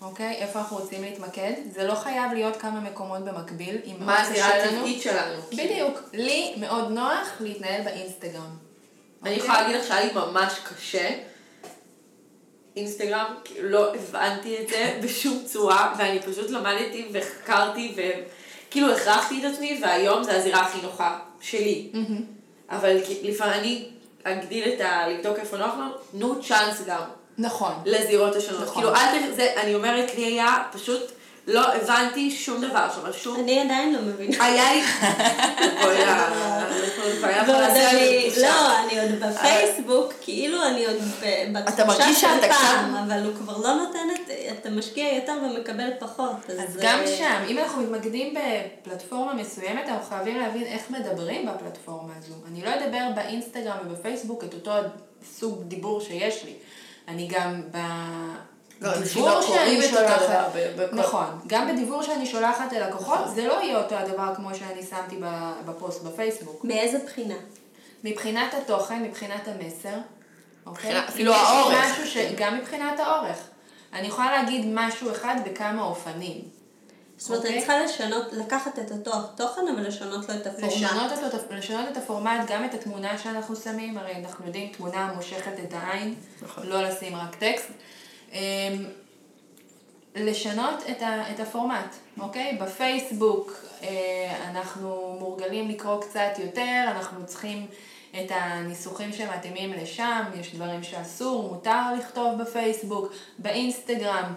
אוקיי? 0.00 0.34
איפה 0.36 0.58
אנחנו 0.58 0.76
רוצים 0.76 1.02
להתמקד. 1.02 1.52
זה 1.72 1.84
לא 1.84 1.94
חייב 1.94 2.32
להיות 2.32 2.56
כמה 2.56 2.80
מקומות 2.80 3.24
במקביל. 3.24 3.78
אם 3.84 3.96
מה 3.98 4.20
הזירה 4.20 4.48
הטבעית 4.48 5.02
שלנו. 5.02 5.42
בדיוק. 5.52 5.98
לי 6.12 6.54
מאוד 6.56 6.90
נוח 6.90 7.28
להתנהל 7.40 7.82
באינסטגרם. 7.82 8.42
אני 8.42 9.30
אוקיי? 9.30 9.36
יכולה 9.36 9.62
להגיד 9.62 9.76
לך 9.76 9.86
שהיה 9.88 10.04
לי 10.04 10.12
ממש 10.14 10.52
קשה. 10.64 11.10
אינסטגרם, 12.76 13.34
כאילו 13.44 13.68
לא 13.68 13.94
הבנתי 13.94 14.56
את 14.62 14.68
זה 14.68 14.94
בשום 15.02 15.42
צורה, 15.46 15.94
ואני 15.98 16.20
פשוט 16.20 16.50
למדתי 16.50 17.08
וחקרתי 17.12 17.94
וכאילו 17.96 18.92
הכרחתי 18.92 19.46
את 19.46 19.52
עצמי, 19.52 19.80
והיום 19.82 20.22
זה 20.22 20.36
הזירה 20.36 20.60
הכי 20.60 20.82
נוחה 20.82 21.18
שלי. 21.40 21.90
אבל 22.70 22.96
לפעמים 23.22 23.52
אני 23.54 23.88
אגדיל 24.24 24.68
את 24.68 24.80
ה... 24.80 25.08
לבדוק 25.08 25.38
איפה 25.38 25.56
נוח 25.56 25.74
לנו, 25.74 25.90
תנו 26.10 26.42
צ'אנס 26.42 26.82
גם 26.86 27.02
נכון. 27.38 27.72
לזירות 27.84 28.36
השונות. 28.36 28.62
נכון. 28.62 28.74
כאילו, 28.74 28.94
אל 28.96 29.32
ת... 29.32 29.36
זה, 29.36 29.52
אני 29.56 29.74
אומרת, 29.74 30.14
לי 30.14 30.24
היה 30.24 30.56
פשוט, 30.72 31.12
לא 31.52 31.74
הבנתי 31.74 32.30
שום 32.30 32.60
דבר 32.60 32.88
שם, 32.94 33.12
שום... 33.12 33.36
אני 33.40 33.60
עדיין 33.60 33.94
לא 33.94 34.00
מבינה. 34.02 34.44
היה 34.44 34.72
לי... 34.72 34.82
אה, 37.24 37.42
ועוד 37.46 37.60
אני. 37.60 38.30
לא, 38.42 38.78
אני 38.78 39.00
עוד 39.00 39.20
בפייסבוק, 39.20 40.12
כאילו 40.20 40.66
אני 40.66 40.86
עוד 40.86 40.96
ב- 40.96 41.58
בתחושה 41.58 41.84
מרגיש 41.86 42.20
של 42.20 42.48
פעם, 42.48 42.94
אבל 42.94 43.24
הוא 43.24 43.34
כבר 43.34 43.58
לא 43.58 43.74
נותן 43.74 44.08
את, 44.14 44.30
אתה 44.58 44.70
משקיע 44.70 45.14
יותר 45.14 45.32
ומקבל 45.42 45.90
פחות. 45.98 46.50
אז 46.50 46.58
אה, 46.76 46.82
גם 46.82 46.98
שם, 47.18 47.42
אם 47.48 47.58
אנחנו 47.58 47.82
מתמקדים 47.82 48.34
בפלטפורמה 48.34 49.34
מסוימת, 49.34 49.88
אנחנו 49.88 50.04
חייבים 50.08 50.38
להבין 50.38 50.62
איך 50.62 50.90
מדברים 50.90 51.46
בפלטפורמה 51.46 52.12
הזו. 52.18 52.34
אני 52.52 52.62
לא 52.62 52.70
אדבר 52.74 53.04
באינסטגרם 53.14 53.76
ובפייסבוק 53.86 54.44
את 54.44 54.54
אותו 54.54 54.72
סוג 55.38 55.62
דיבור 55.62 56.00
שיש 56.00 56.44
לי. 56.44 56.52
אני 57.08 57.28
גם 57.30 57.62
לא, 58.80 58.90
בדיבור 58.94 59.40
שאני 59.42 59.82
שולחת, 59.82 60.22
נכון, 60.92 61.40
גם 61.46 61.68
בדיבור 61.72 62.02
שאני 62.02 62.26
שולחת 62.26 62.72
ללקוחות, 62.72 63.18
נכון. 63.20 63.34
זה 63.34 63.46
לא 63.46 63.52
יהיה 63.62 63.78
אותו 63.78 63.94
הדבר 63.94 64.34
כמו 64.36 64.54
שאני 64.54 64.82
שמתי 64.82 65.16
ב- 65.22 65.52
בפוסט 65.64 66.02
בפייסבוק. 66.02 66.64
מאיזה 66.64 66.98
בחינה? 67.06 67.34
מבחינת 68.04 68.54
התוכן, 68.54 69.02
מבחינת 69.02 69.48
המסר, 69.48 69.94
אוקיי? 70.66 71.08
אפילו 71.08 71.34
האורך. 71.34 71.76
משהו 71.90 72.06
ש... 72.06 72.16
גם 72.36 72.58
מבחינת 72.58 73.00
האורך. 73.00 73.36
אני 73.92 74.06
יכולה 74.06 74.32
להגיד 74.32 74.66
משהו 74.74 75.10
אחד 75.10 75.34
בכמה 75.44 75.82
אופנים. 75.82 76.40
זאת 77.16 77.30
אומרת, 77.30 77.44
אני 77.44 77.58
אוקיי. 77.58 77.66
צריכה 77.66 77.84
לשנות, 77.84 78.32
לקחת 78.32 78.78
את 78.78 78.92
אותו 78.92 79.22
תוכן, 79.36 79.60
אבל 79.74 79.86
לשנות 79.86 80.28
לו 80.28 80.34
את 80.34 80.46
הפורמט. 80.46 80.72
לשנות 80.72 81.12
את, 81.12 81.50
לשנות 81.50 81.88
את 81.92 81.96
הפורמט, 81.96 82.40
גם 82.48 82.64
את 82.64 82.74
התמונה 82.74 83.18
שאנחנו 83.18 83.56
שמים, 83.56 83.98
הרי 83.98 84.16
אנחנו 84.16 84.46
יודעים, 84.46 84.72
תמונה 84.72 85.12
מושכת 85.16 85.52
את 85.64 85.74
העין, 85.74 86.14
נכון. 86.42 86.66
לא 86.66 86.82
לשים 86.82 87.16
רק 87.16 87.34
טקסט. 87.34 87.68
אמ, 88.32 88.38
לשנות 90.16 90.82
את, 90.90 91.02
ה, 91.02 91.30
את 91.34 91.40
הפורמט, 91.40 91.94
אוקיי? 92.20 92.58
בפייסבוק 92.60 93.52
אה, 93.82 93.88
אנחנו 94.50 95.16
מורגלים 95.20 95.68
לקרוא 95.68 96.00
קצת 96.02 96.38
יותר, 96.38 96.84
אנחנו 96.88 97.26
צריכים 97.26 97.66
את 98.12 98.30
הניסוחים 98.30 99.12
שמתאימים 99.12 99.72
לשם, 99.72 100.22
יש 100.40 100.54
דברים 100.54 100.82
שאסור, 100.82 101.48
מותר 101.54 101.82
לכתוב 101.98 102.42
בפייסבוק, 102.42 103.12
באינסטגרם, 103.38 104.34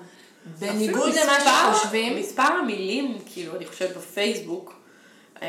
בניגוד 0.59 1.09
אפילו 1.09 1.23
למה 1.25 1.37
מספר- 1.37 1.73
שחושבים. 1.73 2.19
מספר 2.19 2.43
המילים, 2.43 3.17
כאילו, 3.33 3.55
אני 3.55 3.65
חושבת 3.65 3.97
בפייסבוק, 3.97 4.73
אה, 5.41 5.47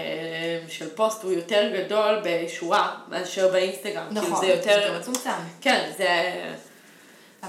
של 0.68 0.88
פוסט 0.94 1.22
הוא 1.22 1.32
יותר 1.32 1.70
גדול 1.74 2.22
בשורה 2.24 2.96
מאשר 3.08 3.52
באינסטגרם. 3.52 4.06
כאילו, 4.08 4.20
נכון, 4.26 4.40
זה 4.40 4.46
יותר... 4.52 4.98
מצומצם. 5.00 5.30
כן, 5.60 5.90
זה... 5.98 6.08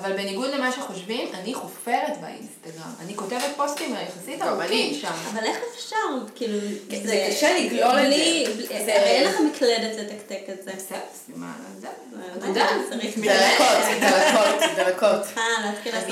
אבל 0.02 0.14
בניגוד 0.14 0.50
למה 0.50 0.72
שחושבים, 0.72 1.28
אני 1.34 1.54
חופרת 1.54 2.22
באינסטגרם. 2.22 2.92
אני 3.06 3.16
כותבת 3.16 3.42
פוסטים 3.58 3.96
יחסית 3.96 4.42
ארוכים. 4.42 4.94
שם. 4.96 5.12
אבל 5.34 5.44
איך 5.44 5.58
אפשר, 5.76 5.96
כאילו, 6.36 6.58
זה 7.04 7.28
קשה 7.30 7.60
לגלול 7.60 8.00
את 8.00 8.56
זה. 8.58 8.68
זה- 8.68 8.96
הרי 9.02 9.10
אין 9.10 9.24
לך 9.28 9.36
מקלדת 9.40 9.98
לתקתק 10.00 10.42
את 10.50 10.64
זה. 10.64 10.72
בסדר, 10.76 10.98
מה, 11.36 11.54
זה, 11.80 11.88
אתה 11.88 12.48
נקודה. 12.48 12.48
יודע, 12.48 12.68
צריך 12.90 13.18
דלקות, 13.18 14.02
דלקות, 14.02 14.76
דלקות. 14.76 15.38
אה, 15.38 15.44
להתחיל 15.66 15.94
לעשות. 15.96 16.10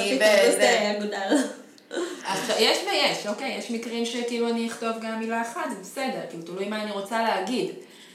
אה, 0.62 0.92
אגודל. 0.98 1.38
עכשיו, 2.26 2.56
יש 2.60 2.78
ויש, 2.92 3.28
אוקיי? 3.28 3.56
יש 3.58 3.72
מקרים 3.72 4.06
שכאילו 4.06 4.50
אני 4.50 4.68
אכתוב 4.68 4.92
גם 5.02 5.20
מילה 5.20 5.42
אחת, 5.42 5.62
זה 5.70 5.76
בסדר, 5.82 6.20
כאילו 6.30 6.44
תלוי 6.44 6.68
מה 6.68 6.84
אני 6.84 6.92
רוצה 6.92 7.24
להגיד. 7.24 7.70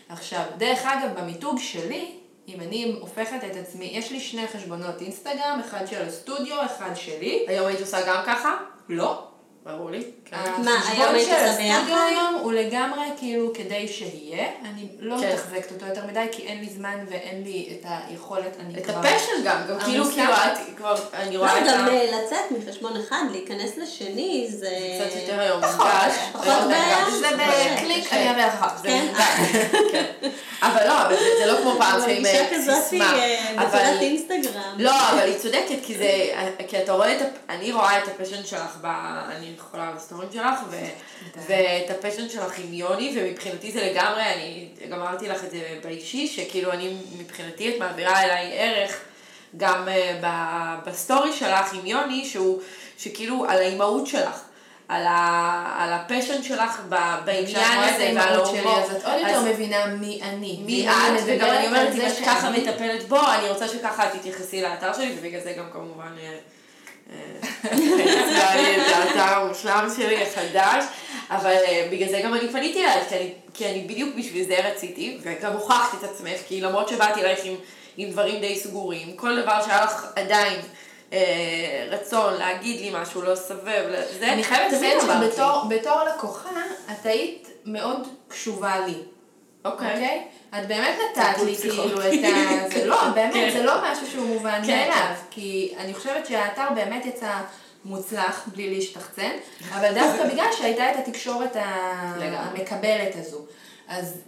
עכשיו, 0.08 0.42
דרך 0.58 0.78
אגב, 0.84 1.20
במיתוג 1.20 1.58
שלי, 1.60 2.10
אם 2.48 2.60
אני 2.60 2.96
הופכת 3.00 3.44
את 3.50 3.56
עצמי, 3.56 3.84
יש 3.84 4.12
לי 4.12 4.20
שני 4.20 4.48
חשבונות 4.48 5.02
אינסטגרם, 5.02 5.60
אחד 5.60 5.86
של 5.86 6.02
הסטודיו, 6.02 6.64
אחד 6.66 6.94
שלי. 6.94 7.44
היום 7.48 7.66
היית 7.66 7.80
עושה 7.80 7.98
גם 8.06 8.22
ככה? 8.26 8.56
לא. 8.88 9.28
ברור 9.64 9.90
לי. 9.90 10.04
כן. 10.30 10.36
מה, 10.64 10.70
היום 10.70 10.78
החשבון 10.78 11.14
היית 11.14 11.28
הסטודיו 11.32 11.56
ביחד? 11.86 12.06
היום 12.08 12.34
הוא 12.42 12.52
לגמרי 12.52 13.06
כאילו 13.18 13.50
כדי 13.54 13.88
שיהיה, 13.88 14.46
אני 14.64 14.86
לא 14.98 15.16
כן. 15.20 15.32
מתחזקת 15.32 15.72
אותו 15.72 15.86
יותר 15.86 16.06
מדי, 16.06 16.26
כי 16.32 16.42
אין 16.42 16.60
לי 16.60 16.68
זמן 16.68 16.96
ואין 17.10 17.42
לי 17.44 17.68
את 17.80 17.86
היכולת, 18.08 18.56
אני 18.60 18.78
את 18.78 18.86
כבר... 18.86 18.98
ה 18.98 19.03
passion 19.03 19.32
גם, 19.44 19.56
גם 19.68 19.78
כאילו. 19.80 20.04
כאילו, 20.04 20.32
את 20.32 20.58
כבר, 20.76 20.94
אני 21.14 21.34
לא, 21.36 21.38
רואה 21.40 21.58
את 21.58 21.64
גם 21.66 21.84
ה... 21.84 21.88
אה, 21.88 22.06
לצאת 22.24 22.38
מחשבון 22.68 22.92
אחד, 23.08 23.22
להיכנס 23.30 23.76
לשני, 23.76 24.46
זה... 24.50 24.70
קצת 25.00 25.16
יותר 25.20 25.40
היום 25.40 25.60
פחות, 25.62 25.86
מונגש. 25.86 26.14
פחות 26.32 26.68
בעיה. 26.68 27.04
זה 27.20 27.28
בקליק, 27.36 28.06
קשה. 28.06 28.16
אני 28.16 28.28
אעביר 28.28 28.46
לך. 28.46 28.66
זה 28.82 28.88
כן. 28.88 29.06
כן. 29.92 30.28
אבל 30.62 30.86
לא, 30.88 31.02
אבל 31.02 31.14
זה- 31.38 31.46
לא 31.46 31.58
כמו 31.62 31.74
פעם 31.78 31.96
אבל 31.96 32.00
שעם 32.00 32.10
אישה 32.26 32.44
אה, 32.44 32.50
כזאת 32.54 32.82
סיסמה. 32.82 33.18
אה, 33.18 33.54
בצורת 33.66 34.00
אינסטגרם. 34.00 34.74
לא, 34.78 35.10
אבל 35.10 35.18
היא 35.22 35.38
צודקת, 35.38 35.78
כי 35.82 35.94
זה, 35.98 36.10
כי 36.68 36.82
אתה 36.82 36.92
רואה 36.92 37.16
את, 37.16 37.22
אני 37.48 37.72
רואה 37.72 37.98
את 37.98 38.08
ה 38.08 38.13
passion 38.13 38.44
שלך, 38.44 38.76
ב, 38.80 38.86
אני 39.36 39.52
יכולה 39.58 39.92
בסטורים 40.18 40.32
שלך, 40.32 40.60
ו, 40.70 40.76
ואת 41.46 41.90
ה 41.90 41.95
passion 41.95 42.28
שלך 42.28 42.58
עם 42.58 42.74
יוני, 42.74 43.16
ומבחינתי 43.16 43.72
זה 43.72 43.90
לגמרי, 43.90 44.22
אני 44.22 44.68
גם 44.90 45.00
אמרתי 45.00 45.28
לך 45.28 45.44
את 45.44 45.50
זה 45.50 45.78
באישי, 45.84 46.26
שכאילו 46.26 46.72
אני, 46.72 46.96
מבחינתי 47.18 47.68
את 47.68 47.74
מעבירה 47.78 48.22
אליי 48.22 48.58
ערך, 48.58 49.00
גם 49.56 49.88
אה, 49.88 50.18
ב, 50.22 50.28
בסטורי 50.88 51.32
שלך 51.32 51.72
עם 51.72 51.86
יוני, 51.86 52.24
שהוא, 52.24 52.60
שכאילו 52.98 53.44
על 53.48 53.58
האימהות 53.58 54.06
שלך. 54.06 54.40
על, 54.88 55.06
ה, 55.06 55.74
על 55.78 55.92
הפשן 55.92 56.42
שלך 56.42 56.80
ב, 56.88 56.96
בעניין 57.24 57.78
הזה 57.78 58.12
ועל 58.14 58.34
ההומור. 58.34 58.78
אז 58.78 58.96
את 58.96 59.04
עוד 59.04 59.14
יותר 59.18 59.40
מבינה 59.40 59.86
מי 59.86 60.20
אני. 60.22 60.60
מי 60.66 60.88
את, 60.88 61.22
וגם 61.26 61.48
אני 61.48 61.66
אומרת, 61.66 61.94
אם 61.94 62.00
את 62.00 62.26
ככה 62.26 62.50
מטפלת 62.50 63.08
בו, 63.08 63.20
אני 63.38 63.48
רוצה 63.48 63.68
שככה 63.68 64.06
את 64.06 64.12
תתייחסי 64.12 64.62
לאתר 64.62 64.92
שלי, 64.92 65.16
ובגלל 65.18 65.40
זה 65.40 65.52
גם 65.52 65.64
כמובן... 65.72 66.16
אה, 67.12 67.70
האתר 68.94 69.20
המושלם 69.34 69.88
שלי 69.96 70.22
החדש, 70.22 70.84
אבל 71.30 71.50
אה, 71.68 71.88
בגלל 71.92 72.08
זה 72.08 72.20
גם 72.24 72.34
אני 72.34 72.48
פניתי 72.48 72.84
אלייך, 72.84 73.08
כי 73.08 73.16
אני- 73.16 73.32
כי 73.54 73.66
אני 73.70 73.80
בדיוק 73.80 74.14
בשביל 74.18 74.44
זה 74.46 74.56
רציתי, 74.68 75.18
וגם 75.22 75.52
הוכחת 75.52 75.98
את 75.98 76.10
עצמך, 76.10 76.40
כי 76.48 76.60
למרות 76.60 76.88
שבאתי 76.88 77.20
אלייך 77.20 77.38
עם, 77.44 77.54
עם 77.96 78.10
דברים 78.10 78.40
די 78.40 78.58
סגורים, 78.60 79.16
כל 79.16 79.42
דבר 79.42 79.62
שהיה 79.66 79.84
לך 79.84 80.06
עדיין 80.16 80.60
אה, 81.12 81.18
רצון 81.90 82.34
להגיד 82.34 82.80
לי 82.80 82.90
משהו, 83.02 83.22
לא 83.22 83.34
סבב, 83.34 83.84
זה, 84.18 84.32
אני 84.32 84.44
חייבת 84.44 84.72
לציין. 84.72 85.00
שבתור 85.00 85.62
בתור 85.68 86.00
לקוחה, 86.16 86.50
את 86.92 87.06
היית 87.06 87.48
מאוד 87.64 88.00
קשובה 88.28 88.86
לי. 88.86 88.94
אוקיי. 89.64 89.92
אוקיי? 89.92 90.24
את 90.58 90.68
באמת 90.68 90.98
נתת 91.10 91.42
לי 91.44 91.56
כאילו. 91.56 92.00
את 92.00 92.24
ה... 92.24 92.68
זה 92.74 92.86
לא, 92.86 93.08
באמת, 93.14 93.34
כן. 93.34 93.50
זה 93.52 93.62
לא 93.62 93.74
משהו 93.84 94.06
שהוא 94.06 94.26
מובן 94.26 94.60
כן, 94.66 94.88
מאליו. 94.88 95.14
כי 95.30 95.74
אני 95.78 95.94
חושבת 95.94 96.26
שהאתר 96.26 96.68
באמת 96.74 97.06
יצא 97.06 97.32
מוצלח, 97.84 98.48
בלי 98.52 98.74
להשתחצן, 98.74 99.30
אבל 99.72 99.94
דווקא 99.94 100.26
בגלל 100.32 100.46
שהייתה 100.58 100.90
את 100.90 100.96
התקשורת. 100.96 101.56
המקבלת 101.56 103.14
הזו. 103.16 103.38
אז 103.88 104.20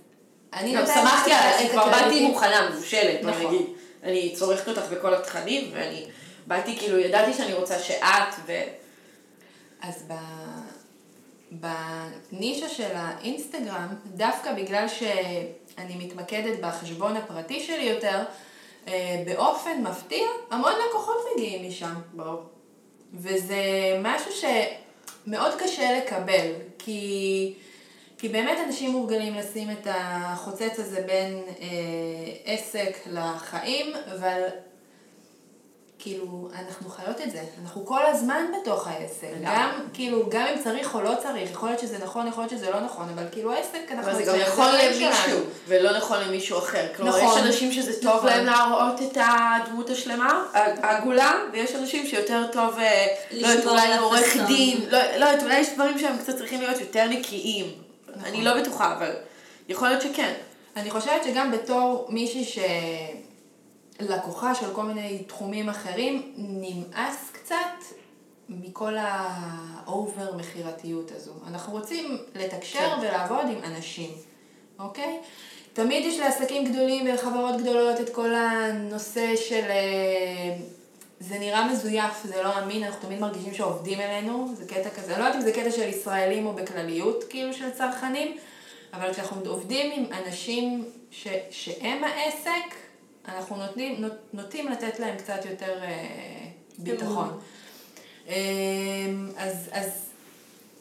אני 0.52 0.74
גם 0.76 0.86
שמחתי 0.86 1.32
עלייך, 1.32 1.72
כבר 1.72 1.90
באתי. 1.90 2.26
מוכנה, 2.26 2.70
מבושלת, 2.70 3.22
בוא 3.22 3.30
נכון. 3.30 3.46
נגיד. 3.46 3.66
אני 4.02 4.34
צורכת 4.36 4.68
אותך 4.68 4.82
בכל 4.90 5.14
התכנים, 5.14 5.70
ואני 5.74 6.06
באתי 6.46 6.78
כאילו, 6.78 6.98
ידעתי 6.98 7.34
שאני 7.34 7.52
רוצה 7.52 7.78
שאת, 7.78 8.34
ו... 8.46 8.52
אז 9.82 10.04
ב... 10.08 10.12
בנישה 11.50 12.68
של 12.68 12.90
האינסטגרם, 12.94 13.88
דווקא 14.06 14.52
בגלל 14.52 14.88
שאני 14.88 15.96
מתמקדת 16.06 16.58
בחשבון 16.60 17.16
הפרטי 17.16 17.60
שלי 17.60 17.84
יותר, 17.84 18.22
אה, 18.88 19.22
באופן 19.26 19.82
מפתיע, 19.82 20.26
המון 20.50 20.72
לקוחות 20.88 21.16
מגיעים 21.34 21.68
משם. 21.68 21.94
ברור. 22.12 22.42
וזה 23.14 23.62
משהו 24.02 24.30
שמאוד 24.32 25.52
קשה 25.58 25.98
לקבל, 25.98 26.52
כי, 26.78 27.54
כי 28.18 28.28
באמת 28.28 28.58
אנשים 28.66 28.90
מורגלים 28.90 29.34
לשים 29.34 29.70
את 29.70 29.86
החוצץ 29.90 30.78
הזה 30.78 31.00
בין 31.06 31.42
אה, 31.60 31.66
עסק 32.44 32.96
לחיים, 33.06 33.92
אבל 34.14 34.42
כאילו, 36.02 36.48
אנחנו 36.54 36.90
חיות 36.90 37.20
את 37.20 37.30
זה, 37.30 37.42
אנחנו 37.62 37.86
כל 37.86 38.06
הזמן 38.06 38.44
בתוך 38.60 38.88
העסק. 38.88 39.28
גם, 39.44 39.70
כאילו, 39.92 40.28
גם 40.28 40.46
אם 40.46 40.62
צריך 40.64 40.94
או 40.94 41.00
לא 41.00 41.12
צריך, 41.22 41.50
יכול 41.50 41.68
להיות 41.68 41.80
שזה 41.80 41.98
נכון, 41.98 42.26
יכול 42.26 42.42
להיות 42.42 42.50
שזה 42.50 42.70
לא 42.70 42.80
נכון, 42.80 43.08
אבל 43.14 43.24
כאילו 43.32 43.52
העסק, 43.52 43.78
אנחנו... 43.90 44.10
אבל 44.10 44.14
זה 44.14 44.22
גם 44.22 44.38
זה 44.38 44.44
נכון 44.46 44.68
למישהו. 44.84 45.38
ולא 45.68 45.96
נכון 45.96 46.18
למישהו 46.20 46.58
אחר. 46.58 46.86
כלומר, 46.96 47.22
נכון. 47.22 47.38
יש 47.38 47.46
אנשים 47.46 47.72
שזה 47.72 48.02
טוב 48.02 48.16
נכון. 48.16 48.26
להם 48.26 48.46
להראות 48.46 49.02
את 49.02 49.18
הדמות 49.20 49.90
השלמה, 49.90 50.44
העגולה, 50.54 51.32
ויש 51.52 51.74
אנשים 51.74 52.06
שיותר 52.06 52.44
טוב, 52.52 52.78
אה, 52.78 53.06
לא 53.30 53.46
יודעת, 53.46 53.66
אולי 53.66 53.92
על 53.92 53.98
עורך 53.98 54.20
הפאסון. 54.20 54.46
דין, 54.46 54.80
לא 54.90 54.98
לא 55.16 55.24
יודעת, 55.24 55.42
אולי 55.42 55.58
יש 55.58 55.68
דברים 55.74 55.98
שהם 55.98 56.18
קצת 56.18 56.36
צריכים 56.36 56.60
להיות 56.60 56.80
יותר 56.80 57.06
נקיים. 57.08 57.66
נכון. 58.08 58.24
אני 58.24 58.44
לא 58.44 58.60
בטוחה, 58.60 58.94
אבל 58.96 59.10
יכול 59.68 59.88
להיות 59.88 60.02
שכן. 60.02 60.32
אני 60.76 60.90
חושבת 60.90 61.24
שגם 61.24 61.52
בתור 61.52 62.06
מישהי 62.08 62.44
ש... 62.44 62.58
לקוחה 64.00 64.54
של 64.54 64.74
כל 64.74 64.82
מיני 64.82 65.22
תחומים 65.26 65.68
אחרים, 65.68 66.32
נמאס 66.36 67.30
קצת 67.32 67.56
מכל 68.48 68.94
ה 68.98 69.26
over 69.26 70.36
מכירתיות 70.36 71.12
הזו. 71.16 71.32
אנחנו 71.46 71.72
רוצים 71.72 72.18
לתקשר 72.34 72.96
כן. 72.96 73.00
ולעבוד 73.00 73.46
עם 73.46 73.64
אנשים, 73.64 74.10
אוקיי? 74.78 75.18
תמיד 75.72 76.04
יש 76.06 76.18
לעסקים 76.18 76.64
גדולים 76.64 77.06
ולחברות 77.06 77.60
גדולות 77.60 78.00
את 78.00 78.14
כל 78.14 78.34
הנושא 78.34 79.36
של... 79.36 79.64
אה, 79.70 80.56
זה 81.20 81.38
נראה 81.38 81.68
מזויף, 81.72 82.24
זה 82.24 82.42
לא 82.42 82.58
אמין, 82.58 82.84
אנחנו 82.84 83.08
תמיד 83.08 83.20
מרגישים 83.20 83.54
שעובדים 83.54 84.00
עלינו, 84.00 84.52
זה 84.54 84.66
קטע 84.66 84.90
כזה, 84.90 85.12
אני 85.12 85.20
לא 85.20 85.24
יודעת 85.24 85.36
אם 85.36 85.40
זה 85.40 85.52
קטע 85.52 85.70
של 85.70 85.88
ישראלים 85.88 86.46
או 86.46 86.52
בכלליות, 86.52 87.24
כאילו 87.24 87.54
של 87.54 87.70
צרכנים, 87.70 88.36
אבל 88.92 89.12
כשאנחנו 89.12 89.50
עובדים 89.50 89.92
עם 89.94 90.12
אנשים 90.12 90.84
ש, 91.10 91.28
שהם 91.50 92.04
העסק, 92.04 92.74
אנחנו 93.28 93.56
נותנים, 93.56 94.00
נות, 94.00 94.12
נוטים 94.32 94.68
לתת 94.68 95.00
להם 95.00 95.18
קצת 95.18 95.44
יותר 95.50 95.82
אה, 95.82 96.48
ביטחון. 96.78 97.38
אה, 98.28 98.34
אז, 99.36 99.68
אז 99.72 100.10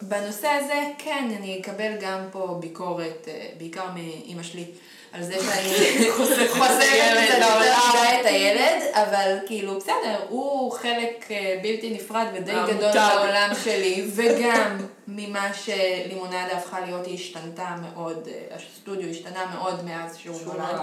בנושא 0.02 0.48
הזה, 0.48 0.84
כן, 0.98 1.30
אני 1.38 1.62
אקבל 1.62 1.92
גם 2.02 2.20
פה 2.32 2.58
ביקורת, 2.60 3.28
אה, 3.28 3.50
בעיקר 3.58 3.92
מאימא 3.94 4.44
שלי, 4.44 4.66
על 5.14 5.24
זה 5.24 5.34
שאני 5.40 6.12
חושפת 6.12 6.70
הילד 6.80 7.26
קצת 7.26 7.34
יותר 7.34 7.40
לעולם. 7.40 7.80
מדי 7.90 8.22
את 8.22 8.26
הילד, 8.26 8.82
אבל 8.94 9.38
כאילו, 9.46 9.78
בסדר, 9.78 10.20
הוא 10.30 10.72
חלק 10.72 11.26
אה, 11.32 11.60
בלתי 11.64 11.94
נפרד 11.94 12.26
ודי. 12.34 12.54
גדול 12.68 12.92
מהעולם 12.96 13.50
שלי, 13.64 14.08
וגם 14.16 14.78
ממה 15.08 15.54
שלימונדה 15.54 16.58
הפכה 16.58 16.80
להיות, 16.80 17.06
היא 17.06 17.16
השתנתה 17.16 17.76
מאוד, 17.82 18.28
אה, 18.28 18.56
הסטודיו 18.56 19.10
השתנה 19.10 19.46
מאוד 19.56 19.86
מאז 19.86 20.18
שהוא 20.18 20.42
נולד. 20.46 20.80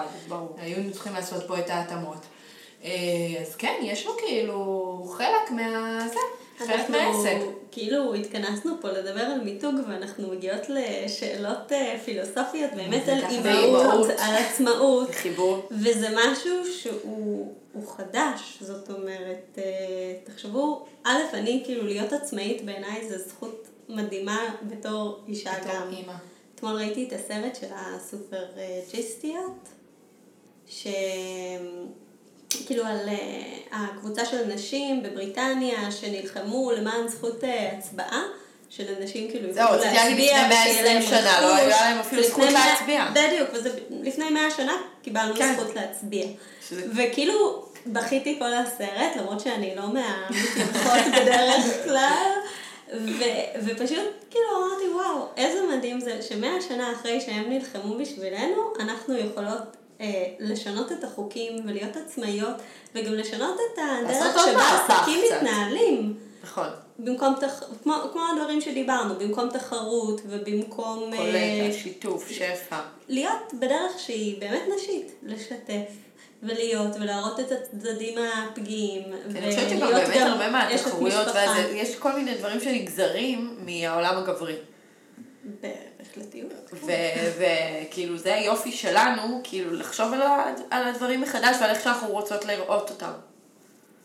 היו 0.58 0.92
צריכים 0.92 1.14
לעשות 1.14 1.46
פה 1.46 1.58
את 1.58 1.70
ההתאמות. 1.70 2.26
אה, 2.84 2.90
אז 3.40 3.56
כן, 3.56 3.74
יש 3.82 4.06
לו 4.06 4.12
כאילו 4.26 5.14
חלק 5.18 5.50
מה... 5.50 5.98
זה, 6.12 6.18
חלק 6.58 6.90
מהעסק. 6.90 7.36
כאילו 7.70 8.14
התכנסנו 8.14 8.72
פה 8.80 8.88
לדבר 8.90 9.20
על 9.20 9.40
מיתוג 9.40 9.74
ואנחנו 9.88 10.28
מגיעות 10.28 10.62
לשאלות 10.68 11.72
אה, 11.72 11.96
פילוסופיות 12.04 12.70
באמת 12.76 13.08
על 13.08 13.18
אימהות. 13.30 14.10
על 14.18 14.34
עצמאות. 14.36 15.10
חיבור. 15.10 15.68
וזה 15.70 16.08
משהו 16.16 16.64
שהוא 16.72 17.52
הוא 17.76 17.88
חדש, 17.88 18.58
זאת 18.60 18.90
אומרת, 18.90 19.58
אה, 19.58 20.14
תחשבו, 20.24 20.86
א', 21.04 21.18
אני 21.32 21.62
כאילו 21.64 21.86
להיות 21.86 22.12
עצמאית 22.12 22.64
בעיניי 22.64 23.08
זה 23.08 23.18
זכות 23.18 23.68
מדהימה 23.88 24.54
בתור 24.62 25.20
אישה 25.28 25.52
בתור 25.60 25.72
גם. 25.72 25.92
אימא. 25.92 26.12
אתמול 26.54 26.72
ראיתי 26.72 27.08
את 27.08 27.12
הסרט 27.12 27.56
של 27.60 27.66
הסופרג'יסטיות, 27.74 29.68
ש... 30.66 30.86
כאילו 32.50 32.84
על 32.86 33.08
אה, 33.08 33.14
הקבוצה 33.72 34.24
של 34.24 34.44
נשים 34.54 35.02
בבריטניה 35.02 35.90
שנלחמו 35.90 36.70
למען 36.72 37.08
זכות 37.08 37.44
אה, 37.44 37.72
הצבעה. 37.78 38.22
של 38.70 38.84
אנשים 39.00 39.30
כאילו 39.30 39.52
זהו, 39.52 39.68
רציתי 39.72 39.94
להגיד 39.94 40.16
לפני 40.18 40.48
120 40.48 40.50
ושיהיה 40.70 40.94
להם 40.94 41.02
שנה, 41.02 41.40
לא. 41.40 41.54
היה 41.54 41.68
להם 41.68 41.98
אפילו 41.98 42.22
זכות 42.22 42.48
להצביע. 42.52 43.04
בדיוק, 43.10 43.48
וזה 43.52 43.70
לפני 44.02 44.30
100 44.30 44.50
שנה 44.56 44.72
קיבלנו 45.02 45.34
כן. 45.34 45.54
זכות 45.54 45.74
להצביע. 45.76 46.26
שזה- 46.68 46.86
וכאילו, 46.96 47.64
בכיתי 47.86 48.38
כל 48.38 48.54
הסרט, 48.54 49.16
למרות 49.16 49.40
שאני 49.40 49.74
לא 49.76 49.82
מהמתמחות 49.88 51.00
בדרך 51.22 51.84
כלל, 51.84 52.32
ו- 52.94 53.64
ופשוט 53.64 53.98
כאילו 54.30 54.44
אמרתי, 54.58 54.88
וואו, 54.94 55.26
איזה 55.36 55.60
מדהים 55.76 56.00
זה 56.00 56.22
שמאה 56.22 56.60
שנה 56.68 56.92
אחרי 56.92 57.20
שהם 57.20 57.44
נלחמו 57.50 57.98
בשבילנו, 57.98 58.72
אנחנו 58.80 59.14
יכולות 59.18 59.76
אה, 60.00 60.24
לשנות 60.40 60.92
את 60.92 61.04
החוקים 61.04 61.56
ולהיות 61.66 61.96
עצמאיות, 61.96 62.56
וגם 62.94 63.14
לשנות 63.14 63.58
את 63.74 63.78
הדרך 63.78 64.38
שבה 64.46 64.82
קצת. 64.84 64.94
מתנהלים. 65.36 66.14
נכון. 66.42 66.68
במקום, 66.98 67.34
תח... 67.40 67.62
כמו, 67.82 67.94
כמו 68.12 68.22
הדברים 68.32 68.60
שדיברנו, 68.60 69.14
במקום 69.14 69.48
תחרות 69.50 70.20
ובמקום... 70.28 71.10
כולל 71.16 71.36
אה, 71.36 71.70
שיתוף, 71.72 72.30
שפע. 72.30 72.78
להיות 73.08 73.54
בדרך 73.54 73.98
שהיא 73.98 74.40
באמת 74.40 74.62
נשית, 74.76 75.12
לשתף. 75.22 75.92
ולהיות, 76.42 76.96
ולהראות 77.00 77.40
את 77.40 77.52
הצדדים 77.52 78.18
הפגיעים. 78.18 79.02
אני 79.30 79.50
חושבת 79.50 79.70
שגם 79.70 79.88
ולהיות 79.88 80.08
באמת 80.08 80.22
הרבה 80.22 80.50
מהתחרויות. 80.50 81.28
יש 81.72 81.96
כל 81.96 82.12
מיני 82.12 82.34
דברים 82.34 82.60
שנגזרים 82.60 83.56
מהעולם 83.58 84.18
הגברי. 84.18 84.56
בהחלטיות. 85.60 86.70
וכאילו 87.38 88.18
זה 88.18 88.34
היופי 88.34 88.72
שלנו, 88.72 89.40
כאילו 89.44 89.72
לחשוב 89.72 90.12
על 90.12 90.20
על 90.70 90.88
הדברים 90.88 91.20
מחדש 91.20 91.56
ועל 91.60 91.70
איך 91.70 91.82
שאנחנו 91.84 92.08
רוצות 92.08 92.44
לראות 92.44 92.90
אותם. 92.90 93.12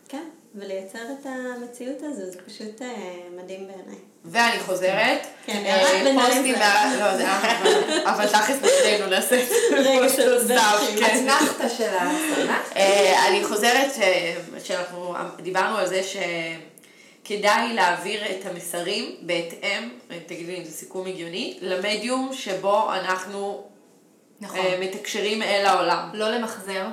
כן, 0.08 0.24
ולייצר 0.54 0.98
את 1.20 1.26
המציאות 1.26 1.96
הזו, 2.02 2.30
זה 2.30 2.38
פשוט 2.46 2.82
אה, 2.82 2.88
מדהים 3.36 3.66
בעיניי. 3.66 3.98
ואני 4.24 4.60
חוזרת. 4.60 5.18
כן, 5.46 5.62
אה, 5.66 5.82
פוסטים 6.26 6.54
לא, 7.00 7.16
זה 7.16 7.24
אבל- 7.32 8.00
אבל 8.06 8.26
תכלס 8.28 8.56
בשנינו 8.62 9.06
נעשה 9.06 9.42
את 9.42 9.48
זה. 9.48 10.56
כן. 10.98 11.16
אתנחתא 11.18 11.68
של 11.68 11.88
הסדנה. 12.00 12.60
אה, 12.76 13.28
אני 13.28 13.44
חוזרת 13.44 13.90
ש- 13.94 14.68
שאנחנו 14.68 15.14
דיברנו 15.42 15.76
על 15.76 15.86
זה 15.88 16.00
שכדאי 17.24 17.72
להעביר 17.72 18.22
את 18.30 18.46
המסרים 18.46 19.16
בהתאם, 19.20 19.88
תגידי 20.26 20.52
לי 20.52 20.58
אם 20.58 20.64
זה 20.64 20.70
סיכום 20.70 21.06
הגיוני, 21.06 21.58
למדיום 21.60 22.30
שבו 22.32 22.92
אנחנו 22.94 23.64
נכון. 24.40 24.58
אה, 24.58 24.76
מתקשרים 24.80 25.42
אל 25.42 25.66
העולם. 25.66 26.10
לא 26.14 26.30
למחזר. 26.30 26.86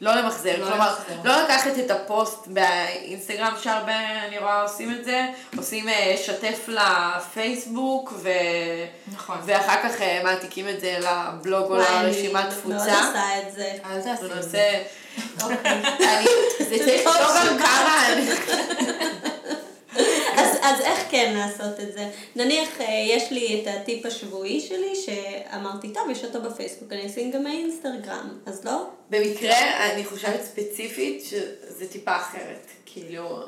לא 0.00 0.14
למחזר, 0.14 0.58
לא 0.58 0.66
כלומר, 0.66 0.88
למחזר. 0.88 1.14
לא 1.24 1.42
לקחת 1.42 1.78
את 1.78 1.90
הפוסט 1.90 2.46
באינסטגרם 2.46 3.54
שהרבה, 3.62 4.24
אני 4.28 4.38
רואה, 4.38 4.62
עושים 4.62 4.94
את 4.94 5.04
זה, 5.04 5.26
עושים 5.56 5.88
אה, 5.88 6.14
שתף 6.16 6.68
לפייסבוק, 6.68 8.12
ו... 8.16 8.28
נכון. 9.12 9.36
ואחר 9.44 9.82
כך 9.82 10.00
אה, 10.00 10.20
מעתיקים 10.24 10.68
את 10.68 10.80
זה 10.80 10.98
לבלוג 10.98 11.64
או 11.64 11.76
וואי, 11.76 11.86
אני 11.86 12.06
לרשימת 12.06 12.34
מאוד 12.34 12.50
תפוצה. 12.50 12.74
עושה 12.74 13.38
את 13.38 13.52
זה. 13.54 13.72
אל 13.84 14.00
תעשי 14.00 14.24
את 14.38 14.42
זה. 14.42 14.82
אני, 15.40 16.26
זה 16.68 16.78
צריך 16.78 17.04
גם 17.04 17.12
שבאת. 17.42 17.66
כמה, 17.66 18.06
אז, 20.36 20.56
אז 20.62 20.80
איך 20.80 21.00
כן 21.10 21.34
לעשות 21.36 21.80
את 21.80 21.92
זה? 21.92 22.10
נניח 22.36 22.80
אה, 22.80 22.86
יש 23.08 23.32
לי 23.32 23.62
את 23.62 23.74
הטיפ 23.74 24.06
השבועי 24.06 24.60
שלי, 24.60 24.94
שאמרתי, 24.96 25.92
טוב, 25.92 26.10
יש 26.10 26.24
אותו 26.24 26.42
בפייסבוק, 26.42 26.92
אני 26.92 27.06
אשים 27.06 27.30
גם 27.30 27.44
באינסטגרם, 27.44 28.38
אז 28.46 28.64
לא? 28.64 28.86
במקרה, 29.10 29.92
אני 29.92 30.04
חושבת 30.04 30.42
ספציפית 30.42 31.24
שזה 31.24 31.88
טיפה 31.90 32.16
אחרת, 32.16 32.66
כאילו, 32.86 33.38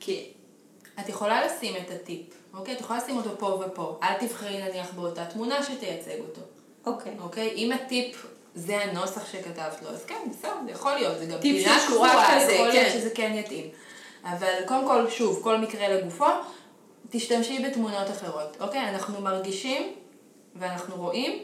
כי... 0.00 0.34
את 1.00 1.08
יכולה 1.08 1.46
לשים 1.46 1.76
את 1.76 1.90
הטיפ, 1.90 2.26
אוקיי? 2.54 2.74
את 2.74 2.80
יכולה 2.80 2.98
לשים 2.98 3.16
אותו 3.16 3.30
פה 3.38 3.46
ופה. 3.46 3.98
אל 4.02 4.26
תבחרי 4.26 4.62
נניח 4.62 4.92
באותה 4.94 5.24
תמונה 5.24 5.62
שתייצג 5.62 6.20
אותו, 6.20 6.40
אוקיי. 6.86 7.12
אוקיי? 7.20 7.52
אם 7.56 7.72
הטיפ 7.72 8.26
זה 8.54 8.82
הנוסח 8.82 9.32
שכתבת 9.32 9.82
לו, 9.82 9.88
אז 9.88 10.04
כן, 10.04 10.30
בסדר, 10.30 10.52
זה 10.66 10.70
יכול 10.70 10.94
להיות. 10.94 11.18
זה 11.18 11.26
גם 11.26 11.38
טיפ 11.40 11.64
פינה 11.64 11.80
של 11.80 11.92
שורה 11.92 12.40
כזה, 12.40 12.52
יכול 12.52 12.68
להיות 12.68 12.92
כן. 12.92 12.98
שזה 12.98 13.10
כן 13.14 13.32
יתאים. 13.34 13.70
אבל 14.24 14.54
קודם 14.66 14.86
כל, 14.86 15.10
שוב, 15.10 15.40
כל 15.42 15.58
מקרה 15.58 15.88
לגופו, 15.88 16.26
תשתמשי 17.10 17.58
בתמונות 17.58 18.10
אחרות, 18.10 18.56
אוקיי? 18.60 18.88
אנחנו 18.88 19.20
מרגישים 19.20 19.92
ואנחנו 20.54 20.96
רואים 20.96 21.42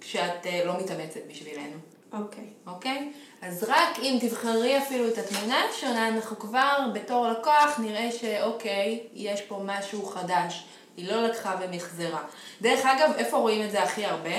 כשאת 0.00 0.46
אה, 0.46 0.64
לא 0.64 0.78
מתאמצת 0.78 1.20
בשבילנו. 1.30 1.76
אוקיי. 2.12 2.44
אוקיי? 2.66 3.12
אז 3.42 3.64
רק 3.68 3.98
אם 3.98 4.18
תבחרי 4.20 4.78
אפילו 4.78 5.08
את 5.08 5.18
התמונה 5.18 5.60
השונה, 5.70 6.08
אנחנו 6.08 6.38
כבר 6.38 6.78
בתור 6.92 7.28
לקוח 7.28 7.78
נראה 7.78 8.12
שאוקיי, 8.12 9.00
יש 9.14 9.42
פה 9.42 9.60
משהו 9.64 10.06
חדש. 10.06 10.64
היא 10.96 11.08
לא 11.08 11.22
לקחה 11.22 11.56
ומחזרה. 11.60 12.22
דרך 12.60 12.86
אגב, 12.86 13.10
איפה 13.16 13.36
רואים 13.36 13.66
את 13.66 13.70
זה 13.70 13.82
הכי 13.82 14.04
הרבה? 14.04 14.34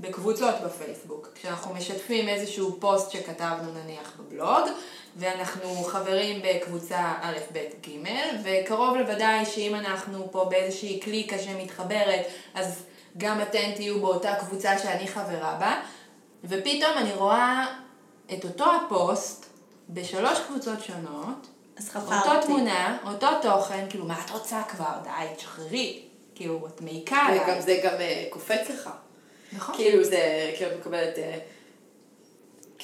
בקבוצות 0.00 0.54
בפייסבוק. 0.64 1.28
כשאנחנו 1.34 1.74
משתפים 1.74 2.28
איזשהו 2.28 2.76
פוסט 2.80 3.10
שכתבנו 3.10 3.72
נניח 3.72 4.12
בבלוג, 4.18 4.68
ואנחנו 5.16 5.74
חברים 5.84 6.42
בקבוצה 6.42 7.12
א', 7.22 7.36
ב', 7.52 7.58
ג', 7.86 8.08
וקרוב 8.44 8.96
לוודאי 8.96 9.44
שאם 9.44 9.74
אנחנו 9.74 10.32
פה 10.32 10.44
באיזושהי 10.44 11.00
קליקה 11.00 11.38
שמתחברת, 11.38 12.26
אז 12.54 12.82
גם 13.18 13.42
אתן 13.42 13.72
תהיו 13.74 14.00
באותה 14.00 14.34
קבוצה 14.34 14.78
שאני 14.78 15.08
חברה 15.08 15.56
בה, 15.60 15.80
ופתאום 16.44 16.98
אני 16.98 17.12
רואה 17.12 17.66
את 18.32 18.44
אותו 18.44 18.64
הפוסט 18.64 19.46
בשלוש 19.88 20.38
קבוצות 20.46 20.84
שונות, 20.84 21.46
אז 21.76 21.88
חפרתי. 21.88 22.28
אותו 22.28 22.46
תמונה, 22.46 22.98
אותו 23.06 23.26
תוכן, 23.42 23.86
כאילו, 23.90 24.04
מה 24.04 24.20
את 24.24 24.30
רוצה 24.30 24.62
כבר? 24.68 24.92
די, 25.04 25.34
תשחררי. 25.36 26.00
כאילו, 26.34 26.66
את 26.66 26.80
מעיקה 26.80 27.16
עליי. 27.16 27.40
וגם 27.40 27.60
זה 27.60 27.80
גם 27.84 27.94
אה, 28.00 28.24
קופץ 28.30 28.70
לך. 28.70 28.90
נכון. 29.52 29.74
כאילו 29.74 30.04
זה, 30.04 30.50
כאילו 30.56 30.70
את 30.70 30.76
מקבלת 30.80 31.18
אה, 31.18 31.38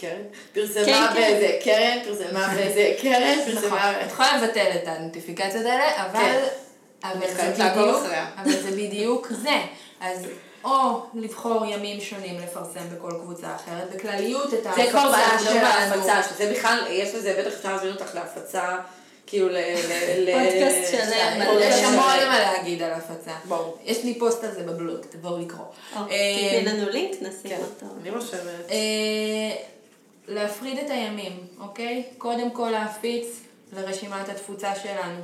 קרן, 0.00 0.22
פרסמה 0.52 1.10
כן. 1.14 1.20
באיזה 1.20 1.58
קרן, 1.64 1.98
פרסמה 2.04 2.54
באיזה 2.54 2.94
קרן, 3.02 3.38
נכון. 3.40 3.54
פרסמה... 3.54 4.02
את 4.02 4.10
יכולה 4.10 4.36
לבטל 4.36 4.70
את 4.82 4.88
הנוטיפיקציות 4.88 5.66
האלה, 5.66 6.06
אבל... 6.06 6.20
כן. 6.20 6.44
אבל 7.04 7.26
זה 7.36 7.52
בדיוק, 7.58 8.02
זה 8.62 8.70
בדיוק 8.70 9.28
זה. 9.42 9.58
אז 10.00 10.26
או 10.64 11.02
לבחור 11.14 11.66
ימים 11.66 12.00
שונים 12.00 12.40
לפרסם 12.40 12.80
בכל 12.96 13.10
קבוצה 13.22 13.56
אחרת, 13.56 13.94
בכלליות 13.94 14.54
את 14.54 14.62
זה 14.76 14.86
כבר 14.90 14.98
ההפצה 14.98 15.32
אנחנו 15.32 15.44
מדברים 15.44 15.64
על 15.64 15.88
שלנו. 15.88 16.08
ההפצה, 16.08 16.34
שזה 16.34 16.52
בכלל, 16.52 16.78
יש 16.90 17.14
לזה, 17.14 17.36
בטח 17.40 17.52
אפשר 17.56 17.72
להזמין 17.72 17.92
אותך 17.92 18.14
להפצה, 18.14 18.76
כאילו 19.26 19.48
ל... 19.48 19.52
ל- 19.52 19.56
ל- 20.18 20.32
פודקאסט 20.32 20.92
שלם. 20.92 21.42
יש 21.60 21.84
המון. 21.84 21.96
מה 21.96 22.38
להגיד 22.38 22.82
על 22.82 22.92
הפצה. 22.92 23.32
ברור. 23.44 23.78
יש 23.84 24.04
לי 24.04 24.18
פוסט 24.18 24.44
על 24.44 24.52
זה 24.54 24.62
בבלוג, 24.62 25.00
תבואו 25.10 25.38
לקרוא. 25.38 25.64
אוקיי, 25.96 26.16
אה, 26.16 26.60
תתני 26.60 26.72
לנו 26.72 26.90
לינק, 26.90 27.16
נשים 27.22 27.50
כן, 27.50 27.58
אותו. 27.60 27.86
אני 28.02 28.10
רושמת. 28.10 28.70
להפריד 30.30 30.78
את 30.78 30.90
הימים, 30.90 31.46
אוקיי? 31.60 32.04
קודם 32.18 32.50
כל 32.50 32.70
להפיץ 32.70 33.26
לרשימת 33.72 34.28
התפוצה 34.28 34.74
שלנו, 34.74 35.20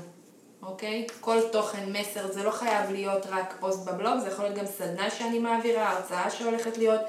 אוקיי? 0.62 1.06
כל 1.20 1.38
תוכן, 1.52 1.92
מסר, 1.92 2.32
זה 2.32 2.42
לא 2.42 2.50
חייב 2.50 2.90
להיות 2.90 3.26
רק 3.26 3.56
פוסט 3.60 3.88
בבלוג, 3.88 4.18
זה 4.18 4.28
יכול 4.28 4.44
להיות 4.44 4.58
גם 4.58 4.66
סדנה 4.66 5.10
שאני 5.10 5.38
מעבירה, 5.38 5.90
הרצאה 5.90 6.30
שהולכת 6.30 6.78
להיות. 6.78 7.00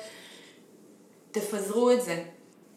תפזרו 1.32 1.92
את 1.92 2.02
זה. 2.02 2.24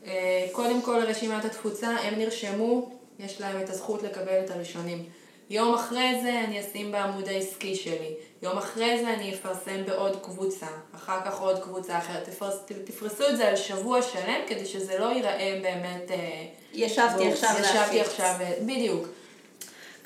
אה, 0.06 0.46
קודם 0.52 0.82
כל 0.82 0.98
לרשימת 0.98 1.44
התפוצה, 1.44 1.88
הם 1.88 2.18
נרשמו, 2.18 2.90
יש 3.18 3.40
להם 3.40 3.60
את 3.60 3.70
הזכות 3.70 4.02
לקבל 4.02 4.44
את 4.44 4.50
הראשונים. 4.50 5.04
יום 5.50 5.74
אחרי 5.74 6.20
זה 6.22 6.40
אני 6.44 6.60
אשים 6.60 6.92
בעמוד 6.92 7.28
העסקי 7.28 7.74
שלי. 7.76 8.14
יום 8.42 8.58
אחרי 8.58 9.04
זה 9.04 9.14
אני 9.14 9.34
אפרסם 9.34 9.84
בעוד 9.86 10.22
קבוצה. 10.22 10.66
אחר 10.96 11.18
כך 11.24 11.40
עוד 11.40 11.62
קבוצה 11.62 11.98
אחרת. 11.98 12.24
תפרס, 12.24 12.54
תפרסו 12.84 13.28
את 13.28 13.36
זה 13.36 13.48
על 13.48 13.56
שבוע 13.56 14.02
שלם, 14.02 14.40
כדי 14.46 14.66
שזה 14.66 14.98
לא 14.98 15.04
ייראה 15.04 15.58
באמת... 15.62 16.10
אה, 16.10 16.46
ישבתי 16.72 17.14
בואו, 17.16 17.32
עכשיו 17.32 17.50
ישבתי 17.60 17.98
להפיץ. 17.98 18.06
עכשיו, 18.06 18.34
אה, 18.40 18.52
בדיוק. 18.60 19.08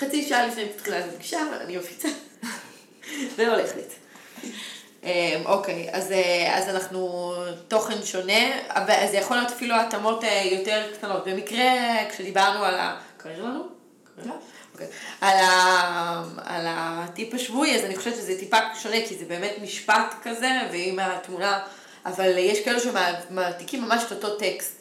חצי 0.01 0.29
שעה 0.29 0.47
לפני 0.47 0.69
תחילת 0.69 1.05
הפגישה, 1.13 1.41
אני 1.61 1.77
מפיצה. 1.77 2.09
והולכת. 3.37 3.93
אמ, 5.03 5.09
אוקיי, 5.45 5.89
אז, 5.93 6.13
אה, 6.13 6.59
אז 6.59 6.69
אנחנו 6.69 7.33
תוכן 7.69 8.03
שונה, 8.05 8.61
אבל 8.69 9.07
זה 9.11 9.17
יכול 9.17 9.37
להיות 9.37 9.53
אפילו 9.53 9.75
התאמות 9.77 10.25
יותר 10.53 10.93
קטנות. 10.95 11.29
במקרה, 11.29 11.65
כשדיברנו 12.11 12.65
על 12.65 12.75
ה... 12.75 13.01
קריר 13.17 13.45
לנו? 13.45 13.63
אוקיי. 14.75 14.87
על, 15.21 15.37
ה... 15.37 16.23
על 16.45 16.67
הטיפ 16.69 17.35
השבועי, 17.35 17.77
אז 17.77 17.85
אני 17.85 17.97
חושבת 17.97 18.15
שזה 18.15 18.39
טיפה 18.39 18.57
שונה, 18.83 18.97
כי 19.09 19.15
זה 19.15 19.25
באמת 19.25 19.55
משפט 19.63 20.15
כזה, 20.23 20.51
ועם 20.73 20.99
התמונה, 20.99 21.61
אבל 22.07 22.39
יש 22.39 22.65
כאלו 22.65 22.79
שמעתיקים 22.81 23.83
ממש 23.83 24.03
את 24.07 24.13
אותו 24.13 24.37
טקסט. 24.37 24.81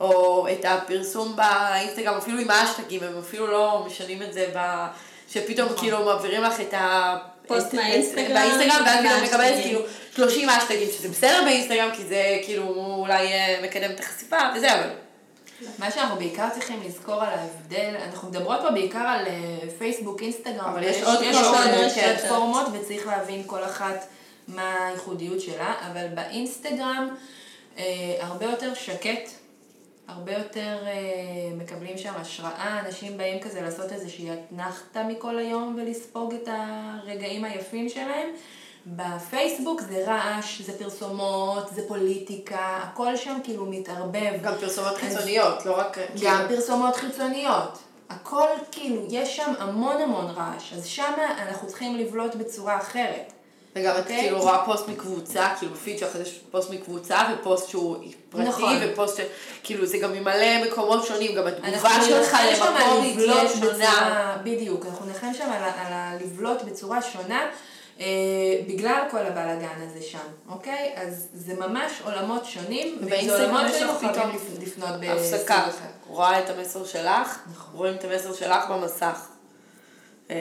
או 0.00 0.46
את 0.52 0.64
הפרסום 0.64 1.36
באינסטגרם, 1.36 2.14
אפילו 2.14 2.38
עם 2.38 2.50
האשטגים, 2.50 3.02
הם 3.02 3.18
אפילו 3.18 3.46
לא 3.46 3.84
משנים 3.86 4.22
את 4.22 4.32
זה 4.32 4.46
ב... 4.54 4.86
שפתאום 5.32 5.68
כאילו 5.76 6.04
מעבירים 6.04 6.42
לך 6.42 6.60
את 6.60 6.74
ה... 6.74 7.16
פוסט 7.46 7.74
מהאינסטגרם, 7.74 8.34
באינסטגרם, 8.34 8.84
ואז 8.86 9.04
והאשטגים. 9.04 9.24
מקבלת 9.24 9.62
כאילו 9.62 9.80
30 10.14 10.48
האשטגים, 10.48 10.88
שזה 10.98 11.08
בסדר 11.08 11.42
באינסטגרם, 11.44 11.90
כי 11.96 12.04
זה 12.04 12.38
כאילו 12.44 12.64
אולי 12.98 13.32
אה, 13.32 13.60
מקדם 13.62 13.90
את 13.90 14.00
החשיפה, 14.00 14.36
וזה, 14.56 14.74
אבל... 14.74 14.88
מה 15.78 15.90
שאנחנו 15.90 16.16
בעיקר 16.16 16.48
צריכים 16.54 16.82
לזכור 16.86 17.14
על 17.14 17.38
ההבדל, 17.38 17.94
אנחנו 18.06 18.28
מדברות 18.28 18.60
פה 18.62 18.70
בעיקר 18.70 18.98
על 18.98 19.26
אה, 19.26 19.70
פייסבוק, 19.78 20.22
אינסטגרם, 20.22 20.64
אבל 20.64 20.82
יש 20.82 21.02
עוד. 21.02 21.18
פלטפורמות 22.18 22.66
וצריך 22.72 23.06
להבין 23.06 23.42
כל 23.46 23.64
אחת 23.64 24.06
מה 24.48 24.86
הייחודיות 24.86 25.40
שלה, 25.40 25.74
אבל 25.90 26.06
באינסטגרם 26.14 27.08
אה, 27.78 27.84
הרבה 28.20 28.46
יותר 28.46 28.74
שקט, 28.74 29.30
הרבה 30.08 30.32
יותר 30.32 30.78
אה, 30.86 30.92
מקבלים 31.56 31.98
שם 31.98 32.12
השראה, 32.16 32.80
אנשים 32.86 33.16
באים 33.16 33.40
כזה 33.40 33.60
לעשות 33.60 33.92
איזושהי 33.92 34.28
אתנחתא 34.32 35.02
מכל 35.08 35.38
היום 35.38 35.78
ולספוג 35.78 36.34
את 36.34 36.48
הרגעים 36.52 37.44
היפים 37.44 37.88
שלהם. 37.88 38.28
בפייסבוק 38.96 39.80
זה 39.80 40.04
רעש, 40.06 40.62
זה 40.62 40.78
פרסומות, 40.78 41.70
זה 41.74 41.82
פוליטיקה, 41.88 42.80
הכל 42.82 43.16
שם 43.16 43.38
כאילו 43.44 43.66
מתערבב. 43.66 44.32
גם 44.42 44.52
פרסומות 44.60 44.96
חיצוניות, 44.96 45.66
לא 45.66 45.78
רק... 45.78 45.98
גם 45.98 46.04
כאילו- 46.16 46.48
פרסומות 46.48 46.96
חיצוניות, 46.96 47.78
הכל 48.10 48.46
כאילו, 48.72 49.02
יש 49.08 49.36
שם 49.36 49.52
המון 49.58 50.02
המון 50.02 50.26
רעש, 50.26 50.72
אז 50.72 50.86
שם 50.86 51.12
אנחנו 51.38 51.68
צריכים 51.68 51.96
לבלוט 51.96 52.34
בצורה 52.34 52.78
אחרת. 52.78 53.32
וגם 53.76 53.94
את 53.94 54.00
אוקיי? 54.00 54.20
כאילו 54.20 54.40
רואה 54.40 54.64
פוסט 54.64 54.88
מקבוצה, 54.88 55.48
כאילו 55.58 55.72
בפיד 55.72 55.98
שלך 55.98 56.14
יש 56.22 56.40
פוסט 56.50 56.70
מקבוצה 56.70 57.18
ופוסט 57.32 57.68
שהוא 57.68 57.96
פרטי, 58.30 58.48
נכון. 58.48 58.76
ופוסט 58.82 59.16
ש... 59.16 59.20
כאילו 59.62 59.86
זה 59.86 59.98
גם 59.98 60.12
ממלא 60.12 60.64
מקומות 60.66 61.06
שונים, 61.06 61.34
גם 61.34 61.46
התגובה 61.46 61.90
שלך 62.04 62.36
למקום 62.52 63.02
היא 63.02 63.16
תהיה 63.16 63.44
לבלוט 63.44 63.50
שונה. 63.54 63.74
בצורה, 63.74 64.36
בדיוק, 64.44 64.86
אנחנו 64.86 65.06
נלחם 65.06 65.34
שם 65.38 65.50
על, 65.52 65.62
על 65.62 65.92
הלבלוט 65.92 66.62
בצורה 66.62 67.02
שונה, 67.02 67.50
בגלל 68.68 69.02
כל 69.10 69.18
הבלאגן 69.18 69.86
הזה 69.88 70.02
שם, 70.02 70.18
אוקיי? 70.48 70.92
אז 70.96 71.28
זה 71.34 71.54
ממש 71.54 71.92
עולמות 72.04 72.44
שונים, 72.44 72.98
וזה 73.00 73.38
עולמות 73.42 73.60
חייבים 73.70 74.10
פתאום 74.12 74.30
לפ- 74.30 74.62
לפנות 74.62 75.00
בסוג 75.00 75.10
הפסקה, 75.34 75.58
אחר. 75.68 75.84
רואה 76.06 76.38
את 76.40 76.50
המסר 76.50 76.84
שלך, 76.84 77.38
נכון. 77.52 77.76
רואים 77.76 77.94
את 77.94 78.04
המסר 78.04 78.34
שלך 78.34 78.70
במסך. 78.70 79.28
אה, 80.30 80.36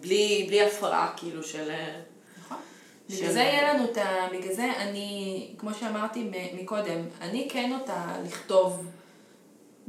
בלי, 0.00 0.44
בלי 0.48 0.62
הפרעה 0.66 1.12
כאילו 1.16 1.42
של... 1.42 1.70
אה, 1.70 2.00
נכון. 2.44 2.56
של- 3.08 3.16
בגלל 3.16 3.32
זה 3.32 3.40
יהיה 3.40 3.74
לנו 3.74 3.84
את 3.84 3.98
ה... 3.98 4.26
בגלל 4.32 4.52
זה 4.54 4.72
אני, 4.76 5.48
כמו 5.58 5.74
שאמרתי 5.74 6.30
מקודם, 6.54 7.00
אני 7.20 7.48
כן 7.50 7.70
נוטה 7.78 8.06
לכתוב 8.26 8.86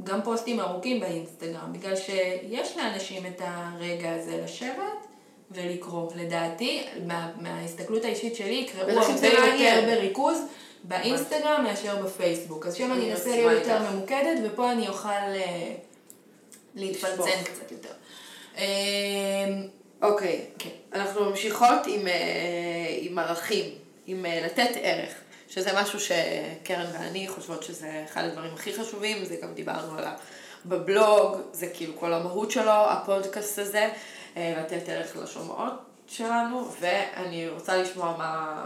גם 0.04 0.22
פוסטים 0.22 0.60
ארוכים 0.60 1.00
באינסטגרם, 1.00 1.72
בגלל 1.72 1.96
שיש 1.96 2.76
לאנשים 2.76 3.26
את 3.26 3.42
הרגע 3.44 4.14
הזה 4.14 4.40
לשבת 4.44 5.03
ולקרוא. 5.54 6.10
לדעתי, 6.16 6.86
מה, 7.06 7.30
מההסתכלות 7.40 8.04
האישית 8.04 8.36
שלי, 8.36 8.54
יקראו 8.54 8.82
הרבה 8.82 9.28
יותר. 9.28 9.86
בריכוז 9.86 10.38
באינסטגרם 10.84 11.64
מאשר 11.64 12.02
בפייסבוק. 12.02 12.66
אז 12.66 12.74
שם 12.74 12.92
אני 12.92 13.12
אנסה 13.12 13.30
להיות 13.30 13.52
יותר. 13.52 13.78
ממוקדת, 13.90 14.38
ופה 14.44 14.72
אני 14.72 14.88
אוכל 14.88 15.08
אה, 15.08 15.74
להתפלצן. 16.74 17.42
קצת 17.44 17.72
יותר. 17.72 17.92
אה, 18.58 18.64
אוקיי, 20.02 20.44
כן. 20.58 20.70
אנחנו 20.92 21.24
ממשיכות 21.24 21.86
עם, 21.86 22.08
אה, 22.08 23.22
ערכים, 23.22 23.74
עם 24.06 24.26
אה, 24.26 24.40
לתת 24.46 24.70
ערך, 24.82 25.14
שזה 25.48 25.70
משהו 25.76 26.00
שקרן 26.00 26.86
ואני 26.92 27.28
חושבות 27.28 27.62
שזה 27.62 28.02
אחד 28.04 28.24
הדברים 28.24 28.54
הכי 28.54 28.72
חשובים, 28.72 29.24
זה 29.24 29.36
גם 29.42 29.54
דיברנו 29.54 29.98
עליו 29.98 30.12
בבלוג, 30.66 31.36
זה 31.52 31.66
כאילו 31.74 31.96
כל 31.96 32.12
המהות 32.12 32.50
שלו, 32.50 32.90
הפודקאסט 32.90 33.58
הזה, 33.58 33.88
לתת 34.36 34.88
ערך 34.88 35.16
לשומעות 35.16 35.72
שלנו, 36.06 36.68
ואני 36.80 37.48
רוצה 37.48 37.76
לשמוע 37.76 38.14
מה, 38.18 38.64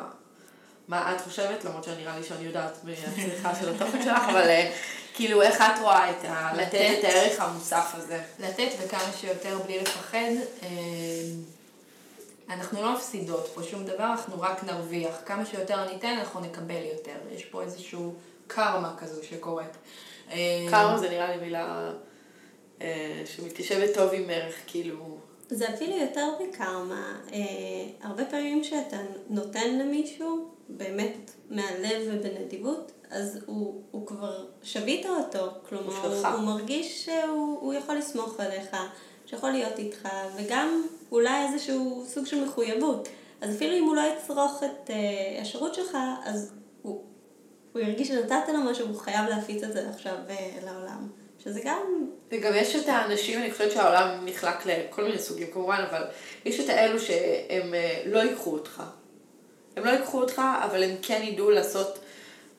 מה 0.89 1.15
את 1.15 1.21
חושבת, 1.21 1.65
למרות 1.65 1.85
שנראה 1.85 2.19
לי 2.19 2.25
שאני 2.25 2.45
יודעת 2.45 2.85
מהצריכה 2.85 3.55
של 3.61 3.75
התוכן 3.75 4.03
שלך, 4.03 4.23
אבל 4.31 4.49
אה, 4.49 4.73
כאילו 5.15 5.43
איך 5.43 5.61
את 5.61 5.81
רואה 5.83 6.11
את 6.11 6.25
ה... 6.25 6.53
לתת. 6.57 6.97
את 6.99 7.05
הערך 7.05 7.41
המוסף 7.41 7.93
הזה. 7.95 8.21
לתת 8.39 8.69
וכמה 8.79 9.13
שיותר 9.21 9.59
בלי 9.67 9.81
לפחד. 9.81 10.19
אה, 10.63 10.69
אנחנו 12.49 12.83
לא 12.83 12.95
מפסידות 12.95 13.51
פה 13.55 13.63
שום 13.63 13.85
דבר, 13.85 14.05
אנחנו 14.05 14.41
רק 14.41 14.65
נרוויח. 14.65 15.15
כמה 15.27 15.47
שיותר 15.47 15.93
ניתן, 15.93 16.17
אנחנו 16.19 16.41
נקבל 16.41 16.85
יותר. 16.93 17.17
יש 17.31 17.45
פה 17.45 17.63
איזשהו 17.63 18.15
קרמה 18.47 18.95
כזו 18.99 19.25
שקורית. 19.25 19.77
אה, 20.31 20.67
קרמה 20.71 20.99
זה 20.99 21.09
נראה 21.09 21.37
לי 21.37 21.43
מילה 21.43 21.91
אה, 22.83 23.23
שמתיישבת 23.27 23.95
טוב 23.95 24.11
עם 24.13 24.31
ערך, 24.31 24.55
כאילו... 24.67 25.18
זה 25.49 25.69
אפילו 25.75 25.97
יותר 25.97 26.29
מקרמה. 26.43 27.21
אה, 27.33 27.39
הרבה 28.03 28.25
פעמים 28.25 28.65
שאתה 28.65 28.97
נותן 29.31 29.79
למישהו, 29.79 30.49
באמת 30.69 31.31
מהלב 31.51 32.03
ובנדיבות, 32.07 32.93
אז 33.11 33.39
הוא, 33.47 33.83
הוא 33.91 34.07
כבר 34.07 34.47
שבית 34.63 35.07
אותו. 35.07 35.51
כלומר, 35.69 36.07
הוא 36.07 36.27
הוא, 36.27 36.41
מרגיש 36.41 37.05
שהוא 37.05 37.59
הוא 37.61 37.75
יכול 37.75 37.95
לסמוך 37.95 38.41
עליך, 38.41 38.77
שיכול 39.27 39.51
להיות 39.51 39.79
איתך, 39.79 40.09
וגם 40.37 40.83
אולי 41.13 41.47
איזשהו 41.47 42.05
סוג 42.07 42.27
של 42.27 42.45
מחויבות. 42.45 43.09
אז 43.41 43.57
אפילו 43.57 43.77
אם 43.77 43.85
הוא 43.85 43.97
לא 43.97 44.01
יצרוך 44.01 44.63
את 44.63 44.91
אה, 44.91 45.43
השירות 45.43 45.75
שלך, 45.75 45.99
אז 46.25 46.53
הוא, 46.83 47.05
הוא 47.73 47.83
ירגיש 47.83 48.09
שנתת 48.09 48.49
לו 48.53 48.61
משהו, 48.71 48.89
הוא 48.89 48.97
חייב 48.97 49.29
להפיץ 49.29 49.63
את 49.63 49.73
זה 49.73 49.91
עכשיו 49.91 50.17
אה, 50.29 50.51
לעולם. 50.65 51.09
שזה 51.45 51.61
גם 51.65 52.07
וגם 52.33 52.53
יש 52.55 52.77
את 52.77 52.89
האנשים, 52.89 53.41
אני 53.41 53.53
חושבת 53.53 53.73
שהעולם 53.73 54.09
נחלק 54.25 54.67
לכל 54.67 55.05
מיני 55.05 55.19
סוגים 55.19 55.47
כמובן, 55.53 55.85
אבל 55.91 56.05
יש 56.45 56.61
את 56.61 56.69
האלו 56.69 57.01
שהם 57.01 57.75
אה, 57.75 58.03
לא 58.07 58.19
ייקחו 58.19 58.53
אותך. 58.53 58.83
הם 59.77 59.85
לא 59.85 59.91
ייקחו 59.91 60.21
אותך, 60.21 60.43
אבל 60.65 60.83
הם 60.83 60.97
כן 61.03 61.23
ידעו 61.23 61.51
לעשות 61.51 61.99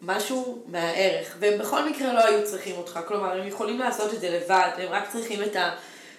משהו 0.02 0.64
מהערך, 0.68 1.36
והם 1.40 1.60
בכל 1.60 1.90
מקרה 1.90 2.14
לא 2.14 2.20
היו 2.20 2.46
צריכים 2.46 2.76
אותך. 2.78 3.00
כלומר, 3.08 3.42
הם 3.42 3.48
יכולים 3.48 3.80
לעשות 3.80 4.14
את 4.14 4.22
זה 4.22 4.30
לבד, 4.30 4.70
הם 4.78 4.90
רק 4.90 5.12
צריכים 5.12 5.44
את 5.44 5.56
ה... 5.56 5.76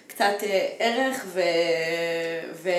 קצת 0.07 0.43
אה, 0.43 0.67
ערך 0.79 1.25
ו... 1.27 1.41
ו... 2.53 2.69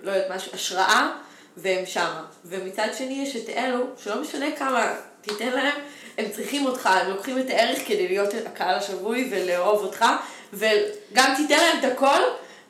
לא 0.00 0.10
יודעת, 0.10 0.30
משהו, 0.30 0.52
השראה, 0.54 1.10
והם 1.56 1.86
שמה. 1.86 2.24
ומצד 2.44 2.88
שני 2.98 3.22
יש 3.22 3.36
את 3.36 3.48
אלו, 3.48 3.84
שלא 3.96 4.20
משנה 4.20 4.56
כמה 4.56 4.94
תיתן 5.20 5.48
להם, 5.52 5.80
הם 6.18 6.30
צריכים 6.30 6.66
אותך, 6.66 6.86
הם 6.86 7.10
לוקחים 7.10 7.38
את 7.38 7.50
הערך 7.50 7.78
כדי 7.86 8.08
להיות 8.08 8.34
הקהל 8.46 8.74
השבוי 8.74 9.28
ולאהוב 9.30 9.82
אותך, 9.84 10.04
וגם 10.52 11.34
תיתן 11.36 11.56
להם 11.56 11.78
את 11.78 11.92
הכל, 11.92 12.20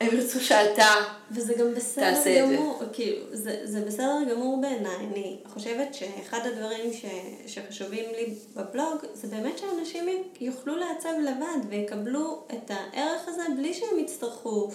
הם 0.01 0.17
ירצו 0.17 0.41
שאתה... 0.41 0.95
וזה 1.31 1.55
גם 1.55 1.75
בסדר 1.75 2.11
תעשה 2.11 2.45
את 2.45 2.49
זה. 2.49 2.55
גמור, 2.57 2.83
כאילו, 2.93 3.23
זה, 3.33 3.61
זה 3.65 3.81
בסדר 3.81 4.19
גמור 4.31 4.61
בעיניי. 4.61 4.97
אני 4.97 5.39
חושבת 5.47 5.95
שאחד 5.95 6.47
הדברים 6.47 6.93
ש, 6.93 7.05
שחשובים 7.47 8.05
לי 8.17 8.35
בבלוג, 8.57 8.99
זה 9.15 9.29
באמת 9.29 9.59
שאנשים 9.59 10.23
יוכלו 10.41 10.77
לעצב 10.77 11.13
לבד 11.23 11.69
ויקבלו 11.69 12.43
את 12.53 12.71
הערך 12.71 13.29
הזה 13.29 13.43
בלי 13.57 13.75
שהם 13.75 13.99
יצטרכו 13.99 14.71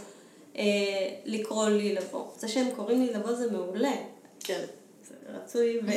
אה, 0.58 0.64
לקרוא 1.26 1.70
לי 1.70 1.94
לבוא. 1.94 2.26
זה 2.38 2.48
שהם 2.48 2.68
קוראים 2.76 3.02
לי 3.02 3.14
לבוא 3.14 3.34
זה 3.34 3.52
מעולה. 3.52 3.96
כן. 4.40 4.64
רצוי 5.34 5.80
ו... 5.86 5.92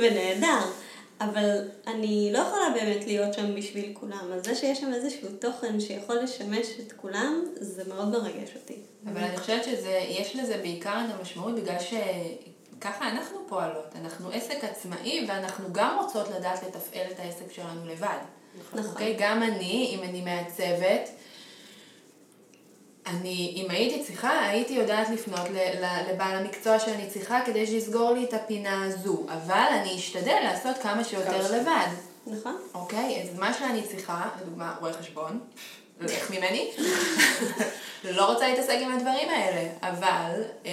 ונהדר. 0.00 0.60
אבל 1.20 1.68
אני 1.86 2.30
לא 2.32 2.38
יכולה 2.38 2.70
באמת 2.74 3.06
להיות 3.06 3.34
שם 3.34 3.54
בשביל 3.54 3.90
כולם. 3.94 4.32
אז 4.32 4.44
זה 4.44 4.54
שיש 4.54 4.80
שם 4.80 4.92
איזשהו 4.92 5.28
תוכן 5.38 5.80
שיכול 5.80 6.16
לשמש 6.16 6.66
את 6.86 6.92
כולם, 6.92 7.44
זה 7.54 7.82
מאוד 7.88 8.08
מרגש 8.08 8.50
אותי. 8.56 8.76
אבל 9.06 9.20
אני 9.20 9.36
חושבת 9.36 9.64
שיש 9.64 10.36
לזה 10.36 10.56
בעיקר 10.56 11.00
את 11.04 11.18
המשמעות 11.18 11.54
בגלל 11.54 11.76
שככה 11.78 13.08
אנחנו 13.08 13.38
פועלות. 13.48 13.96
אנחנו 14.00 14.30
עסק 14.30 14.64
עצמאי 14.64 15.26
ואנחנו 15.28 15.72
גם 15.72 15.98
רוצות 16.02 16.28
לדעת 16.36 16.62
לתפעל 16.62 17.06
את 17.10 17.20
העסק 17.20 17.52
שלנו 17.52 17.86
לבד. 17.86 18.18
נכון. 18.60 18.84
אוקיי? 18.84 19.16
גם 19.18 19.42
אני, 19.42 19.94
אם 19.94 20.02
אני 20.08 20.20
מעצבת, 20.20 21.10
אני, 23.06 23.52
אם 23.56 23.70
הייתי 23.70 24.04
צריכה, 24.04 24.40
הייתי 24.46 24.74
יודעת 24.74 25.10
לפנות 25.10 25.48
לבעל 26.10 26.36
המקצוע 26.36 26.78
שאני 26.78 27.06
צריכה 27.06 27.40
כדי 27.46 27.66
שיסגור 27.66 28.10
לי 28.10 28.24
את 28.24 28.34
הפינה 28.34 28.84
הזו. 28.84 29.26
אבל 29.28 29.66
אני 29.80 29.96
אשתדל 29.96 30.38
לעשות 30.44 30.78
כמה 30.82 31.04
שיותר 31.04 31.30
כמה 31.30 31.42
שיותר. 31.42 31.60
לבד. 31.60 31.86
נכון? 32.26 32.56
אוקיי? 32.74 33.22
אז 33.22 33.38
מה 33.38 33.54
שאני 33.54 33.82
צריכה, 33.82 34.28
לדוגמה, 34.42 34.76
רואה 34.80 34.92
חשבון, 34.92 35.40
לך 36.00 36.30
ממני, 36.30 36.70
לא 38.16 38.32
רוצה 38.32 38.48
להתעסק 38.48 38.78
עם 38.82 38.92
הדברים 38.92 39.28
האלה, 39.28 39.68
אבל 39.82 40.42
אה, 40.66 40.72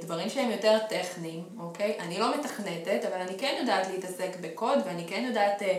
דברים 0.00 0.28
שהם 0.28 0.50
יותר 0.50 0.78
טכניים, 0.88 1.44
אוקיי? 1.58 1.96
אני 2.00 2.18
לא 2.18 2.36
מתכנתת, 2.38 3.04
אבל 3.04 3.20
אני 3.20 3.38
כן 3.38 3.54
יודעת 3.60 3.88
להתעסק 3.90 4.36
בקוד, 4.40 4.78
ואני 4.86 5.06
כן 5.08 5.24
יודעת 5.26 5.62
אה, 5.62 5.78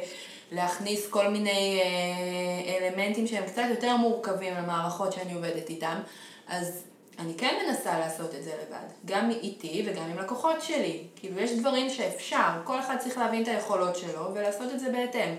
להכניס 0.52 1.10
כל 1.10 1.28
מיני 1.28 1.82
אה, 1.84 2.78
אלמנטים 2.78 3.28
שהם 3.28 3.44
קצת 3.46 3.64
יותר 3.70 3.96
מורכבים 3.96 4.54
למערכות 4.54 5.14
שאני 5.14 5.34
עובדת 5.34 5.70
איתם, 5.70 6.00
אז 6.48 6.84
אני 7.20 7.34
כן 7.38 7.56
מנסה 7.66 8.00
לעשות 8.00 8.36
את 8.36 8.44
זה 8.44 8.52
לבד, 8.52 8.88
גם 9.06 9.30
איתי 9.30 9.84
וגם 9.86 10.04
עם 10.04 10.20
לקוחות 10.20 10.62
שלי. 10.62 11.04
כאילו, 11.16 11.40
יש 11.40 11.52
דברים 11.52 11.90
שאפשר, 11.90 12.50
כל 12.64 12.80
אחד 12.80 12.98
צריך 13.00 13.18
להבין 13.18 13.44
את 13.44 13.48
היכולות 13.48 13.96
שלו 13.96 14.34
ולעשות 14.34 14.72
את 14.74 14.80
זה 14.80 14.92
בהתאם. 14.92 15.36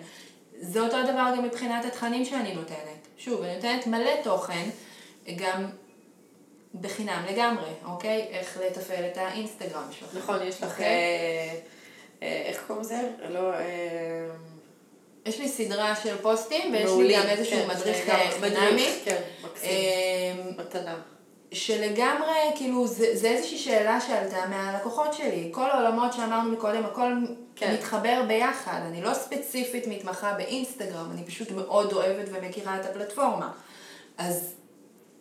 זה 0.60 0.80
אותו 0.80 0.96
הדבר 0.96 1.32
גם 1.36 1.44
מבחינת 1.44 1.84
התכנים 1.84 2.24
שאני 2.24 2.54
נותנת. 2.54 3.08
שוב, 3.18 3.42
אני 3.42 3.54
נותנת 3.54 3.86
מלא 3.86 4.10
תוכן, 4.22 4.68
גם 5.36 5.66
בחינם 6.80 7.24
לגמרי, 7.30 7.70
אוקיי? 7.84 8.26
איך 8.30 8.58
לתפעל 8.66 9.04
את 9.04 9.16
האינסטגרם 9.16 9.88
שלך. 9.90 10.14
נכון, 10.14 10.42
יש 10.42 10.62
לך... 10.62 10.70
אוקיי? 10.72 10.86
אה, 10.86 11.58
אה, 12.22 12.42
איך 12.46 12.64
קוראים 12.66 12.84
לזה? 12.84 13.10
לא... 13.28 13.54
אה, 13.54 14.28
יש 15.26 15.40
לי 15.40 15.48
סדרה 15.48 15.96
של 16.02 16.16
פוסטים, 16.22 16.72
ויש 16.72 16.90
לי 16.98 17.16
גם 17.16 17.28
איזשהו 17.28 17.58
כן, 17.58 17.68
מדריך 17.68 17.96
חינמי. 18.40 18.88
כן, 19.04 19.20
מקסים. 19.44 19.70
אמ, 19.70 20.50
מתנה. 20.58 20.94
שלגמרי, 21.52 22.50
כאילו, 22.56 22.86
זה, 22.86 23.16
זה 23.16 23.28
איזושהי 23.28 23.58
שאלה 23.58 24.00
שעלתה 24.00 24.46
מהלקוחות 24.46 25.14
שלי. 25.14 25.48
כל 25.50 25.70
העולמות 25.70 26.12
שאמרנו 26.12 26.52
מקודם, 26.52 26.84
הכל 26.84 27.12
כן. 27.56 27.74
מתחבר 27.74 28.22
ביחד. 28.28 28.80
אני 28.86 29.02
לא 29.02 29.14
ספציפית 29.14 29.86
מתמחה 29.86 30.32
באינסטגרם, 30.32 31.10
אני 31.12 31.24
פשוט 31.24 31.50
מאוד 31.50 31.92
אוהבת 31.92 32.28
ומכירה 32.32 32.80
את 32.80 32.86
הפלטפורמה. 32.86 33.50
אז 34.18 34.54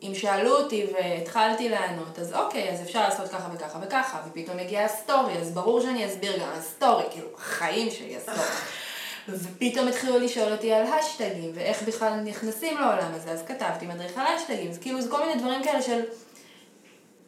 אם 0.03 0.11
שאלו 0.15 0.57
אותי 0.57 0.85
והתחלתי 0.93 1.69
לענות, 1.69 2.19
אז 2.19 2.33
אוקיי, 2.33 2.69
אז 2.69 2.81
אפשר 2.81 2.99
לעשות 2.99 3.29
ככה 3.29 3.49
וככה 3.53 3.79
וככה, 3.81 4.21
ופתאום 4.27 4.59
הגיע 4.59 4.85
הסטורי, 4.85 5.37
אז 5.37 5.51
ברור 5.51 5.81
שאני 5.81 6.05
אסביר 6.05 6.37
גם 6.37 6.49
הסטורי, 6.53 7.03
כאילו, 7.11 7.27
החיים 7.37 7.91
שלי 7.91 8.17
הסטורי. 8.17 8.37
ופתאום 9.29 9.87
התחילו 9.87 10.19
לשאול 10.19 10.51
אותי 10.51 10.73
על 10.73 10.85
השטגים, 10.85 11.51
ואיך 11.53 11.83
בכלל 11.83 12.19
נכנסים 12.23 12.77
לעולם 12.77 13.11
הזה, 13.13 13.31
אז 13.31 13.43
כתבתי 13.47 13.85
מדריך 13.85 14.17
על 14.17 14.25
השטגים, 14.27 14.71
אז 14.71 14.77
כאילו 14.77 15.01
זה 15.01 15.09
כל 15.09 15.25
מיני 15.25 15.41
דברים 15.41 15.63
כאלה 15.63 15.81
של... 15.81 16.01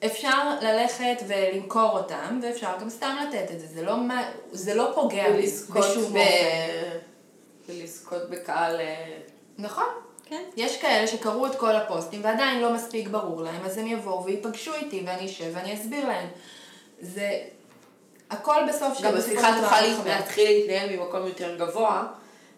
אפשר 0.05 0.59
ללכת 0.61 1.23
ולמכור 1.27 1.97
אותם, 1.97 2.39
ואפשר 2.43 2.71
גם 2.81 2.89
סתם 2.89 3.15
לתת 3.27 3.51
את 3.51 3.59
זה, 3.59 3.67
זה 3.67 3.81
לא, 3.81 3.97
מה, 3.97 4.31
זה 4.51 4.75
לא 4.75 4.91
פוגע 4.95 5.25
בשום 5.73 6.13
ב... 6.13 6.17
אופן. 6.17 6.97
ולזכות 7.69 8.29
בקהל... 8.29 8.79
אה, 8.79 9.17
נכון. 9.57 9.85
כן. 10.25 10.43
יש 10.57 10.81
כאלה 10.81 11.07
שקראו 11.07 11.47
את 11.47 11.55
כל 11.55 11.75
הפוסטים 11.75 12.23
ועדיין 12.23 12.61
לא 12.61 12.73
מספיק 12.73 13.07
ברור 13.07 13.41
להם, 13.41 13.65
אז 13.65 13.77
הם 13.77 13.87
יבואו 13.87 14.25
ויפגשו 14.25 14.73
איתי 14.73 15.03
ואני 15.05 15.25
אשב 15.25 15.51
ואני 15.53 15.73
אסביר 15.73 16.07
להם. 16.07 16.27
זה... 17.01 17.39
הכל 18.33 18.61
בסוף 18.69 18.97
של... 18.97 19.03
גם 19.03 19.17
השיחה 19.17 19.55
תוכל. 19.61 20.09
להתחיל 20.09 20.49
להתנהל 20.49 20.95
ממקום 20.95 21.27
יותר 21.27 21.55
גבוה, 21.57 22.07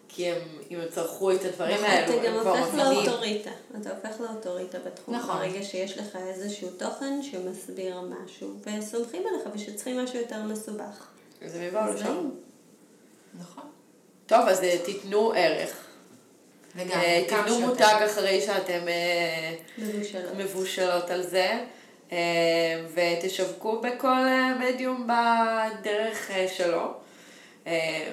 כי 0.08 0.30
הם, 0.30 0.38
אם 0.70 0.80
הם 0.80 0.88
צרכו 0.88 1.32
את 1.32 1.44
הדברים 1.44 1.76
נכון, 1.76 1.90
האלו, 1.90 2.14
אתה 2.14 2.26
גם 2.26 2.34
הם 2.34 2.40
כבר 2.40 2.58
הופך 2.58 2.74
מבינים. 2.74 3.06
לאוטוריטה. 3.06 3.50
אתה 3.80 3.90
הופך 3.90 4.20
לאוטוריטה 4.20 4.78
בתחום. 4.78 5.14
נכון. 5.14 5.36
ברגע 5.36 5.62
שיש 5.62 5.98
לך 5.98 6.18
איזשהו 6.26 6.68
תוכן 6.70 7.22
שמסביר 7.22 8.00
משהו, 8.00 8.54
וסומכים 8.60 9.22
עליך 9.28 9.48
ושצריכים 9.54 10.04
משהו 10.04 10.18
יותר 10.18 10.42
מסובך. 10.42 11.06
אז 11.44 11.54
הם 11.54 11.62
יבואו 11.62 11.92
לשם. 11.92 12.30
נכון. 13.40 13.64
טוב, 14.26 14.48
אז 14.48 14.62
אה, 14.62 14.78
תיתנו 14.84 15.32
ערך. 15.36 15.76
וגם, 16.76 17.00
אה, 17.00 17.24
שיותר. 17.28 17.66
מותג 17.66 18.06
אחרי 18.06 18.40
שאתם 18.40 18.88
אה, 18.88 19.54
מבושלות. 20.36 21.10
על 21.10 21.22
זה, 21.22 21.58
ותשווקו 22.94 23.80
בכל 23.80 24.08
אה, 24.08 24.54
מדיום 24.58 25.06
בדרך 25.06 26.30
אה, 26.30 26.46
שלו. 26.48 26.94
אה, 27.66 28.12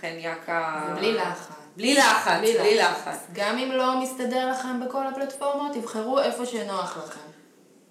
חן 0.00 0.14
יקה... 0.18 0.94
בלי 0.98 1.12
לחץ. 1.12 1.54
בלי 1.76 1.94
לחץ, 1.94 2.40
בלי 2.40 2.76
לחץ. 2.76 3.18
גם 3.32 3.58
אם 3.58 3.72
לא 3.72 4.00
מסתדר 4.02 4.50
לכם 4.50 4.86
בכל 4.86 5.06
הפלטפורמות, 5.06 5.72
תבחרו 5.74 6.20
איפה 6.20 6.46
שנוח 6.46 6.96
לכם. 6.96 7.30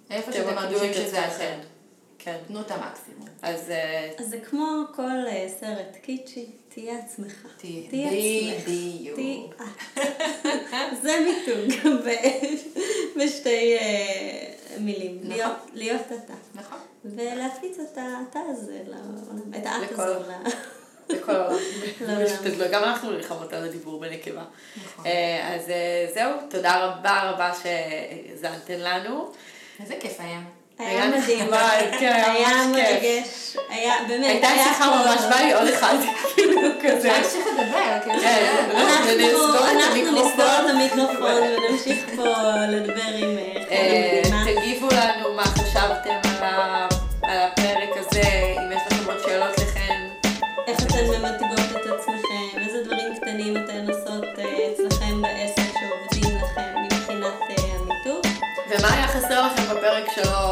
איפה 0.10 0.32
שאתם 0.32 0.56
מרגישים 0.56 0.94
שזה. 0.94 1.28
אחר. 1.28 1.54
כן. 2.20 2.38
תנו 2.48 2.62
את 2.62 2.72
המקסימום. 2.72 3.28
אז 3.42 3.70
אה, 3.70 4.10
אז 4.18 4.30
זה 4.30 4.38
כמו 4.50 4.84
כל 4.96 5.26
אה, 5.28 5.48
סרט 5.60 5.98
קיצ'י, 6.02 6.46
תהיה 6.70 7.00
עצמך. 7.00 7.48
תהיה. 7.58 8.10
עצמך. 8.10 8.68
בדיוק. 8.68 9.64
זה 11.02 11.16
מיתוג 11.26 11.90
בשתי 13.18 13.78
אה, 13.78 14.54
מילים. 14.80 15.16
נכון. 15.18 15.30
להיות- 15.30 15.58
להיות 15.74 16.02
אתה. 16.08 16.34
נכון. 16.56 16.78
ולהפיץ 17.06 17.78
את 17.80 17.98
האתה 17.98 18.40
הזה 18.50 18.82
לעולם. 18.88 19.52
את 19.58 19.66
האט 19.66 19.92
לכל- 19.92 20.02
הזו. 20.02 20.20
ל- 20.20 20.50
בכל 21.16 21.32
העולם. 21.32 21.58
לעולם. 22.02 22.24
משתדלות. 22.26 22.72
גם 22.72 22.84
אנחנו 22.84 23.12
נלחמות 23.12 23.54
על 23.54 23.64
הדיבור 23.64 24.00
בנקבה. 24.00 24.44
נכון. 24.86 25.06
אה, 25.06 25.56
אז 25.56 25.70
אה, 25.70 26.08
זהו, 26.14 26.32
תודה 26.50 26.86
רבה 26.86 27.32
רבה 27.32 27.52
שהאזנתן 27.64 28.80
לנו. 28.80 29.32
איזה 29.80 29.96
כיף 30.00 30.20
היה. 30.20 30.40
היה 30.80 31.08
מדהים. 31.08 31.50
כן, 32.00 32.22
היה. 32.32 32.68
מרגש. 32.72 33.58
היה, 33.70 33.94
באמת, 34.08 34.26
הייתה 34.26 34.48
שיחה 34.64 34.86
ממש, 34.86 35.22
בא 35.30 35.36
לי 35.36 35.54
עוד 35.54 35.68
אחד, 35.68 35.96
כאילו 36.36 36.62
כזה. 36.84 36.98
אפשר 36.98 37.10
להמשיך 37.12 37.48
לדבר, 37.54 38.00
כאילו. 38.04 38.24
אנחנו. 38.72 39.10
נסגור 40.12 40.62
את 40.62 40.70
המיקרופון 40.70 41.42
ונמשיך 41.44 42.06
פה 42.16 42.26
לדבר 42.70 43.14
עם 43.18 43.38
אה, 43.72 44.22
אה. 44.34 44.56
תגיבו 44.56 44.88
לנו 44.92 45.34
מה 45.36 45.44
חשבתם 45.44 46.20
על 46.42 46.88
הפרק 47.24 47.90
הזה, 47.96 48.22
אם 48.58 48.72
יש 48.72 48.82
לכם 48.92 49.06
עוד 49.12 49.18
שאלות 49.26 49.58
לכן. 49.58 50.08
איך 50.68 50.80
אתן 50.80 51.06
ממתיגות 51.06 51.60
את 51.72 51.86
עצמכם, 51.86 52.60
איזה 52.60 52.84
דברים 52.84 53.16
קטנים 53.16 53.58
אתן 53.58 53.90
עושות 53.90 54.24
אה, 54.40 54.68
אצלכם 54.74 55.22
בעסק 55.22 55.72
שעובדים 55.80 56.38
לכם 56.38 56.84
מבחינת 56.84 57.34
המיתוג. 57.50 58.26
ומה 58.70 58.94
היה 58.94 59.08
חסר 59.08 59.46
לכם 59.46 59.64
בפרק 59.64 60.04
שלא, 60.16 60.49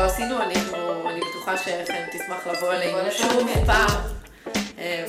שלא 0.00 0.06
עשינו? 0.06 0.42
אנחנו, 0.42 1.08
אני 1.10 1.20
בטוחה 1.20 1.56
שחן 1.56 2.06
תשמח 2.12 2.46
לבוא 2.46 2.72
אלינו 2.72 3.10
שוב. 3.10 3.48
פעם. 3.66 4.00
אה, 4.78 5.04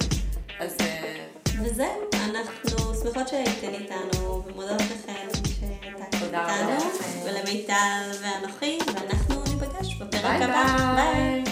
אז 0.60 0.78
אה, 0.82 1.26
וזהו, 1.64 2.10
אנחנו 2.30 2.94
שמחות 3.02 3.28
שהייתן 3.28 3.74
איתנו 3.74 4.44
ומודות 4.48 4.82
לכם 4.82 5.12
רבה 6.32 6.56
איתנו. 6.56 6.89
ולמיטל 7.26 8.12
ואנוכי, 8.22 8.78
ואנחנו 8.88 9.44
ניפגש 9.44 9.96
בפרק 9.96 10.24
ביי 10.24 10.44
הבא. 10.44 10.96
ביי. 10.96 11.51